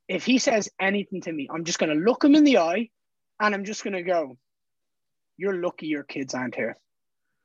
if 0.06 0.24
he 0.26 0.38
says 0.38 0.68
anything 0.78 1.22
to 1.22 1.32
me, 1.32 1.48
I'm 1.50 1.64
just 1.64 1.78
gonna 1.78 1.94
look 1.94 2.22
him 2.22 2.34
in 2.34 2.44
the 2.44 2.58
eye, 2.58 2.90
and 3.40 3.54
I'm 3.54 3.64
just 3.64 3.84
gonna 3.84 4.02
go, 4.02 4.36
"You're 5.38 5.62
lucky 5.62 5.86
your 5.86 6.04
kids 6.04 6.34
aren't 6.34 6.56
here. 6.56 6.76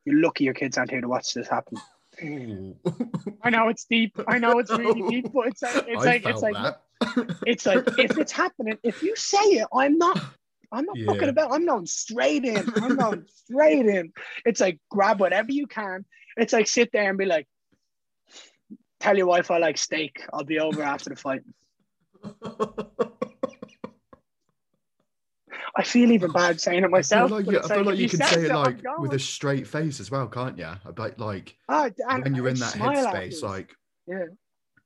You're 0.04 0.20
lucky 0.20 0.44
your 0.44 0.54
kids 0.54 0.78
aren't 0.78 0.92
here 0.92 1.02
to 1.02 1.08
watch 1.08 1.34
this 1.34 1.48
happen." 1.48 1.78
I 2.22 3.50
know 3.50 3.70
it's 3.70 3.86
deep. 3.86 4.18
I 4.28 4.38
know 4.40 4.60
it's 4.60 4.72
really 4.72 5.02
deep, 5.10 5.32
but 5.34 5.48
it's 5.48 5.62
like 5.62 5.84
it's 5.88 6.04
I 6.04 6.10
like 6.10 6.26
it's 6.26 6.42
like 6.42 6.54
that. 6.54 6.82
it's 7.46 7.66
like 7.66 7.84
if 7.98 8.18
it's 8.18 8.32
happening, 8.44 8.78
if 8.84 9.02
you 9.02 9.16
say 9.16 9.38
it, 9.40 9.68
I'm 9.74 9.98
not. 9.98 10.20
I'm 10.72 10.86
not 10.86 10.98
Yeah. 10.98 11.14
fucking 11.14 11.30
about. 11.30 11.54
I'm 11.54 11.66
going 11.66 11.86
straight 11.86 12.44
in. 12.44 12.68
I'm 12.82 12.96
going 12.96 13.26
straight 13.28 13.86
in. 13.86 14.12
It's 14.46 14.60
like 14.60 14.80
grab 14.90 15.20
whatever 15.20 15.52
you 15.52 15.68
can. 15.68 16.06
It's 16.38 16.54
like 16.54 16.68
sit 16.68 16.90
there 16.92 17.08
and 17.08 17.18
be 17.18 17.26
like, 17.26 17.48
tell 19.00 19.16
your 19.16 19.28
wife 19.28 19.52
I 19.52 19.60
like 19.60 19.78
steak. 19.78 20.22
I'll 20.34 20.44
be 20.44 20.60
over 20.60 20.82
after 20.82 21.12
the 21.12 21.16
fight. 21.16 21.42
I 25.78 25.84
feel 25.84 26.12
even 26.12 26.32
bad 26.32 26.62
saying 26.62 26.80
it 26.80 26.82
I 26.84 26.88
feel 26.88 26.92
myself. 26.92 27.32
like 27.32 27.46
you, 27.48 27.60
I 27.60 27.68
feel 27.68 27.84
like 27.84 27.98
you 27.98 28.08
can 28.10 28.20
say 28.22 28.46
it 28.46 28.54
like 28.54 28.82
with 29.00 29.14
a 29.14 29.20
straight 29.20 29.68
face 29.68 30.00
as 30.00 30.10
well, 30.10 30.28
can't 30.28 30.58
you? 30.58 30.70
Like, 30.98 31.20
like 31.20 31.58
Ah, 31.68 31.90
and 32.10 32.24
when 32.24 32.34
you're 32.36 32.48
in 32.48 32.56
that 32.60 32.74
headspace, 32.76 33.06
afterwards. 33.06 33.44
like 33.44 33.76
Yeah. 34.08 34.24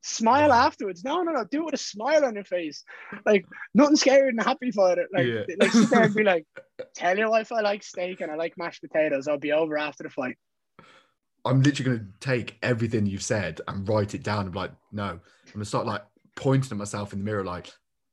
Smile 0.01 0.49
Wow. 0.49 0.65
afterwards. 0.65 1.03
No, 1.03 1.21
no, 1.23 1.33
no. 1.33 1.43
Do 1.43 1.59
it 1.59 1.65
with 1.65 1.73
a 1.73 1.77
smile 1.77 2.23
on 2.25 2.33
your 2.33 2.45
face. 2.45 2.83
Like 3.25 3.45
nothing 3.73 3.97
scarier 3.97 4.27
than 4.29 4.39
a 4.39 4.43
happy 4.45 4.71
fighter. 4.71 5.05
Like, 5.13 5.27
Yeah. 5.27 5.41
like 5.59 5.71
sit 5.71 5.89
there 5.89 6.03
and 6.03 6.15
be 6.15 6.23
like, 6.23 6.45
tell 6.95 7.17
your 7.17 7.29
wife 7.29 7.51
I 7.51 7.59
like 7.61 7.83
steak 7.83 8.21
and 8.21 8.31
I 8.31 8.35
like 8.35 8.53
mashed 8.57 8.81
potatoes. 8.81 9.27
I'll 9.27 9.37
be 9.37 9.51
over 9.51 9.77
after 9.77 10.03
the 10.03 10.09
fight. 10.09 10.37
I'm 11.45 11.61
literally 11.61 11.97
going 11.97 12.07
to 12.13 12.19
take 12.27 12.57
everything 12.63 13.05
you've 13.05 13.21
said 13.23 13.61
and 13.67 13.87
write 13.87 14.13
it 14.15 14.23
down. 14.23 14.43
and 14.45 14.51
be 14.51 14.59
like, 14.59 14.71
no, 14.91 15.03
I'm 15.03 15.21
going 15.53 15.59
to 15.59 15.65
start 15.65 15.85
like 15.85 16.03
pointing 16.35 16.71
at 16.71 16.77
myself 16.77 17.13
in 17.13 17.19
the 17.19 17.25
mirror, 17.25 17.43
like, 17.45 17.69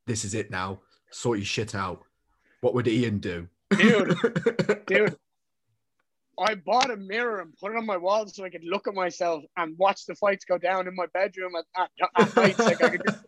this 0.06 0.24
is 0.24 0.34
it 0.34 0.50
now. 0.50 0.80
Sort 1.10 1.38
your 1.38 1.44
shit 1.46 1.74
out. 1.74 2.02
What 2.66 2.74
would 2.74 2.88
Ian 2.88 3.18
do? 3.18 3.46
Dude, 3.78 4.18
dude. 4.88 5.16
I 6.36 6.56
bought 6.56 6.90
a 6.90 6.96
mirror 6.96 7.38
and 7.40 7.56
put 7.56 7.70
it 7.70 7.78
on 7.78 7.86
my 7.86 7.96
wall 7.96 8.26
so 8.26 8.44
I 8.44 8.50
could 8.50 8.64
look 8.64 8.88
at 8.88 8.94
myself 8.94 9.44
and 9.56 9.78
watch 9.78 10.04
the 10.04 10.16
fights 10.16 10.44
go 10.44 10.58
down 10.58 10.88
in 10.88 10.96
my 10.96 11.06
bedroom 11.14 11.52
at, 11.54 11.64
at, 11.80 11.90
at 12.16 12.36
nights. 12.36 12.58
Like 12.58 12.82
I 12.82 12.88
could 12.88 13.02
just. 13.06 13.18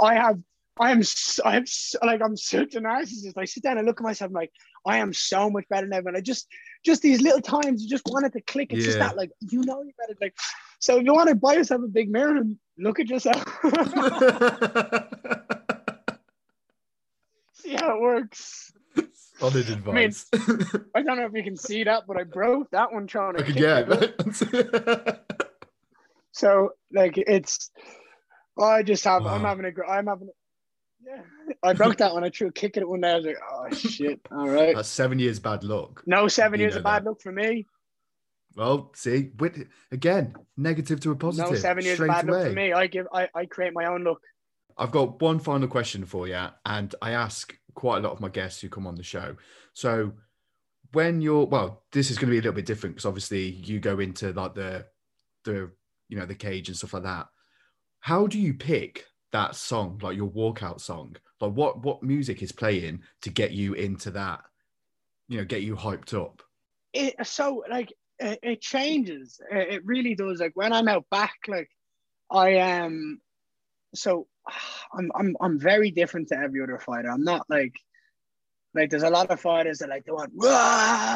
I 0.00 0.14
have, 0.14 0.42
I 0.76 0.90
am, 0.90 1.04
I 1.44 1.56
am 1.56 1.64
like 2.02 2.20
I'm 2.20 2.36
such 2.36 2.74
a 2.74 2.80
narcissist. 2.80 3.34
I 3.36 3.44
sit 3.44 3.62
down 3.62 3.78
and 3.78 3.86
look 3.86 4.00
at 4.00 4.02
myself 4.02 4.30
I'm 4.30 4.34
like 4.34 4.50
I 4.84 4.96
am 4.96 5.12
so 5.12 5.48
much 5.48 5.68
better 5.68 5.86
than 5.86 5.92
everyone. 5.92 6.16
I 6.16 6.20
just, 6.20 6.48
just 6.84 7.00
these 7.00 7.20
little 7.22 7.40
times 7.40 7.80
you 7.80 7.88
just 7.88 8.08
wanted 8.08 8.32
to 8.32 8.40
click. 8.40 8.72
It's 8.72 8.84
just 8.84 8.98
Yeah. 8.98 9.06
that 9.06 9.16
like 9.16 9.30
you 9.38 9.60
know 9.60 9.82
you're 9.82 9.94
better. 10.00 10.18
Like 10.20 10.34
so, 10.80 10.98
if 10.98 11.04
you 11.04 11.14
want 11.14 11.28
to 11.28 11.36
buy 11.36 11.54
yourself 11.54 11.82
a 11.84 11.86
big 11.86 12.10
mirror 12.10 12.38
and 12.38 12.56
look 12.76 12.98
at 12.98 13.08
yourself, 13.08 13.40
see 17.64 17.74
how 17.74 17.96
it 17.96 18.00
works. 18.00 18.72
Solid 19.38 19.68
advice. 19.68 20.26
I 20.94 21.02
don't 21.02 21.16
know 21.16 21.26
if 21.26 21.32
you 21.34 21.42
can 21.42 21.56
see 21.56 21.84
that, 21.84 22.04
but 22.06 22.16
I 22.18 22.24
broke 22.24 22.70
that 22.70 22.92
one 22.92 23.06
trying 23.06 23.34
to. 23.34 23.42
Okay, 23.42 23.60
yeah. 25.14 25.16
So 26.32 26.70
like 26.92 27.14
it's, 27.16 27.70
I 28.60 28.82
just 28.82 29.04
have. 29.04 29.26
I'm 29.26 29.42
having 29.42 29.64
a. 29.64 29.90
I'm 29.90 30.06
having. 30.06 30.28
A, 30.28 30.32
yeah, 31.06 31.22
I 31.62 31.72
broke 31.72 31.98
that 31.98 32.12
one. 32.14 32.24
I 32.24 32.30
threw 32.30 32.48
a 32.48 32.52
kick 32.52 32.76
at 32.76 32.82
it 32.82 32.88
one 32.88 33.00
day. 33.00 33.10
I 33.10 33.16
was 33.16 33.26
like, 33.26 33.36
oh 33.52 33.74
shit. 33.74 34.20
All 34.30 34.48
right. 34.48 34.74
That's 34.74 34.88
seven 34.88 35.18
years 35.18 35.38
bad 35.38 35.64
luck. 35.64 36.02
No 36.06 36.28
seven 36.28 36.60
You 36.60 36.66
years 36.66 36.76
of 36.76 36.84
bad 36.84 37.04
that. 37.04 37.10
luck 37.10 37.20
for 37.20 37.32
me. 37.32 37.66
Well, 38.56 38.92
see, 38.94 39.30
with, 39.38 39.66
again, 39.90 40.34
negative 40.56 41.00
to 41.00 41.10
a 41.10 41.16
positive. 41.16 41.50
No 41.50 41.56
seven 41.56 41.84
years 41.84 41.98
bad 41.98 42.26
luck 42.26 42.46
for 42.46 42.52
me. 42.52 42.72
I 42.72 42.86
give. 42.86 43.06
I, 43.12 43.28
I 43.34 43.46
create 43.46 43.72
my 43.74 43.86
own 43.86 44.04
luck. 44.04 44.20
I've 44.76 44.90
got 44.90 45.20
one 45.20 45.38
final 45.38 45.68
question 45.68 46.04
for 46.04 46.26
you, 46.28 46.46
and 46.66 46.94
I 47.00 47.12
ask 47.12 47.56
quite 47.74 47.98
a 47.98 48.00
lot 48.00 48.12
of 48.12 48.20
my 48.20 48.28
guests 48.28 48.60
who 48.60 48.68
come 48.68 48.86
on 48.86 48.94
the 48.96 49.02
show. 49.02 49.36
So, 49.72 50.12
when 50.92 51.20
you're 51.20 51.44
well, 51.46 51.84
this 51.92 52.10
is 52.10 52.18
going 52.18 52.28
to 52.28 52.32
be 52.32 52.38
a 52.38 52.42
little 52.42 52.52
bit 52.54 52.66
different 52.66 52.96
because 52.96 53.06
obviously 53.06 53.48
you 53.48 53.80
go 53.80 53.98
into 54.00 54.32
like 54.32 54.54
the 54.54 54.86
the 55.44 55.70
you 56.08 56.18
know 56.18 56.26
the 56.26 56.34
cage 56.34 56.68
and 56.68 56.76
stuff 56.76 56.94
like 56.94 57.02
that. 57.04 57.26
How 58.00 58.26
do 58.26 58.38
you 58.38 58.54
pick 58.54 59.04
that 59.32 59.56
song, 59.56 59.98
like 60.02 60.16
your 60.16 60.30
walkout 60.30 60.80
song? 60.80 61.16
Like 61.40 61.52
what 61.52 61.82
what 61.82 62.02
music 62.02 62.42
is 62.42 62.52
playing 62.52 63.02
to 63.22 63.30
get 63.30 63.52
you 63.52 63.74
into 63.74 64.10
that? 64.12 64.42
You 65.28 65.38
know, 65.38 65.44
get 65.44 65.62
you 65.62 65.74
hyped 65.76 66.14
up. 66.14 66.42
it 66.92 67.14
so 67.26 67.64
like 67.68 67.92
it, 68.18 68.38
it 68.42 68.60
changes 68.60 69.40
it, 69.50 69.74
it 69.74 69.84
really 69.84 70.14
does 70.14 70.38
like 70.38 70.52
when 70.54 70.72
i'm 70.72 70.86
out 70.86 71.04
back 71.10 71.34
like 71.48 71.68
i 72.30 72.50
am 72.50 73.20
so 73.94 74.26
I'm, 74.96 75.10
I'm 75.14 75.36
i'm 75.40 75.58
very 75.58 75.90
different 75.90 76.28
to 76.28 76.38
every 76.38 76.62
other 76.62 76.78
fighter. 76.78 77.10
I'm 77.10 77.24
not 77.24 77.46
like 77.48 77.74
like 78.74 78.90
there's 78.90 79.04
a 79.04 79.10
lot 79.10 79.30
of 79.30 79.40
fighters 79.40 79.78
that 79.78 79.88
like 79.88 80.04
they 80.04 80.12
want 80.12 80.32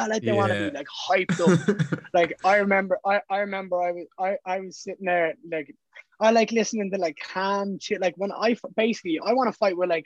like 0.09 0.23
they 0.23 0.31
want 0.31 0.51
to 0.51 0.69
be 0.69 0.77
like 0.77 0.87
hyped 1.09 1.39
up. 1.41 1.99
Like 2.13 2.39
I 2.43 2.57
remember 2.57 2.97
I, 3.05 3.21
I 3.29 3.39
remember 3.39 3.81
I 3.81 3.91
was 3.91 4.07
I, 4.17 4.37
I 4.45 4.59
was 4.61 4.77
sitting 4.77 5.05
there 5.05 5.35
like 5.49 5.75
I 6.19 6.31
like 6.31 6.51
listening 6.51 6.91
to 6.91 6.97
like 6.97 7.17
calm 7.33 7.77
shit. 7.79 8.01
Like 8.01 8.15
when 8.17 8.31
I 8.31 8.55
basically 8.75 9.19
I 9.23 9.33
want 9.33 9.51
to 9.51 9.57
fight 9.57 9.77
with 9.77 9.89
like 9.89 10.05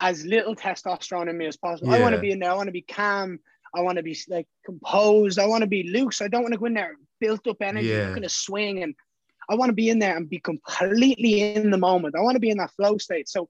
as 0.00 0.24
little 0.24 0.54
testosterone 0.54 1.28
in 1.28 1.36
me 1.36 1.46
as 1.46 1.56
possible. 1.56 1.92
I 1.92 2.00
want 2.00 2.14
to 2.14 2.20
be 2.20 2.30
in 2.30 2.38
there. 2.38 2.50
I 2.50 2.54
want 2.54 2.68
to 2.68 2.72
be 2.72 2.82
calm. 2.82 3.38
I 3.74 3.82
want 3.82 3.96
to 3.96 4.02
be 4.02 4.16
like 4.28 4.46
composed. 4.64 5.38
I 5.38 5.46
want 5.46 5.62
to 5.62 5.68
be 5.68 5.90
loose. 5.92 6.22
I 6.22 6.28
don't 6.28 6.42
want 6.42 6.54
to 6.54 6.58
go 6.58 6.66
in 6.66 6.74
there 6.74 6.94
built 7.20 7.46
up 7.46 7.56
energy. 7.60 7.88
Yeah. 7.88 8.08
looking 8.08 8.22
to 8.22 8.28
swing 8.28 8.82
and 8.82 8.94
I 9.48 9.54
want 9.54 9.70
to 9.70 9.74
be 9.74 9.88
in 9.90 9.98
there 9.98 10.16
and 10.16 10.28
be 10.28 10.38
completely 10.38 11.54
in 11.54 11.70
the 11.70 11.78
moment 11.78 12.14
I 12.16 12.20
want 12.20 12.36
to 12.36 12.40
be 12.40 12.50
in 12.50 12.58
that 12.58 12.70
flow 12.72 12.98
state 12.98 13.28
so 13.28 13.48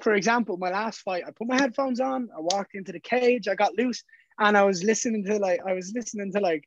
for 0.00 0.14
example, 0.14 0.56
my 0.56 0.70
last 0.70 1.02
fight, 1.02 1.22
I 1.24 1.30
put 1.30 1.46
my 1.46 1.54
headphones 1.54 2.00
on, 2.00 2.28
I 2.36 2.40
walked 2.40 2.74
into 2.74 2.90
the 2.90 2.98
cage, 2.98 3.46
I 3.46 3.54
got 3.54 3.78
loose, 3.78 4.02
and 4.40 4.56
I 4.58 4.64
was 4.64 4.82
listening 4.82 5.24
to 5.26 5.38
like 5.38 5.60
I 5.64 5.72
was 5.72 5.92
listening 5.94 6.32
to 6.32 6.40
like 6.40 6.64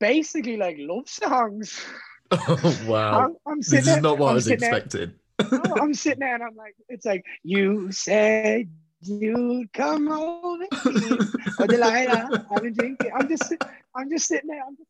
basically 0.00 0.56
like 0.56 0.76
love 0.78 1.08
songs. 1.08 1.78
Oh 2.32 2.84
wow! 2.88 3.20
I'm, 3.20 3.36
I'm 3.46 3.58
this 3.60 3.72
is 3.74 3.84
there- 3.84 4.00
not 4.00 4.18
what 4.18 4.28
I 4.28 4.30
I'm 4.30 4.34
was 4.36 4.44
sitting 4.46 4.60
there- 4.60 4.74
expecting. 4.78 5.14
Oh, 5.52 5.80
I'm 5.82 5.92
sitting 5.94 6.20
there 6.20 6.34
and 6.34 6.42
I'm 6.42 6.56
like, 6.56 6.74
it's 6.88 7.04
like, 7.04 7.24
you 7.44 7.92
said 7.92 8.68
you'd 9.02 9.72
come 9.74 10.08
over 10.10 10.64
here. 10.82 11.18
Oh, 11.60 11.66
Delilah, 11.66 12.46
I've 12.50 12.62
been 12.62 12.72
drinking. 12.72 13.12
I'm 13.14 13.28
just, 13.28 13.52
I'm 13.94 14.10
just 14.10 14.26
sitting 14.26 14.48
there. 14.48 14.62
I'm 14.66 14.76
just, 14.76 14.88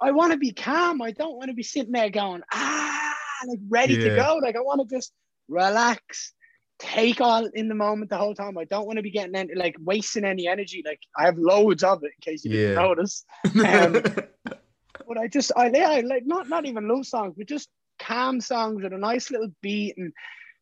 I 0.00 0.10
want 0.10 0.32
to 0.32 0.38
be 0.38 0.52
calm. 0.52 1.00
I 1.02 1.12
don't 1.12 1.36
want 1.36 1.48
to 1.48 1.54
be 1.54 1.62
sitting 1.62 1.92
there 1.92 2.10
going, 2.10 2.42
ah, 2.52 3.14
like 3.46 3.60
ready 3.68 3.96
to 3.96 4.16
go. 4.16 4.40
Like 4.42 4.56
I 4.56 4.60
want 4.60 4.86
to 4.88 4.94
just 4.96 5.12
relax, 5.48 6.32
take 6.78 7.20
all 7.20 7.46
in 7.54 7.68
the 7.68 7.74
moment 7.74 8.10
the 8.10 8.16
whole 8.16 8.34
time. 8.34 8.58
I 8.58 8.64
don't 8.64 8.86
want 8.86 8.96
to 8.98 9.02
be 9.02 9.10
getting 9.10 9.34
any, 9.34 9.54
like 9.54 9.76
wasting 9.80 10.24
any 10.24 10.48
energy. 10.48 10.82
Like 10.84 11.00
I 11.16 11.24
have 11.24 11.38
loads 11.38 11.82
of 11.84 12.02
it 12.02 12.12
in 12.16 12.32
case 12.32 12.44
you 12.44 12.50
didn't 12.52 12.74
Yeah. 12.76 12.82
notice. 12.82 13.24
Um, 13.64 14.02
but 15.06 15.18
I 15.18 15.28
just 15.28 15.52
I 15.56 15.70
yeah, 15.72 15.90
I 15.90 16.00
like 16.00 16.24
not 16.26 16.48
not 16.48 16.66
even 16.66 16.88
love 16.88 17.06
songs, 17.06 17.34
but 17.36 17.46
just 17.48 17.68
calm 17.98 18.40
songs 18.40 18.82
with 18.82 18.92
a 18.92 18.98
nice 18.98 19.30
little 19.30 19.48
beat, 19.60 19.96
and 19.96 20.12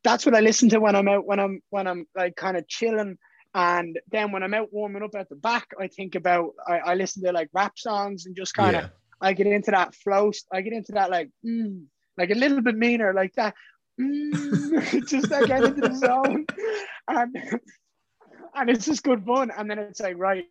that's 0.05 0.27
what 0.27 0.35
I 0.35 0.41
listen 0.41 0.69
to 0.71 0.81
when 0.81 0.97
I'm 0.97 1.09
out 1.09 1.27
when 1.27 1.39
I'm 1.41 1.61
when 1.71 1.87
I'm 1.87 2.07
like 2.17 2.37
kind 2.37 2.57
of 2.57 2.67
chilling. 2.69 3.19
And 3.55 3.99
then 4.11 4.33
when 4.33 4.43
I'm 4.43 4.55
out 4.55 4.73
warming 4.73 5.03
up 5.03 5.15
at 5.15 5.29
the 5.29 5.37
back, 5.37 5.69
I 5.79 5.87
think 5.89 6.15
about 6.15 6.53
I, 6.67 6.79
I 6.79 6.95
listen 6.95 7.23
to 7.25 7.33
like 7.33 7.51
rap 7.53 7.75
songs 7.77 8.25
and 8.27 8.35
just 8.35 8.55
kind 8.55 8.77
of 8.77 8.83
yeah. 8.83 8.89
I 9.23 9.33
get 9.33 9.47
into 9.47 9.71
that 9.71 9.95
flow. 9.95 10.33
I 10.53 10.61
get 10.63 10.73
into 10.73 10.93
that 10.93 11.11
like 11.11 11.31
mm, 11.47 11.85
like 12.19 12.31
a 12.31 12.35
little 12.35 12.61
bit 12.61 12.77
meaner 12.77 13.15
like 13.15 13.33
that. 13.35 13.55
Mm, 14.01 15.07
just 15.09 15.33
I 15.33 15.43
get 15.45 15.65
into 15.65 15.83
the 15.83 15.95
zone, 15.95 16.47
and 17.09 17.37
and 18.55 18.71
it's 18.71 18.85
just 18.87 19.03
good 19.03 19.25
fun. 19.25 19.51
And 19.57 19.71
then 19.71 19.79
it's 19.79 20.01
like 20.01 20.19
right, 20.19 20.45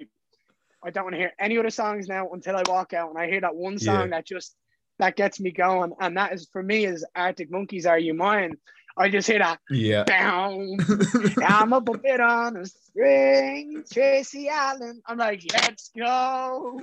I 0.83 0.89
don't 0.89 1.03
want 1.03 1.13
to 1.15 1.19
hear 1.19 1.33
any 1.39 1.57
other 1.57 1.69
songs 1.69 2.07
now 2.07 2.29
until 2.31 2.55
I 2.55 2.63
walk 2.67 2.93
out 2.93 3.09
and 3.09 3.19
I 3.19 3.27
hear 3.27 3.41
that 3.41 3.55
one 3.55 3.77
song 3.77 4.09
Yeah. 4.09 4.17
that 4.17 4.25
just 4.25 4.55
that 4.99 5.15
gets 5.15 5.39
me 5.39 5.51
going. 5.51 5.93
And 5.99 6.17
that 6.17 6.33
is 6.33 6.47
for 6.51 6.63
me 6.63 6.85
is 6.85 7.05
Arctic 7.15 7.51
Monkeys. 7.51 7.85
Are 7.85 7.99
you 7.99 8.13
mine? 8.13 8.53
I 8.97 9.09
just 9.09 9.27
hear 9.27 9.39
that. 9.39 9.59
Yeah. 9.69 10.03
I'm 11.45 11.73
up 11.73 11.87
a 11.89 11.97
bit 11.97 12.19
on 12.19 12.57
a 12.57 12.65
string, 12.65 13.83
Tracy 13.91 14.49
Allen. 14.49 15.01
I'm 15.05 15.17
like, 15.17 15.43
let's 15.53 15.89
go. 15.97 16.81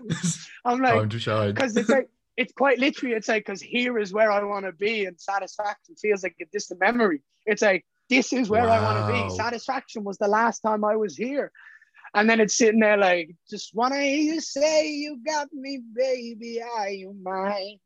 I'm 0.65 0.81
like, 0.81 0.95
Time 0.95 1.09
to 1.09 1.19
shine. 1.19 1.55
because 1.55 1.77
it's 1.77 1.89
like 1.89 2.09
it's 2.37 2.53
quite 2.53 2.79
literally 2.79 3.15
it's 3.15 3.29
like 3.29 3.45
because 3.45 3.61
here 3.61 3.99
is 3.99 4.13
where 4.13 4.31
I 4.31 4.43
want 4.45 4.65
to 4.65 4.73
be 4.73 5.05
and 5.07 5.21
satisfaction 5.21 5.97
feels 5.97 6.23
like 6.23 6.37
a 6.41 6.45
distant 6.53 6.81
memory. 6.81 7.23
It's 7.47 7.63
like 7.63 7.85
this 8.09 8.33
is 8.33 8.49
where 8.49 8.69
I 8.69 8.81
want 8.81 9.07
to 9.07 9.29
be. 9.29 9.37
Satisfaction 9.37 10.05
was 10.05 10.19
the 10.19 10.29
last 10.29 10.61
time 10.61 10.85
I 10.85 10.97
was 10.97 11.17
here. 11.17 11.53
And 12.15 12.29
then 12.29 12.41
it's 12.41 12.57
sitting 12.57 12.81
there 12.81 12.97
like, 12.97 13.35
just 13.51 13.75
wanna 13.75 14.01
hear 14.01 14.35
you 14.35 14.41
say 14.41 14.93
you 14.93 15.21
got 15.27 15.53
me, 15.53 15.83
baby, 15.95 16.63
are 16.63 16.89
you 16.89 17.15
mine? 17.23 17.79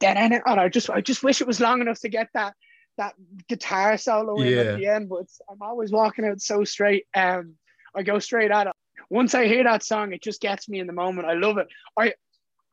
And 0.00 0.42
I 0.46 0.68
just 0.68 0.88
I 0.88 1.00
just 1.00 1.22
wish 1.22 1.40
it 1.40 1.46
was 1.46 1.60
long 1.60 1.80
enough 1.80 2.00
to 2.00 2.08
get 2.08 2.28
that 2.34 2.54
that 2.98 3.14
guitar 3.48 3.96
solo 3.96 4.40
in 4.40 4.48
Yeah. 4.48 4.60
at 4.60 4.76
the 4.76 4.86
end, 4.86 5.08
but 5.08 5.26
I'm 5.50 5.62
always 5.62 5.90
walking 5.92 6.24
out 6.26 6.40
so 6.40 6.64
straight. 6.64 7.06
Um 7.14 7.54
I 7.94 8.02
go 8.02 8.18
straight 8.18 8.50
at 8.50 8.66
it. 8.68 8.72
Once 9.10 9.34
I 9.34 9.46
hear 9.46 9.64
that 9.64 9.82
song, 9.82 10.12
it 10.12 10.22
just 10.22 10.40
gets 10.40 10.68
me 10.68 10.78
in 10.80 10.86
the 10.86 10.92
moment. 10.92 11.28
I 11.28 11.34
love 11.34 11.58
it. 11.58 11.68
I 11.98 12.14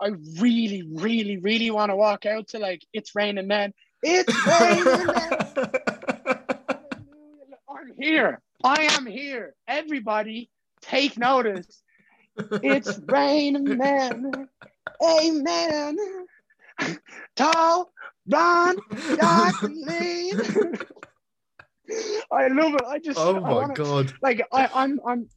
I 0.01 0.11
really, 0.39 0.83
really, 0.83 1.37
really 1.37 1.71
want 1.71 1.89
to 1.91 1.95
walk 1.95 2.25
out 2.25 2.47
to 2.49 2.59
like 2.59 2.81
it's 2.93 3.15
raining 3.15 3.47
men. 3.47 3.73
It's 4.01 4.33
raining 4.61 5.05
men. 5.07 5.31
I'm 7.69 7.93
here. 7.97 8.41
I 8.63 8.87
am 8.91 9.05
here. 9.05 9.55
Everybody, 9.67 10.49
take 10.81 11.17
notice. 11.17 11.81
It's 12.63 12.97
raining 13.07 13.77
men. 13.77 14.47
Amen. 15.03 15.97
Tall, 17.35 17.91
blonde, 18.29 18.79
dark. 19.17 19.55
I 22.31 22.47
love 22.49 22.75
it. 22.75 22.81
I 22.87 22.99
just. 22.99 23.17
oh 23.19 23.35
I 23.35 23.39
my 23.39 23.53
wanna- 23.53 23.73
god. 23.73 24.13
like 24.21 24.41
I, 24.53 24.69
I'm 24.73 24.99
I'm 25.07 25.27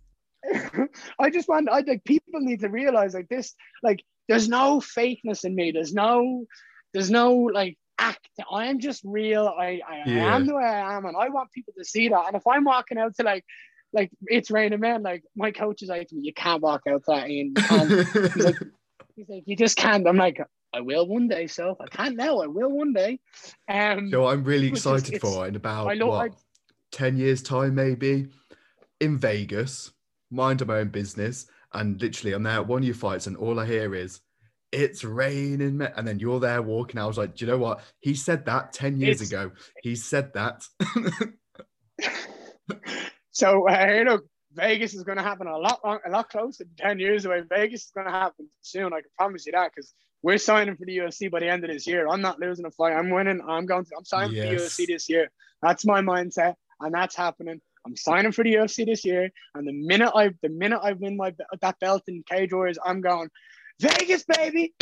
I 1.18 1.30
just 1.30 1.48
want 1.48 1.68
I 1.70 1.80
like 1.80 2.04
people 2.04 2.40
need 2.40 2.60
to 2.60 2.68
realize 2.68 3.14
like 3.14 3.28
this 3.28 3.54
like 3.82 4.02
there's 4.28 4.48
no 4.48 4.80
fakeness 4.80 5.44
in 5.44 5.54
me 5.54 5.70
there's 5.72 5.94
no 5.94 6.44
there's 6.92 7.10
no 7.10 7.32
like 7.34 7.78
act 7.98 8.28
I 8.50 8.66
am 8.66 8.80
just 8.80 9.02
real 9.04 9.46
I 9.46 9.80
I, 9.88 10.02
Yeah. 10.04 10.26
I 10.32 10.36
am 10.36 10.46
the 10.46 10.54
way 10.56 10.64
I 10.64 10.96
am 10.96 11.04
and 11.06 11.16
I 11.16 11.28
want 11.28 11.52
people 11.52 11.72
to 11.78 11.84
see 11.84 12.08
that 12.08 12.26
and 12.26 12.36
if 12.36 12.46
I'm 12.46 12.64
walking 12.64 12.98
out 12.98 13.14
to 13.16 13.22
like 13.22 13.44
like 13.92 14.10
it's 14.26 14.50
raining 14.50 14.80
men 14.80 15.02
like 15.02 15.22
my 15.36 15.52
coach 15.52 15.82
is 15.82 15.88
like 15.88 16.08
you 16.10 16.34
can't 16.34 16.60
walk 16.62 16.82
out 16.88 17.02
to 17.04 17.12
that 17.12 17.30
Ian 17.30 17.54
um, 17.70 17.88
he's 17.88 18.36
like 18.44 18.56
he's 19.16 19.28
like 19.28 19.42
you 19.46 19.56
just 19.56 19.76
can't 19.76 20.06
I'm 20.08 20.16
like 20.16 20.40
I 20.74 20.80
will 20.80 21.06
one 21.06 21.28
day 21.28 21.46
so 21.46 21.76
I 21.80 21.86
can't 21.86 22.16
now 22.16 22.40
I 22.40 22.46
will 22.46 22.70
one 22.70 22.92
day 22.92 23.20
um 23.68 24.10
So 24.10 24.26
I'm 24.26 24.42
really 24.44 24.66
is- 24.68 24.72
excited 24.86 25.20
for 25.20 25.44
it 25.44 25.48
in 25.48 25.56
about 25.56 25.88
I 25.88 25.94
love- 25.94 26.08
what, 26.08 26.32
I- 26.32 26.36
10 26.92 27.16
years 27.16 27.42
time 27.42 27.74
maybe 27.74 28.28
in 29.00 29.16
Vegas, 29.18 29.92
mind 30.30 30.64
my 30.66 30.78
own 30.80 30.88
business. 30.88 31.46
And 31.72 32.00
literally 32.02 32.34
I'm 32.34 32.42
there 32.42 32.52
at 32.54 32.66
one 32.66 32.82
of 32.82 32.84
your 32.84 32.94
fights 32.94 33.26
and 33.26 33.36
all 33.36 33.58
I 33.58 33.64
hear 33.66 33.94
is 33.94 34.20
it's 34.72 35.02
raining. 35.04 35.78
me-" 35.78 35.86
And 35.96 36.06
then 36.06 36.18
you're 36.18 36.38
there 36.40 36.60
walking. 36.62 36.98
I 37.00 37.06
was 37.06 37.16
like, 37.18 37.34
do 37.34 37.44
you 37.46 37.50
know 37.50 37.56
what? 37.58 37.80
He 38.00 38.14
said 38.14 38.44
that 38.44 38.72
10 38.74 38.98
years 39.00 39.22
It's- 39.22 39.30
ago. 39.30 39.52
He 39.82 39.96
said 39.96 40.32
that. 40.34 40.66
So 43.34 43.66
uh, 43.66 43.72
hey, 43.74 44.04
look, 44.04 44.26
Vegas 44.52 44.92
is 44.92 45.02
going 45.04 45.16
to 45.16 45.24
happen 45.24 45.46
a 45.46 45.56
lot, 45.56 45.80
long, 45.84 46.00
a 46.06 46.10
lot 46.10 46.28
closer 46.28 46.64
than 46.64 46.74
ten 46.76 46.98
years 46.98 47.24
away. 47.24 47.42
Vegas 47.48 47.86
is 47.86 47.90
going 47.94 48.06
to 48.06 48.12
happen 48.12 48.46
soon. 48.60 48.92
I 48.92 49.00
can 49.00 49.10
promise 49.16 49.46
you 49.46 49.52
that 49.52 49.72
because 49.74 49.94
we're 50.22 50.38
signing 50.38 50.76
for 50.76 50.84
the 50.84 50.98
UFC 50.98 51.30
by 51.30 51.40
the 51.40 51.48
end 51.48 51.64
of 51.64 51.70
this 51.70 51.86
year. 51.86 52.06
I'm 52.08 52.20
not 52.20 52.38
losing 52.38 52.64
a 52.64 52.70
fight. 52.70 52.94
I'm 52.94 53.10
winning. 53.10 53.40
I'm 53.46 53.66
going. 53.66 53.84
To, 53.84 53.90
I'm 53.98 54.04
signing 54.04 54.36
for 54.36 54.48
the 54.48 54.56
UFC 54.56 54.86
this 54.86 55.08
year. 55.08 55.30
That's 55.60 55.84
my 55.84 56.00
mindset, 56.00 56.54
and 56.80 56.94
that's 56.94 57.16
happening. 57.16 57.60
I'm 57.84 57.96
signing 57.96 58.32
for 58.32 58.44
the 58.44 58.54
UFC 58.54 58.86
this 58.86 59.04
year, 59.04 59.30
and 59.54 59.66
the 59.66 59.72
minute 59.72 60.12
I, 60.14 60.30
the 60.42 60.48
minute 60.48 60.80
I 60.82 60.92
win 60.92 61.16
my 61.16 61.34
that 61.60 61.78
belt 61.80 62.02
in 62.06 62.22
Cage 62.30 62.52
Warriors, 62.52 62.78
I'm 62.84 63.00
going 63.00 63.28
Vegas, 63.80 64.24
baby. 64.24 64.74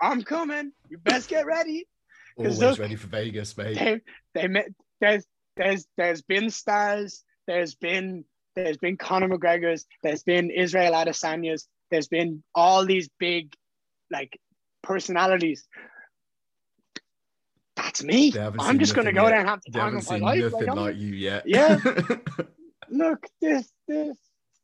I'm 0.00 0.22
coming. 0.22 0.72
You 0.88 0.98
best 0.98 1.28
get 1.28 1.46
ready. 1.46 1.88
Always 2.36 2.60
look- 2.60 2.78
ready 2.78 2.96
for 2.96 3.08
Vegas, 3.08 3.56
mate. 3.56 3.74
they 3.74 4.00
they 4.34 4.48
met 4.48 4.68
there's 5.00 5.24
there's 5.56 5.86
there's 5.96 6.22
been 6.22 6.50
stars 6.50 7.24
there's 7.46 7.74
been 7.74 8.24
there's 8.54 8.76
been 8.76 8.96
Conor 8.96 9.28
McGregor's 9.28 9.86
there's 10.02 10.22
been 10.22 10.50
Israel 10.50 10.92
Adesanya's 10.92 11.66
there's 11.90 12.08
been 12.08 12.42
all 12.54 12.84
these 12.84 13.08
big 13.18 13.54
like 14.10 14.38
personalities 14.86 15.66
that's 17.76 18.02
me 18.02 18.32
I'm 18.38 18.78
just 18.78 18.94
gonna 18.94 19.12
go 19.12 19.24
yet. 19.24 19.30
there 19.30 19.40
and 19.40 19.48
have 19.48 19.60
the 19.66 19.72
time 19.72 19.96
of 19.96 20.08
my 20.08 20.18
life 20.18 20.52
nothing 20.52 20.68
I'm- 20.68 20.78
like 20.78 20.96
you 20.96 21.12
yet. 21.12 21.42
Yeah. 21.46 21.78
look 22.88 23.26
this 23.40 23.68
this 23.88 24.16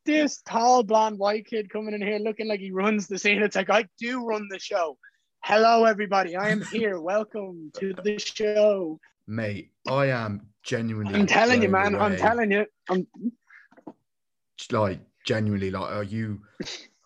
this 0.07 0.43
tall 0.43 0.83
blonde 0.85 1.19
white 1.19 1.45
kid 1.47 1.69
coming 1.71 1.95
in 1.95 2.01
here 2.01 2.19
looking 2.19 2.49
like 2.49 2.61
he 2.61 2.71
runs 2.71 3.09
the 3.09 3.19
scene 3.19 3.43
it's 3.43 3.57
like 3.57 3.71
I 3.71 3.85
do 3.99 4.25
run 4.25 4.47
the 4.49 4.59
show 4.59 4.97
hello 5.43 5.85
everybody 5.85 6.37
I 6.37 6.51
am 6.51 6.63
here 6.63 7.01
welcome 7.13 7.73
to 7.81 7.93
the 7.93 8.19
show 8.19 8.99
Mate, 9.27 9.71
I 9.89 10.07
am 10.07 10.49
genuinely. 10.65 11.15
I'm 11.15 11.27
telling 11.27 11.63
you, 11.63 11.69
man. 11.69 11.95
I'm 11.95 12.17
telling 12.17 12.51
you. 12.51 12.67
I'm 12.91 13.07
like 14.71 15.01
genuinely 15.25 15.71
like 15.71 15.93
uh, 15.93 16.01
you 16.01 16.41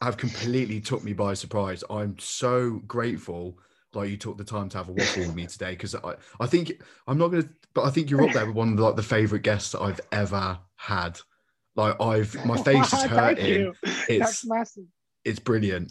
have 0.05 0.17
completely 0.17 0.81
took 0.81 1.03
me 1.03 1.13
by 1.13 1.35
surprise 1.35 1.83
i'm 1.91 2.19
so 2.19 2.83
grateful 2.87 3.59
like 3.95 4.11
you 4.11 4.17
took 4.17 4.37
the 4.37 4.45
time 4.45 4.69
to 4.69 4.77
have 4.77 4.89
a 4.89 4.93
waffle 4.93 5.23
with 5.23 5.35
me 5.35 5.47
today 5.49 5.71
because 5.71 5.95
i 5.95 6.15
i 6.41 6.47
think 6.47 6.83
i'm 7.07 7.19
not 7.19 7.29
gonna 7.29 7.49
but 7.75 7.85
i 7.85 7.91
think 7.91 8.11
you're 8.11 8.23
up 8.23 8.33
there 8.33 8.47
with 8.47 8.55
one 8.55 8.71
of 8.71 8.77
the, 8.77 8.83
like 8.83 8.97
the 8.97 9.03
favorite 9.03 9.43
guests 9.43 9.73
that 9.73 9.81
i've 9.81 10.01
ever 10.13 10.59
had 10.77 11.19
like 11.77 12.01
i've 12.01 12.35
my 12.47 12.57
face 12.63 12.93
is 12.93 13.03
hurting 13.05 13.73
it's 14.09 14.19
That's 14.19 14.47
massive. 14.47 14.85
it's 15.25 15.39
brilliant 15.39 15.91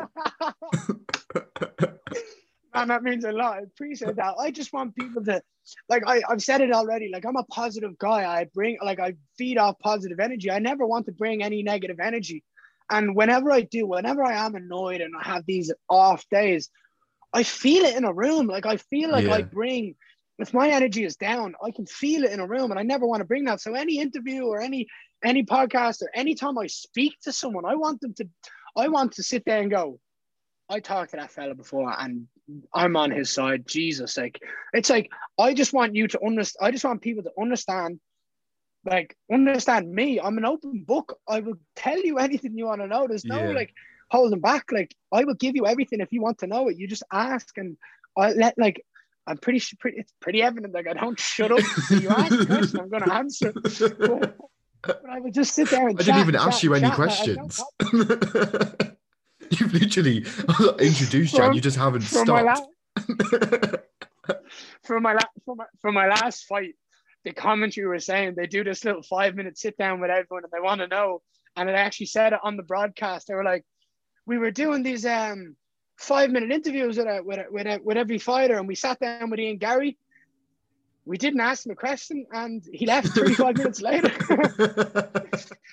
Man, 2.75 2.89
that 2.89 3.03
means 3.03 3.23
a 3.23 3.31
lot. 3.31 3.59
I 3.59 3.61
appreciate 3.61 4.17
that. 4.17 4.35
I 4.37 4.51
just 4.51 4.73
want 4.73 4.95
people 4.97 5.23
to, 5.23 5.41
like, 5.87 6.03
I, 6.05 6.21
I've 6.27 6.43
said 6.43 6.59
it 6.59 6.73
already. 6.73 7.09
Like, 7.11 7.25
I'm 7.25 7.37
a 7.37 7.43
positive 7.45 7.97
guy. 7.97 8.25
I 8.29 8.47
bring, 8.53 8.77
like, 8.83 8.99
I 8.99 9.13
feed 9.37 9.57
off 9.57 9.79
positive 9.79 10.19
energy. 10.19 10.51
I 10.51 10.59
never 10.59 10.85
want 10.85 11.05
to 11.05 11.13
bring 11.13 11.41
any 11.41 11.63
negative 11.63 12.01
energy. 12.01 12.43
And 12.89 13.15
whenever 13.15 13.51
I 13.51 13.61
do, 13.61 13.87
whenever 13.87 14.23
I 14.23 14.45
am 14.45 14.55
annoyed 14.55 15.01
and 15.01 15.13
I 15.19 15.27
have 15.27 15.45
these 15.45 15.71
off 15.89 16.23
days, 16.29 16.69
I 17.33 17.43
feel 17.43 17.83
it 17.83 17.95
in 17.95 18.05
a 18.05 18.13
room. 18.13 18.47
Like, 18.47 18.65
I 18.65 18.77
feel 18.77 19.11
like 19.11 19.27
I 19.27 19.41
bring, 19.41 19.95
if 20.37 20.53
my 20.53 20.69
energy 20.69 21.03
is 21.03 21.15
down, 21.15 21.55
I 21.63 21.71
can 21.71 21.85
feel 21.85 22.23
it 22.23 22.31
in 22.31 22.39
a 22.39 22.47
room, 22.47 22.71
and 22.71 22.79
I 22.79 22.83
never 22.83 23.05
want 23.07 23.21
to 23.21 23.25
bring 23.25 23.45
that. 23.45 23.61
So 23.61 23.73
any 23.73 23.99
interview 23.99 24.43
or 24.43 24.61
any 24.61 24.87
any 25.23 25.43
podcast 25.43 26.01
or 26.01 26.09
anytime 26.13 26.57
I 26.57 26.67
speak 26.67 27.13
to 27.23 27.31
someone, 27.31 27.65
I 27.65 27.75
want 27.75 28.01
them 28.01 28.13
to, 28.15 28.29
I 28.77 28.89
want 28.89 29.13
to 29.13 29.23
sit 29.23 29.43
there 29.45 29.61
and 29.61 29.71
go, 29.71 29.99
I 30.69 30.79
talked 30.79 31.11
to 31.11 31.17
that 31.17 31.31
fella 31.31 31.55
before, 31.55 31.93
and 31.97 32.27
I'm 32.73 32.95
on 32.95 33.11
his 33.11 33.29
side. 33.29 33.67
Jesus, 33.67 34.17
like 34.17 34.39
it's 34.73 34.89
like 34.89 35.11
I 35.37 35.53
just 35.53 35.73
want 35.73 35.95
you 35.95 36.07
to 36.07 36.19
understand. 36.25 36.67
I 36.67 36.71
just 36.71 36.85
want 36.85 37.01
people 37.01 37.23
to 37.23 37.31
understand 37.41 37.99
like 38.85 39.15
understand 39.31 39.91
me. 39.93 40.19
I'm 40.19 40.37
an 40.37 40.45
open 40.45 40.83
book. 40.83 41.17
I 41.27 41.39
will 41.39 41.57
tell 41.75 41.99
you 41.99 42.17
anything 42.19 42.57
you 42.57 42.65
want 42.65 42.81
to 42.81 42.87
know. 42.87 43.07
There's 43.07 43.25
no 43.25 43.39
Yeah. 43.49 43.51
like 43.55 43.73
holding 44.11 44.39
back. 44.39 44.71
Like 44.71 44.95
I 45.11 45.23
will 45.23 45.33
give 45.35 45.55
you 45.55 45.65
everything 45.65 45.99
if 46.01 46.11
you 46.11 46.21
want 46.21 46.39
to 46.39 46.47
know 46.47 46.67
it. 46.69 46.77
You 46.77 46.87
just 46.87 47.03
ask, 47.11 47.57
and 47.57 47.77
I 48.17 48.31
let 48.33 48.57
like. 48.57 48.85
I'm 49.27 49.37
pretty 49.39 49.57
sure 49.57 49.75
pretty, 49.79 49.97
it's 49.97 50.13
pretty 50.21 50.43
evident. 50.43 50.71
Like 50.73 50.87
I 50.87 50.93
don't 50.93 51.19
shut 51.19 51.51
up. 51.51 51.57
You 51.89 52.09
ask 52.09 52.31
a 52.31 52.45
question, 52.45 52.79
I'm 52.79 52.89
going 52.89 53.01
to 53.03 53.11
answer. 53.13 53.53
But, 53.53 54.37
but 54.83 55.01
I 55.09 55.19
would 55.19 55.33
just 55.33 55.55
sit 55.55 55.67
there 55.71 55.87
and 55.87 55.99
I 55.99 56.03
didn't 56.03 56.21
even 56.21 56.35
ask 56.35 56.57
chat, 56.59 56.63
you 56.63 56.73
any 56.75 56.87
chat, 56.87 56.99
and 56.99 57.01
I- 57.01 57.03
I 57.03 57.07
questions. 57.07 57.63
You've 59.59 59.73
literally 59.73 60.17
introduced 60.79 61.33
you, 61.33 61.43
and 61.43 61.55
you 61.55 61.61
just 61.61 61.75
haven't 61.77 62.01
from 62.01 62.27
my 62.27 62.41
stopped. 62.43 62.69
la- 63.09 64.35
from 64.83 65.03
my, 65.03 65.13
la- 65.13 65.19
from 65.43 65.57
my 65.57 65.65
from 65.81 65.93
my 65.95 66.07
last 66.07 66.43
fight, 66.45 66.75
the 67.25 67.33
commentary 67.33 67.87
were 67.87 67.99
saying 67.99 68.35
they 68.35 68.47
do 68.47 68.63
this 68.63 68.85
little 68.85 69.01
five 69.01 69.35
minute 69.35 69.57
sit 69.57 69.77
down 69.77 69.99
with 69.99 70.11
everyone 70.11 70.43
and 70.43 70.51
they 70.53 70.61
want 70.61 70.79
to 70.79 70.87
know. 70.87 71.21
And 71.57 71.69
it 71.69 71.73
actually 71.73 72.05
said 72.05 72.33
it 72.33 72.39
on 72.43 72.55
the 72.55 72.63
broadcast. 72.63 73.27
They 73.27 73.33
were 73.33 73.43
like, 73.43 73.65
we 74.25 74.37
were 74.37 74.51
doing 74.51 74.83
these 74.83 75.05
um 75.05 75.55
five 75.97 76.29
minute 76.29 76.51
interviews 76.51 76.97
with 76.97 77.07
uh, 77.07 77.21
with 77.23 77.39
uh, 77.39 77.43
with, 77.49 77.67
uh, 77.67 77.79
with 77.83 77.97
every 77.97 78.19
fighter, 78.19 78.57
and 78.57 78.67
we 78.67 78.75
sat 78.75 78.99
down 78.99 79.29
with 79.29 79.39
Ian 79.39 79.57
Garry. 79.57 79.97
We 81.05 81.17
didn't 81.17 81.39
ask 81.39 81.65
him 81.65 81.71
a 81.71 81.75
question, 81.75 82.25
and 82.31 82.63
he 82.73 82.85
left 82.87 83.09
35 83.09 83.57
minutes 83.57 83.81
later. 83.81 84.11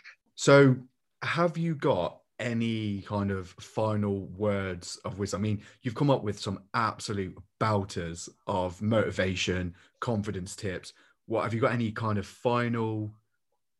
so, 0.34 0.76
have 1.22 1.57
you 1.57 1.74
got 1.74 2.18
any 2.38 3.00
kind 3.03 3.30
of 3.30 3.48
final 3.59 4.26
words 4.36 4.98
of 5.07 5.18
wisdom? 5.18 5.40
I 5.40 5.42
mean, 5.42 5.62
you've 5.80 5.94
come 5.94 6.11
up 6.11 6.22
with 6.22 6.38
some 6.38 6.61
absolute 6.74 7.34
bouters 7.59 8.28
of 8.46 8.82
motivation, 8.82 9.74
confidence 10.00 10.55
tips. 10.55 10.92
What 11.33 11.45
have 11.45 11.55
you 11.55 11.61
got? 11.61 11.72
Any 11.72 11.93
kind 11.93 12.18
of 12.18 12.26
final 12.26 13.11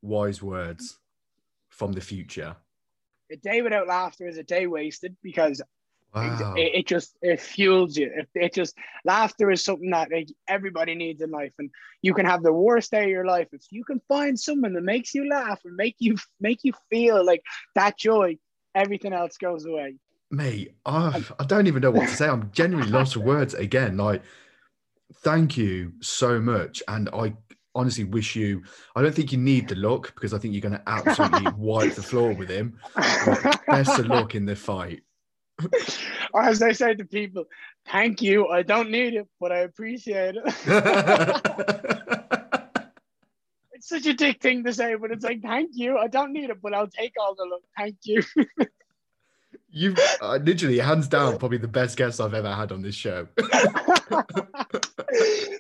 wise 0.01 0.43
words 0.43 0.99
from 1.69 1.93
the 1.93 2.01
future? 2.01 2.57
a 3.31 3.37
day 3.37 3.61
without 3.63 3.87
laughter 3.87 4.27
is 4.27 4.39
a 4.39 4.43
day 4.43 4.67
wasted 4.67 5.15
because 5.23 5.61
Wow. 6.15 6.55
it, 6.57 6.75
it 6.75 6.87
just 6.87 7.17
it 7.23 7.41
fuels 7.41 7.97
you 7.97 8.11
it, 8.15 8.29
it 8.35 8.53
just 8.53 8.77
laughter 9.07 9.51
is 9.51 9.65
something 9.65 9.89
that 9.91 10.11
like, 10.13 10.29
everybody 10.47 10.95
needs 10.95 11.23
in 11.23 11.31
life 11.31 11.55
and 11.59 11.71
you 12.03 12.13
can 12.13 12.27
have 12.27 12.43
the 12.43 12.53
worst 12.53 12.91
day 12.91 13.05
of 13.05 13.09
your 13.09 13.25
life 13.25 13.49
if 13.53 13.65
you 13.71 13.83
can 13.83 13.99
find 14.09 14.39
someone 14.39 14.75
that 14.75 14.83
makes 14.83 15.15
you 15.15 15.27
laugh 15.27 15.61
and 15.65 15.75
make 15.75 15.97
you 16.01 16.15
make 16.39 16.59
you 16.65 16.75
feel 16.91 17.25
like 17.25 17.43
that 17.75 17.97
joy 17.99 18.37
everything 18.75 19.15
else 19.15 19.39
goes 19.39 19.65
away 19.65 19.95
Mate, 20.31 20.75
I, 20.85 21.23
I 21.39 21.45
don't 21.45 21.67
even 21.67 21.83
know 21.83 21.91
what 21.91 22.09
to 22.09 22.17
say. 22.17 22.27
I'm 22.27 22.51
genuinely 22.53 22.91
lost 22.91 23.13
for 23.13 23.21
words 23.21 23.53
again. 23.53 23.99
Like, 23.99 24.23
thank 25.17 25.57
you 25.57 25.93
so 26.01 26.41
much. 26.41 26.83
And 26.89 27.09
I 27.13 27.35
honestly 27.75 28.05
wish 28.05 28.37
you, 28.37 28.63
I 28.95 29.03
don't 29.03 29.15
think 29.15 29.33
you 29.33 29.39
need 29.39 29.69
the 29.69 29.77
luck 29.77 30.15
because 30.15 30.35
I 30.35 30.39
think 30.39 30.55
you're 30.55 30.61
going 30.61 30.73
to 30.73 30.83
absolutely 30.87 31.53
wipe 31.57 31.95
the 31.95 32.03
floor 32.03 32.33
with 32.35 32.49
him. 32.49 32.79
Best 33.67 33.99
of 33.99 34.07
luck 34.07 34.35
in 34.35 34.45
the 34.45 34.57
fight. 34.57 35.03
as 36.41 36.63
I 36.63 36.73
say 36.73 36.95
to 36.95 37.05
people 37.05 37.45
thank 37.87 38.23
you 38.23 38.49
I 38.49 38.63
don't 38.63 38.91
need 38.91 39.15
it 39.15 39.29
but 39.39 39.53
I 39.53 39.59
appreciate 39.59 40.37
it 40.37 40.43
it's 43.73 43.89
such 43.89 44.07
a 44.07 44.15
dick 44.15 44.41
thing 44.41 44.65
to 44.65 44.73
say 44.73 44.95
but 44.95 45.11
it's 45.11 45.25
like 45.25 45.43
thank 45.43 45.73
you 45.75 45.99
I 45.99 46.09
don't 46.09 46.33
need 46.33 46.51
it 46.51 46.61
but 46.63 46.75
I'll 46.75 46.89
take 46.89 47.13
all 47.21 47.35
the 47.35 47.45
love 47.45 47.61
thank 47.77 47.97
you 48.05 48.23
You've 49.75 49.99
uh, 50.21 50.39
literally, 50.43 50.79
hands 50.79 51.09
down, 51.09 51.39
probably 51.39 51.57
the 51.57 51.67
best 51.67 51.97
guest 51.97 52.21
I've 52.21 52.35
ever 52.35 52.53
had 52.53 52.73
on 52.73 52.83
this 52.83 52.95
show. 52.95 53.27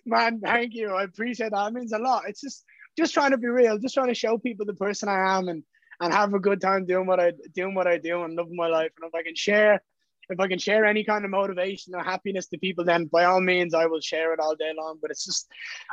Man, 0.07 0.41
thank 0.41 0.75
you. 0.75 0.91
I 0.91 1.05
appreciate 1.05 1.53
that. 1.53 1.69
It 1.69 1.73
means 1.73 1.93
a 1.93 1.99
lot. 1.99 2.25
It's 2.29 2.43
just 2.43 2.65
just 2.97 3.15
trying 3.15 3.31
to 3.31 3.39
be 3.39 3.49
real, 3.49 3.79
just 3.79 3.95
trying 3.95 4.09
to 4.09 4.15
show 4.15 4.37
people 4.37 4.67
the 4.67 4.75
person 4.75 5.09
I 5.09 5.39
am 5.39 5.49
and 5.49 5.63
and 6.01 6.13
have 6.13 6.35
a 6.35 6.39
good 6.39 6.61
time 6.61 6.85
doing 6.85 7.07
what 7.07 7.21
I 7.21 7.33
doing 7.55 7.75
what 7.75 7.87
I 7.87 7.97
do 7.97 8.23
and 8.23 8.35
loving 8.35 8.55
my 8.57 8.67
life. 8.67 8.91
And 9.01 9.09
if 9.09 9.15
I 9.15 9.23
can 9.23 9.35
share 9.35 9.81
if 10.29 10.39
I 10.39 10.47
can 10.47 10.59
share 10.59 10.85
any 10.85 11.05
kind 11.05 11.25
of 11.25 11.31
motivation 11.31 11.95
or 11.95 12.03
happiness 12.03 12.49
to 12.49 12.59
people, 12.59 12.85
then 12.85 13.07
by 13.07 13.25
all 13.25 13.41
means 13.41 13.73
I 13.75 13.87
will 13.87 14.01
share 14.01 14.33
it 14.35 14.41
all 14.41 14.55
day 14.57 14.73
long. 14.77 14.99
But 15.01 15.11
it's 15.11 15.25
just 15.25 15.49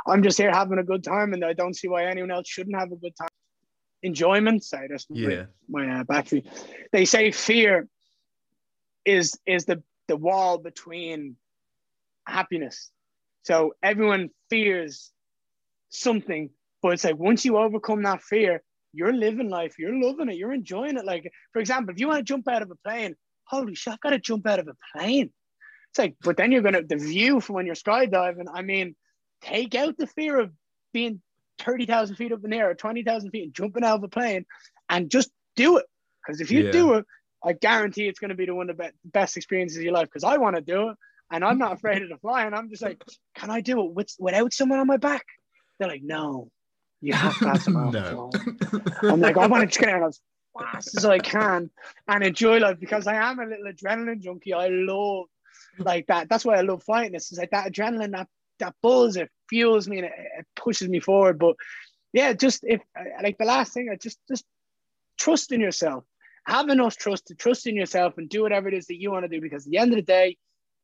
I'm 0.05 0.24
just 0.24 0.38
here 0.38 0.51
having 0.51 0.80
a 0.80 0.84
good 0.84 1.05
time 1.05 1.32
and 1.34 1.45
I 1.45 1.53
don't 1.53 1.76
see 1.76 1.88
why 1.88 2.05
anyone 2.05 2.32
else 2.32 2.49
shouldn't 2.49 2.78
have 2.78 2.91
a 2.91 2.97
good 2.97 3.15
time. 3.15 3.30
Enjoyment, 4.03 4.63
sorry, 4.63 4.88
that's 4.89 5.09
my, 5.09 5.20
Yeah. 5.20 5.45
my 5.70 5.99
uh, 5.99 6.03
battery. 6.03 6.43
They 6.91 7.05
say 7.05 7.32
fear 7.32 7.88
is 9.10 9.39
is 9.45 9.66
the 9.66 9.82
the 10.07 10.16
wall 10.16 10.57
between 10.57 11.36
happiness. 12.28 12.91
So 13.43 13.74
everyone 13.82 14.30
fears 14.49 15.12
something, 15.89 16.49
but 16.82 16.93
it's 16.93 17.03
like 17.03 17.18
once 17.18 17.45
you 17.45 17.57
overcome 17.57 18.03
that 18.03 18.22
fear, 18.22 18.62
you're 18.93 19.14
living 19.14 19.49
life, 19.49 19.76
you're 19.80 19.99
loving 20.01 20.30
it, 20.30 20.38
you're 20.38 20.53
enjoying 20.53 20.97
it. 20.97 21.05
Like, 21.05 21.32
for 21.53 21.60
example, 21.60 21.93
if 21.93 21.99
you 21.99 22.07
want 22.07 22.20
to 22.20 22.24
jump 22.24 22.47
out 22.47 22.62
of 22.62 22.72
a 22.72 22.76
plane, 22.88 23.16
holy 23.45 23.76
shit, 23.76 23.93
I've 23.93 23.99
got 23.99 24.12
to 24.12 24.20
jump 24.20 24.47
out 24.47 24.60
of 24.60 24.68
a 24.68 24.76
plane. 24.93 25.32
It's 25.91 25.99
like, 25.99 26.16
but 26.22 26.38
then 26.38 26.51
you're 26.51 26.62
gonna 26.62 26.84
the 26.84 26.97
view 26.97 27.39
from 27.39 27.55
when 27.55 27.66
you're 27.66 27.76
skydiving. 27.76 28.45
I 28.53 28.62
mean, 28.62 28.95
take 29.41 29.74
out 29.76 29.97
the 29.97 30.07
fear 30.07 30.39
of 30.39 30.51
being 30.93 31.22
30,000 31.60 32.16
feet 32.16 32.32
up 32.32 32.43
in 32.43 32.51
the 32.51 32.57
air 32.57 32.70
or 32.70 32.76
20,000 32.76 33.32
feet 33.32 33.43
and 33.43 33.53
jumping 33.53 33.84
out 33.84 33.97
of 33.97 34.03
a 34.03 34.07
plane 34.07 34.45
and 34.89 35.10
just 35.10 35.30
do 35.55 35.78
it. 35.78 35.86
Because 36.22 36.41
if 36.41 36.51
you 36.51 36.66
Yeah. 36.66 36.72
do 36.72 36.93
it, 36.95 37.05
I 37.44 37.54
guarantee 37.54 38.08
it's 38.08 38.20
going 38.20 38.30
to 38.30 38.36
be 38.36 38.46
the 38.46 38.56
one 38.56 38.70
of 38.70 38.78
the 38.78 38.92
best 39.06 39.38
experiences 39.38 39.78
of 39.78 39.84
your 39.84 39.94
life. 39.94 40.08
Because 40.08 40.24
I 40.24 40.38
want 40.38 40.56
to 40.56 40.62
do 40.62 40.90
it 40.90 40.98
and 41.32 41.44
I'm 41.44 41.58
not 41.58 41.74
afraid 41.74 42.02
of 42.02 42.10
the 42.10 42.18
flying. 42.18 42.54
I'm 42.54 42.70
just 42.70 42.82
like, 42.82 43.02
can 43.36 43.50
I 43.50 43.62
do 43.62 43.86
it 43.86 43.94
with, 43.94 44.14
without 44.20 44.54
someone 44.54 44.80
on 44.80 44.88
my 44.88 44.98
back? 44.98 45.26
They're 45.78 45.88
like, 45.88 46.04
no, 46.04 46.50
you 47.02 47.14
have 47.14 47.38
to 47.40 47.48
have 47.48 47.62
someone 47.64 47.92
no. 47.92 48.32
I'm 49.04 49.22
like, 49.22 49.38
I 49.38 49.48
want 49.48 49.72
to 49.72 49.80
get 49.80 49.90
out 49.90 50.08
as 50.08 50.20
fast 50.58 50.98
as 50.98 51.06
I 51.06 51.20
can 51.20 51.70
and 52.08 52.24
enjoy 52.24 52.60
life 52.60 52.80
because 52.80 53.08
I 53.08 53.16
am 53.16 53.40
a 53.40 53.46
little 53.46 53.72
adrenaline 53.72 54.20
junkie. 54.22 54.54
I 54.54 54.68
love 54.68 55.28
like 55.78 56.08
that. 56.08 56.30
That's 56.30 56.46
why 56.46 56.56
I 56.56 56.62
love 56.62 56.84
fighting. 56.84 57.14
This 57.14 57.32
is 57.32 57.38
like 57.38 57.52
that 57.52 57.72
adrenaline, 57.72 58.12
that 58.12 58.28
that 58.60 58.76
buzz. 58.82 59.16
It 59.16 59.30
fuels 59.50 59.88
me 59.88 60.00
and 60.00 60.08
it, 60.08 60.14
it 60.40 60.46
pushes 60.56 60.90
me 60.90 61.00
forward. 61.00 61.40
But 61.40 61.56
yeah, 62.12 62.34
just 62.34 62.64
if 62.64 62.82
like 63.22 63.38
the 63.38 63.46
last 63.46 63.74
thing, 63.74 63.90
I 63.92 63.96
just 63.96 64.20
just 64.28 64.46
trust 65.18 65.52
in 65.52 65.62
yourself. 65.62 66.04
Have 66.50 66.70
enough 66.70 66.97
trust 66.97 67.28
to 67.28 67.36
trust 67.36 67.68
in 67.68 67.76
yourself 67.76 68.18
and 68.18 68.28
do 68.28 68.41
whatever 68.41 68.68
it 68.68 68.74
is 68.74 68.88
that 68.88 69.00
you 69.00 69.12
want 69.12 69.24
to 69.24 69.30
do. 69.30 69.39
Because 69.39 69.68
at 69.68 69.72
the 69.72 69.78
end 69.78 69.91
of 69.91 69.97
the 69.97 70.02
day, 70.02 70.36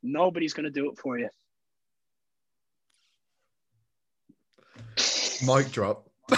nobody's 0.04 0.54
going 0.54 0.66
to 0.66 0.70
do 0.70 0.92
it 0.92 1.00
for 1.00 1.18
you. 1.18 1.30
Mic 5.44 5.72
drop. 5.72 6.08
You 6.30 6.38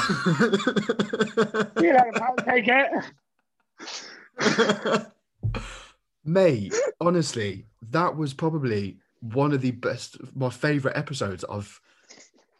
know, 1.93 2.11
I'll 2.15 2.37
take 2.37 2.69
it. 2.69 2.87
Mate, 6.25 6.73
honestly, 7.01 7.65
that 7.89 8.15
was 8.15 8.33
probably 8.33 8.99
one 9.19 9.51
of 9.51 9.59
the 9.61 9.71
best, 9.71 10.15
my 10.35 10.49
favorite 10.49 10.95
episodes 10.95 11.43
I've 11.49 11.81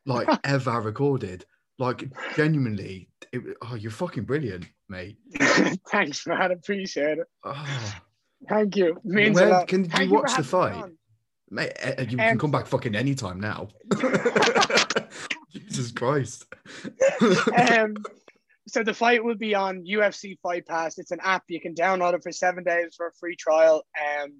like 0.05 0.27
ever 0.43 0.81
recorded. 0.81 1.45
Like, 1.79 2.11
genuinely, 2.35 3.07
it, 3.31 3.41
oh, 3.61 3.75
you're 3.75 3.91
fucking 3.91 4.23
brilliant, 4.23 4.65
mate. 4.89 5.17
Thanks, 5.91 6.25
man. 6.27 6.51
Appreciate 6.51 7.19
it. 7.19 7.27
Oh, 7.43 7.95
Thank 8.49 8.75
you. 8.75 8.97
It 8.97 9.05
means 9.05 9.35
Where- 9.35 9.47
a 9.47 9.51
lot. 9.51 9.67
can 9.67 9.83
you 9.85 9.89
Thank 9.89 10.09
for 10.09 10.15
watch 10.15 10.35
the 10.37 10.43
fight? 10.43 10.73
on. 10.75 10.97
mate, 11.49 11.71
eh, 11.79 12.01
you 12.03 12.17
Um, 12.17 12.17
can 12.17 12.39
come 12.39 12.51
back 12.51 12.67
fucking 12.67 12.95
anytime 12.95 13.39
now. 13.39 13.69
Jesus 15.51 15.91
Christ. 15.91 16.45
um, 17.71 17.95
so 18.67 18.83
the 18.83 18.93
fight 18.93 19.23
will 19.23 19.35
be 19.37 19.55
on 19.55 19.85
UFC 19.85 20.37
Fight 20.43 20.67
Pass. 20.67 20.97
It's 20.97 21.11
an 21.11 21.19
app 21.23 21.43
you 21.47 21.61
can 21.61 21.73
download 21.73 22.13
it 22.15 22.23
for 22.23 22.31
seven 22.31 22.63
days 22.63 22.93
for 22.95 23.07
a 23.07 23.13
free 23.19 23.35
trial. 23.35 23.83
Um, 24.23 24.33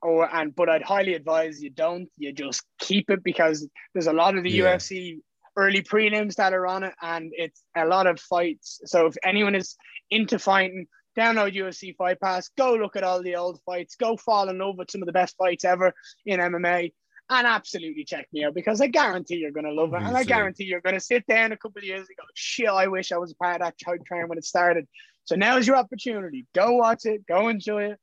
or 0.00 0.32
and 0.34 0.54
but 0.54 0.68
I'd 0.68 0.82
highly 0.82 1.14
advise 1.14 1.60
you 1.62 1.70
don't. 1.70 2.08
You 2.16 2.32
just 2.32 2.62
keep 2.78 3.10
it 3.10 3.22
because 3.22 3.68
there's 3.92 4.06
a 4.06 4.12
lot 4.12 4.36
of 4.38 4.44
the 4.44 4.50
Yeah. 4.50 4.76
UFC 4.76 5.18
early 5.58 5.82
prelims 5.82 6.36
that 6.36 6.54
are 6.54 6.66
on 6.66 6.84
it, 6.84 6.94
and 7.02 7.32
it's 7.34 7.62
a 7.76 7.84
lot 7.84 8.06
of 8.06 8.20
fights. 8.20 8.80
So 8.84 9.06
if 9.06 9.16
anyone 9.24 9.56
is 9.56 9.76
into 10.08 10.38
fighting, 10.38 10.86
download 11.18 11.54
UFC 11.54 11.96
Fight 11.96 12.20
Pass. 12.20 12.48
Go 12.56 12.74
look 12.74 12.94
at 12.94 13.02
all 13.02 13.22
the 13.22 13.34
old 13.34 13.60
fights. 13.66 13.96
Go 13.96 14.16
fall 14.16 14.48
in 14.48 14.58
love 14.58 14.78
with 14.78 14.90
some 14.90 15.02
of 15.02 15.06
the 15.06 15.12
best 15.12 15.36
fights 15.36 15.64
ever 15.64 15.92
in 16.24 16.38
MMA. 16.38 16.92
And 17.30 17.46
absolutely 17.46 18.04
check 18.04 18.26
me 18.32 18.44
out 18.44 18.54
because 18.54 18.80
I 18.80 18.86
guarantee 18.86 19.36
you're 19.36 19.50
going 19.50 19.66
to 19.66 19.72
love 19.72 19.92
it. 19.92 20.00
And 20.00 20.16
I 20.16 20.24
guarantee 20.24 20.64
you're 20.64 20.80
going 20.80 20.94
to 20.94 21.00
sit 21.00 21.26
down 21.26 21.52
a 21.52 21.58
couple 21.58 21.80
of 21.80 21.84
years 21.84 22.04
ago. 22.04 22.22
Shit, 22.34 22.70
I 22.70 22.86
wish 22.86 23.12
I 23.12 23.18
was 23.18 23.32
a 23.32 23.34
part 23.34 23.56
of 23.56 23.66
that 23.66 23.74
hype 23.84 24.02
train 24.06 24.28
when 24.28 24.38
it 24.38 24.46
started. 24.46 24.86
So 25.26 25.36
now's 25.36 25.66
your 25.66 25.76
opportunity. 25.76 26.46
Go 26.54 26.72
watch 26.76 27.04
it, 27.04 27.26
go 27.26 27.48
enjoy 27.48 27.90
it, 27.90 27.98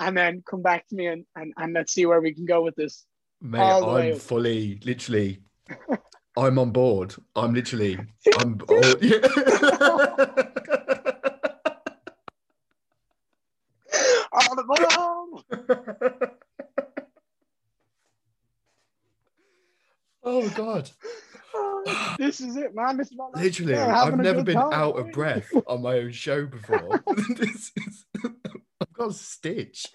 and 0.00 0.16
then 0.16 0.42
come 0.44 0.62
back 0.62 0.88
to 0.88 0.96
me 0.96 1.06
and, 1.06 1.24
and, 1.36 1.52
and 1.56 1.72
let's 1.72 1.92
see 1.92 2.04
where 2.04 2.20
we 2.20 2.34
can 2.34 2.46
go 2.46 2.62
with 2.62 2.74
this. 2.74 3.04
Mate, 3.40 3.60
All 3.60 3.80
the 3.82 3.92
way 3.92 4.12
I'm 4.12 4.18
fully, 4.18 4.80
literally, 4.84 5.40
I'm 6.36 6.58
on 6.58 6.70
board. 6.72 7.14
I'm 7.36 7.54
literally, 7.54 7.98
I'm. 8.38 8.60
Oh, 14.36 14.54
the 14.56 16.30
oh 20.24 20.48
God. 20.50 20.90
this 22.18 22.40
is 22.40 22.56
it, 22.56 22.74
man. 22.74 22.96
This 22.96 23.08
is 23.12 23.16
my. 23.16 23.28
Literally, 23.40 23.72
Yeah, 23.74 24.02
I've 24.02 24.16
never 24.18 24.42
been 24.42 24.56
time. 24.56 24.72
out 24.72 24.98
of 24.98 25.12
breath 25.12 25.48
on 25.66 25.82
my 25.82 25.98
own 25.98 26.12
show 26.12 26.46
before. 26.46 27.02
This 27.36 27.70
is- 27.76 28.06
I've 28.24 28.92
got 28.94 29.10
a 29.10 29.12
stitch. 29.12 29.86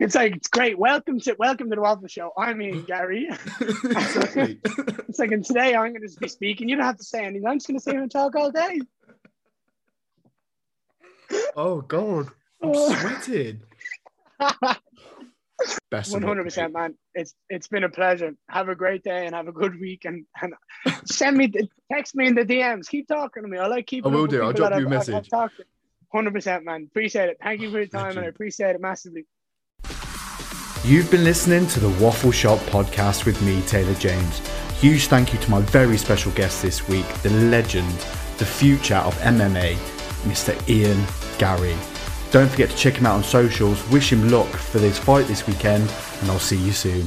It's 0.00 0.14
like 0.14 0.36
it's 0.36 0.48
great. 0.48 0.78
Welcome 0.78 1.20
to 1.20 1.36
welcome 1.38 1.70
to 1.70 1.76
the 1.76 1.82
Waffle 1.82 2.08
Show. 2.08 2.32
I'm 2.36 2.60
Ian 2.60 2.82
Garry. 2.82 3.28
exactly. 3.60 4.60
It's 5.08 5.20
like, 5.20 5.30
and 5.30 5.44
today 5.44 5.76
I'm 5.76 5.92
going 5.92 6.08
to 6.08 6.18
be 6.18 6.26
speaking. 6.28 6.68
You 6.68 6.74
don't 6.74 6.84
have 6.84 6.96
to 6.96 7.04
say 7.04 7.24
anything. 7.24 7.46
I'm 7.46 7.56
just 7.58 7.68
going 7.68 7.78
to 7.78 7.82
sit 7.82 7.92
here 7.92 8.02
and 8.02 8.10
talk 8.10 8.34
all 8.34 8.50
day. 8.50 8.80
Oh 11.56 11.80
God, 11.82 12.26
I'm 12.60 12.70
Oh. 12.74 12.94
sweating. 13.22 13.60
Best 15.90 16.10
One 16.12 16.22
hundred 16.22 16.44
percent, 16.44 16.72
man. 16.72 16.96
It's 17.14 17.34
it's 17.48 17.68
been 17.68 17.84
a 17.84 17.88
pleasure. 17.88 18.34
Have 18.48 18.68
a 18.68 18.74
great 18.74 19.04
day 19.04 19.24
and 19.26 19.34
have 19.36 19.46
a 19.46 19.52
good 19.52 19.78
week. 19.78 20.04
And, 20.04 20.26
and 20.42 20.54
send 21.04 21.36
me, 21.36 21.46
the, 21.46 21.68
text 21.92 22.16
me 22.16 22.26
in 22.26 22.34
the 22.34 22.44
DMs. 22.44 22.88
Keep 22.88 23.06
talking 23.06 23.44
to 23.44 23.48
me. 23.48 23.58
I 23.58 23.68
like 23.68 23.86
keeping. 23.86 24.12
I 24.12 24.16
will 24.16 24.26
do. 24.26 24.42
I'll 24.42 24.52
drop 24.52 24.70
you 24.72 24.76
a 24.76 24.80
I've- 24.80 24.88
message. 25.12 25.28
Hundred 26.12 26.32
percent, 26.34 26.64
man. 26.64 26.84
Appreciate 26.90 27.28
it. 27.28 27.38
Thank 27.42 27.60
you 27.60 27.70
for 27.70 27.78
your 27.78 27.86
time, 27.86 28.16
and 28.16 28.20
I 28.20 28.28
appreciate 28.28 28.74
it 28.74 28.80
massively. 28.80 29.26
You've 30.84 31.10
been 31.10 31.24
listening 31.24 31.66
to 31.68 31.80
the 31.80 31.88
Waffle 32.04 32.30
Shop 32.30 32.58
podcast 32.58 33.24
with 33.24 33.40
me, 33.40 33.62
Taylor 33.62 33.94
James. 33.94 34.46
Huge 34.80 35.06
thank 35.06 35.32
you 35.32 35.38
to 35.38 35.50
my 35.50 35.62
very 35.62 35.96
special 35.96 36.30
guest 36.32 36.60
this 36.60 36.86
week, 36.86 37.06
the 37.22 37.30
legend, 37.30 37.90
the 38.36 38.44
future 38.44 38.96
of 38.96 39.16
MMA, 39.20 39.76
Mr. 40.24 40.68
Ian 40.68 41.02
Garry. 41.38 41.74
Don't 42.32 42.50
forget 42.50 42.68
to 42.68 42.76
check 42.76 42.96
him 42.96 43.06
out 43.06 43.14
on 43.14 43.24
socials. 43.24 43.82
Wish 43.88 44.12
him 44.12 44.28
luck 44.28 44.48
for 44.48 44.78
his 44.78 44.98
fight 44.98 45.26
this 45.26 45.46
weekend, 45.46 45.90
and 46.20 46.30
I'll 46.30 46.38
see 46.38 46.58
you 46.58 46.72
soon. 46.72 47.06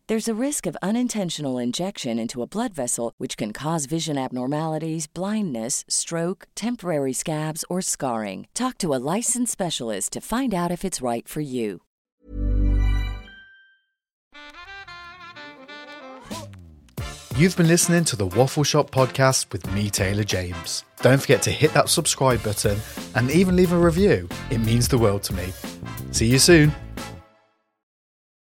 There's 0.11 0.27
a 0.27 0.45
risk 0.47 0.67
of 0.67 0.75
unintentional 0.81 1.57
injection 1.57 2.19
into 2.19 2.41
a 2.41 2.45
blood 2.45 2.73
vessel, 2.73 3.13
which 3.17 3.37
can 3.37 3.53
cause 3.53 3.85
vision 3.85 4.17
abnormalities, 4.17 5.07
blindness, 5.07 5.85
stroke, 5.87 6.49
temporary 6.53 7.13
scabs, 7.13 7.63
or 7.69 7.81
scarring. 7.81 8.49
Talk 8.53 8.77
to 8.79 8.93
a 8.93 8.99
licensed 9.15 9.53
specialist 9.53 10.11
to 10.11 10.19
find 10.19 10.53
out 10.53 10.69
if 10.69 10.83
it's 10.83 11.01
right 11.01 11.25
for 11.25 11.39
you. 11.39 11.83
You've 17.37 17.55
been 17.55 17.69
listening 17.69 18.03
to 18.03 18.17
the 18.17 18.27
Waffle 18.27 18.65
Shop 18.65 18.91
podcast 18.91 19.53
with 19.53 19.65
me, 19.71 19.89
Taylor 19.89 20.25
James. 20.25 20.83
Don't 20.99 21.21
forget 21.21 21.41
to 21.43 21.51
hit 21.51 21.71
that 21.71 21.87
subscribe 21.87 22.43
button 22.43 22.77
and 23.15 23.31
even 23.31 23.55
leave 23.55 23.71
a 23.71 23.77
review. 23.77 24.27
It 24.49 24.57
means 24.57 24.89
the 24.89 24.97
world 24.97 25.23
to 25.23 25.33
me. 25.33 25.53
See 26.11 26.27
you 26.27 26.37
soon. 26.37 26.73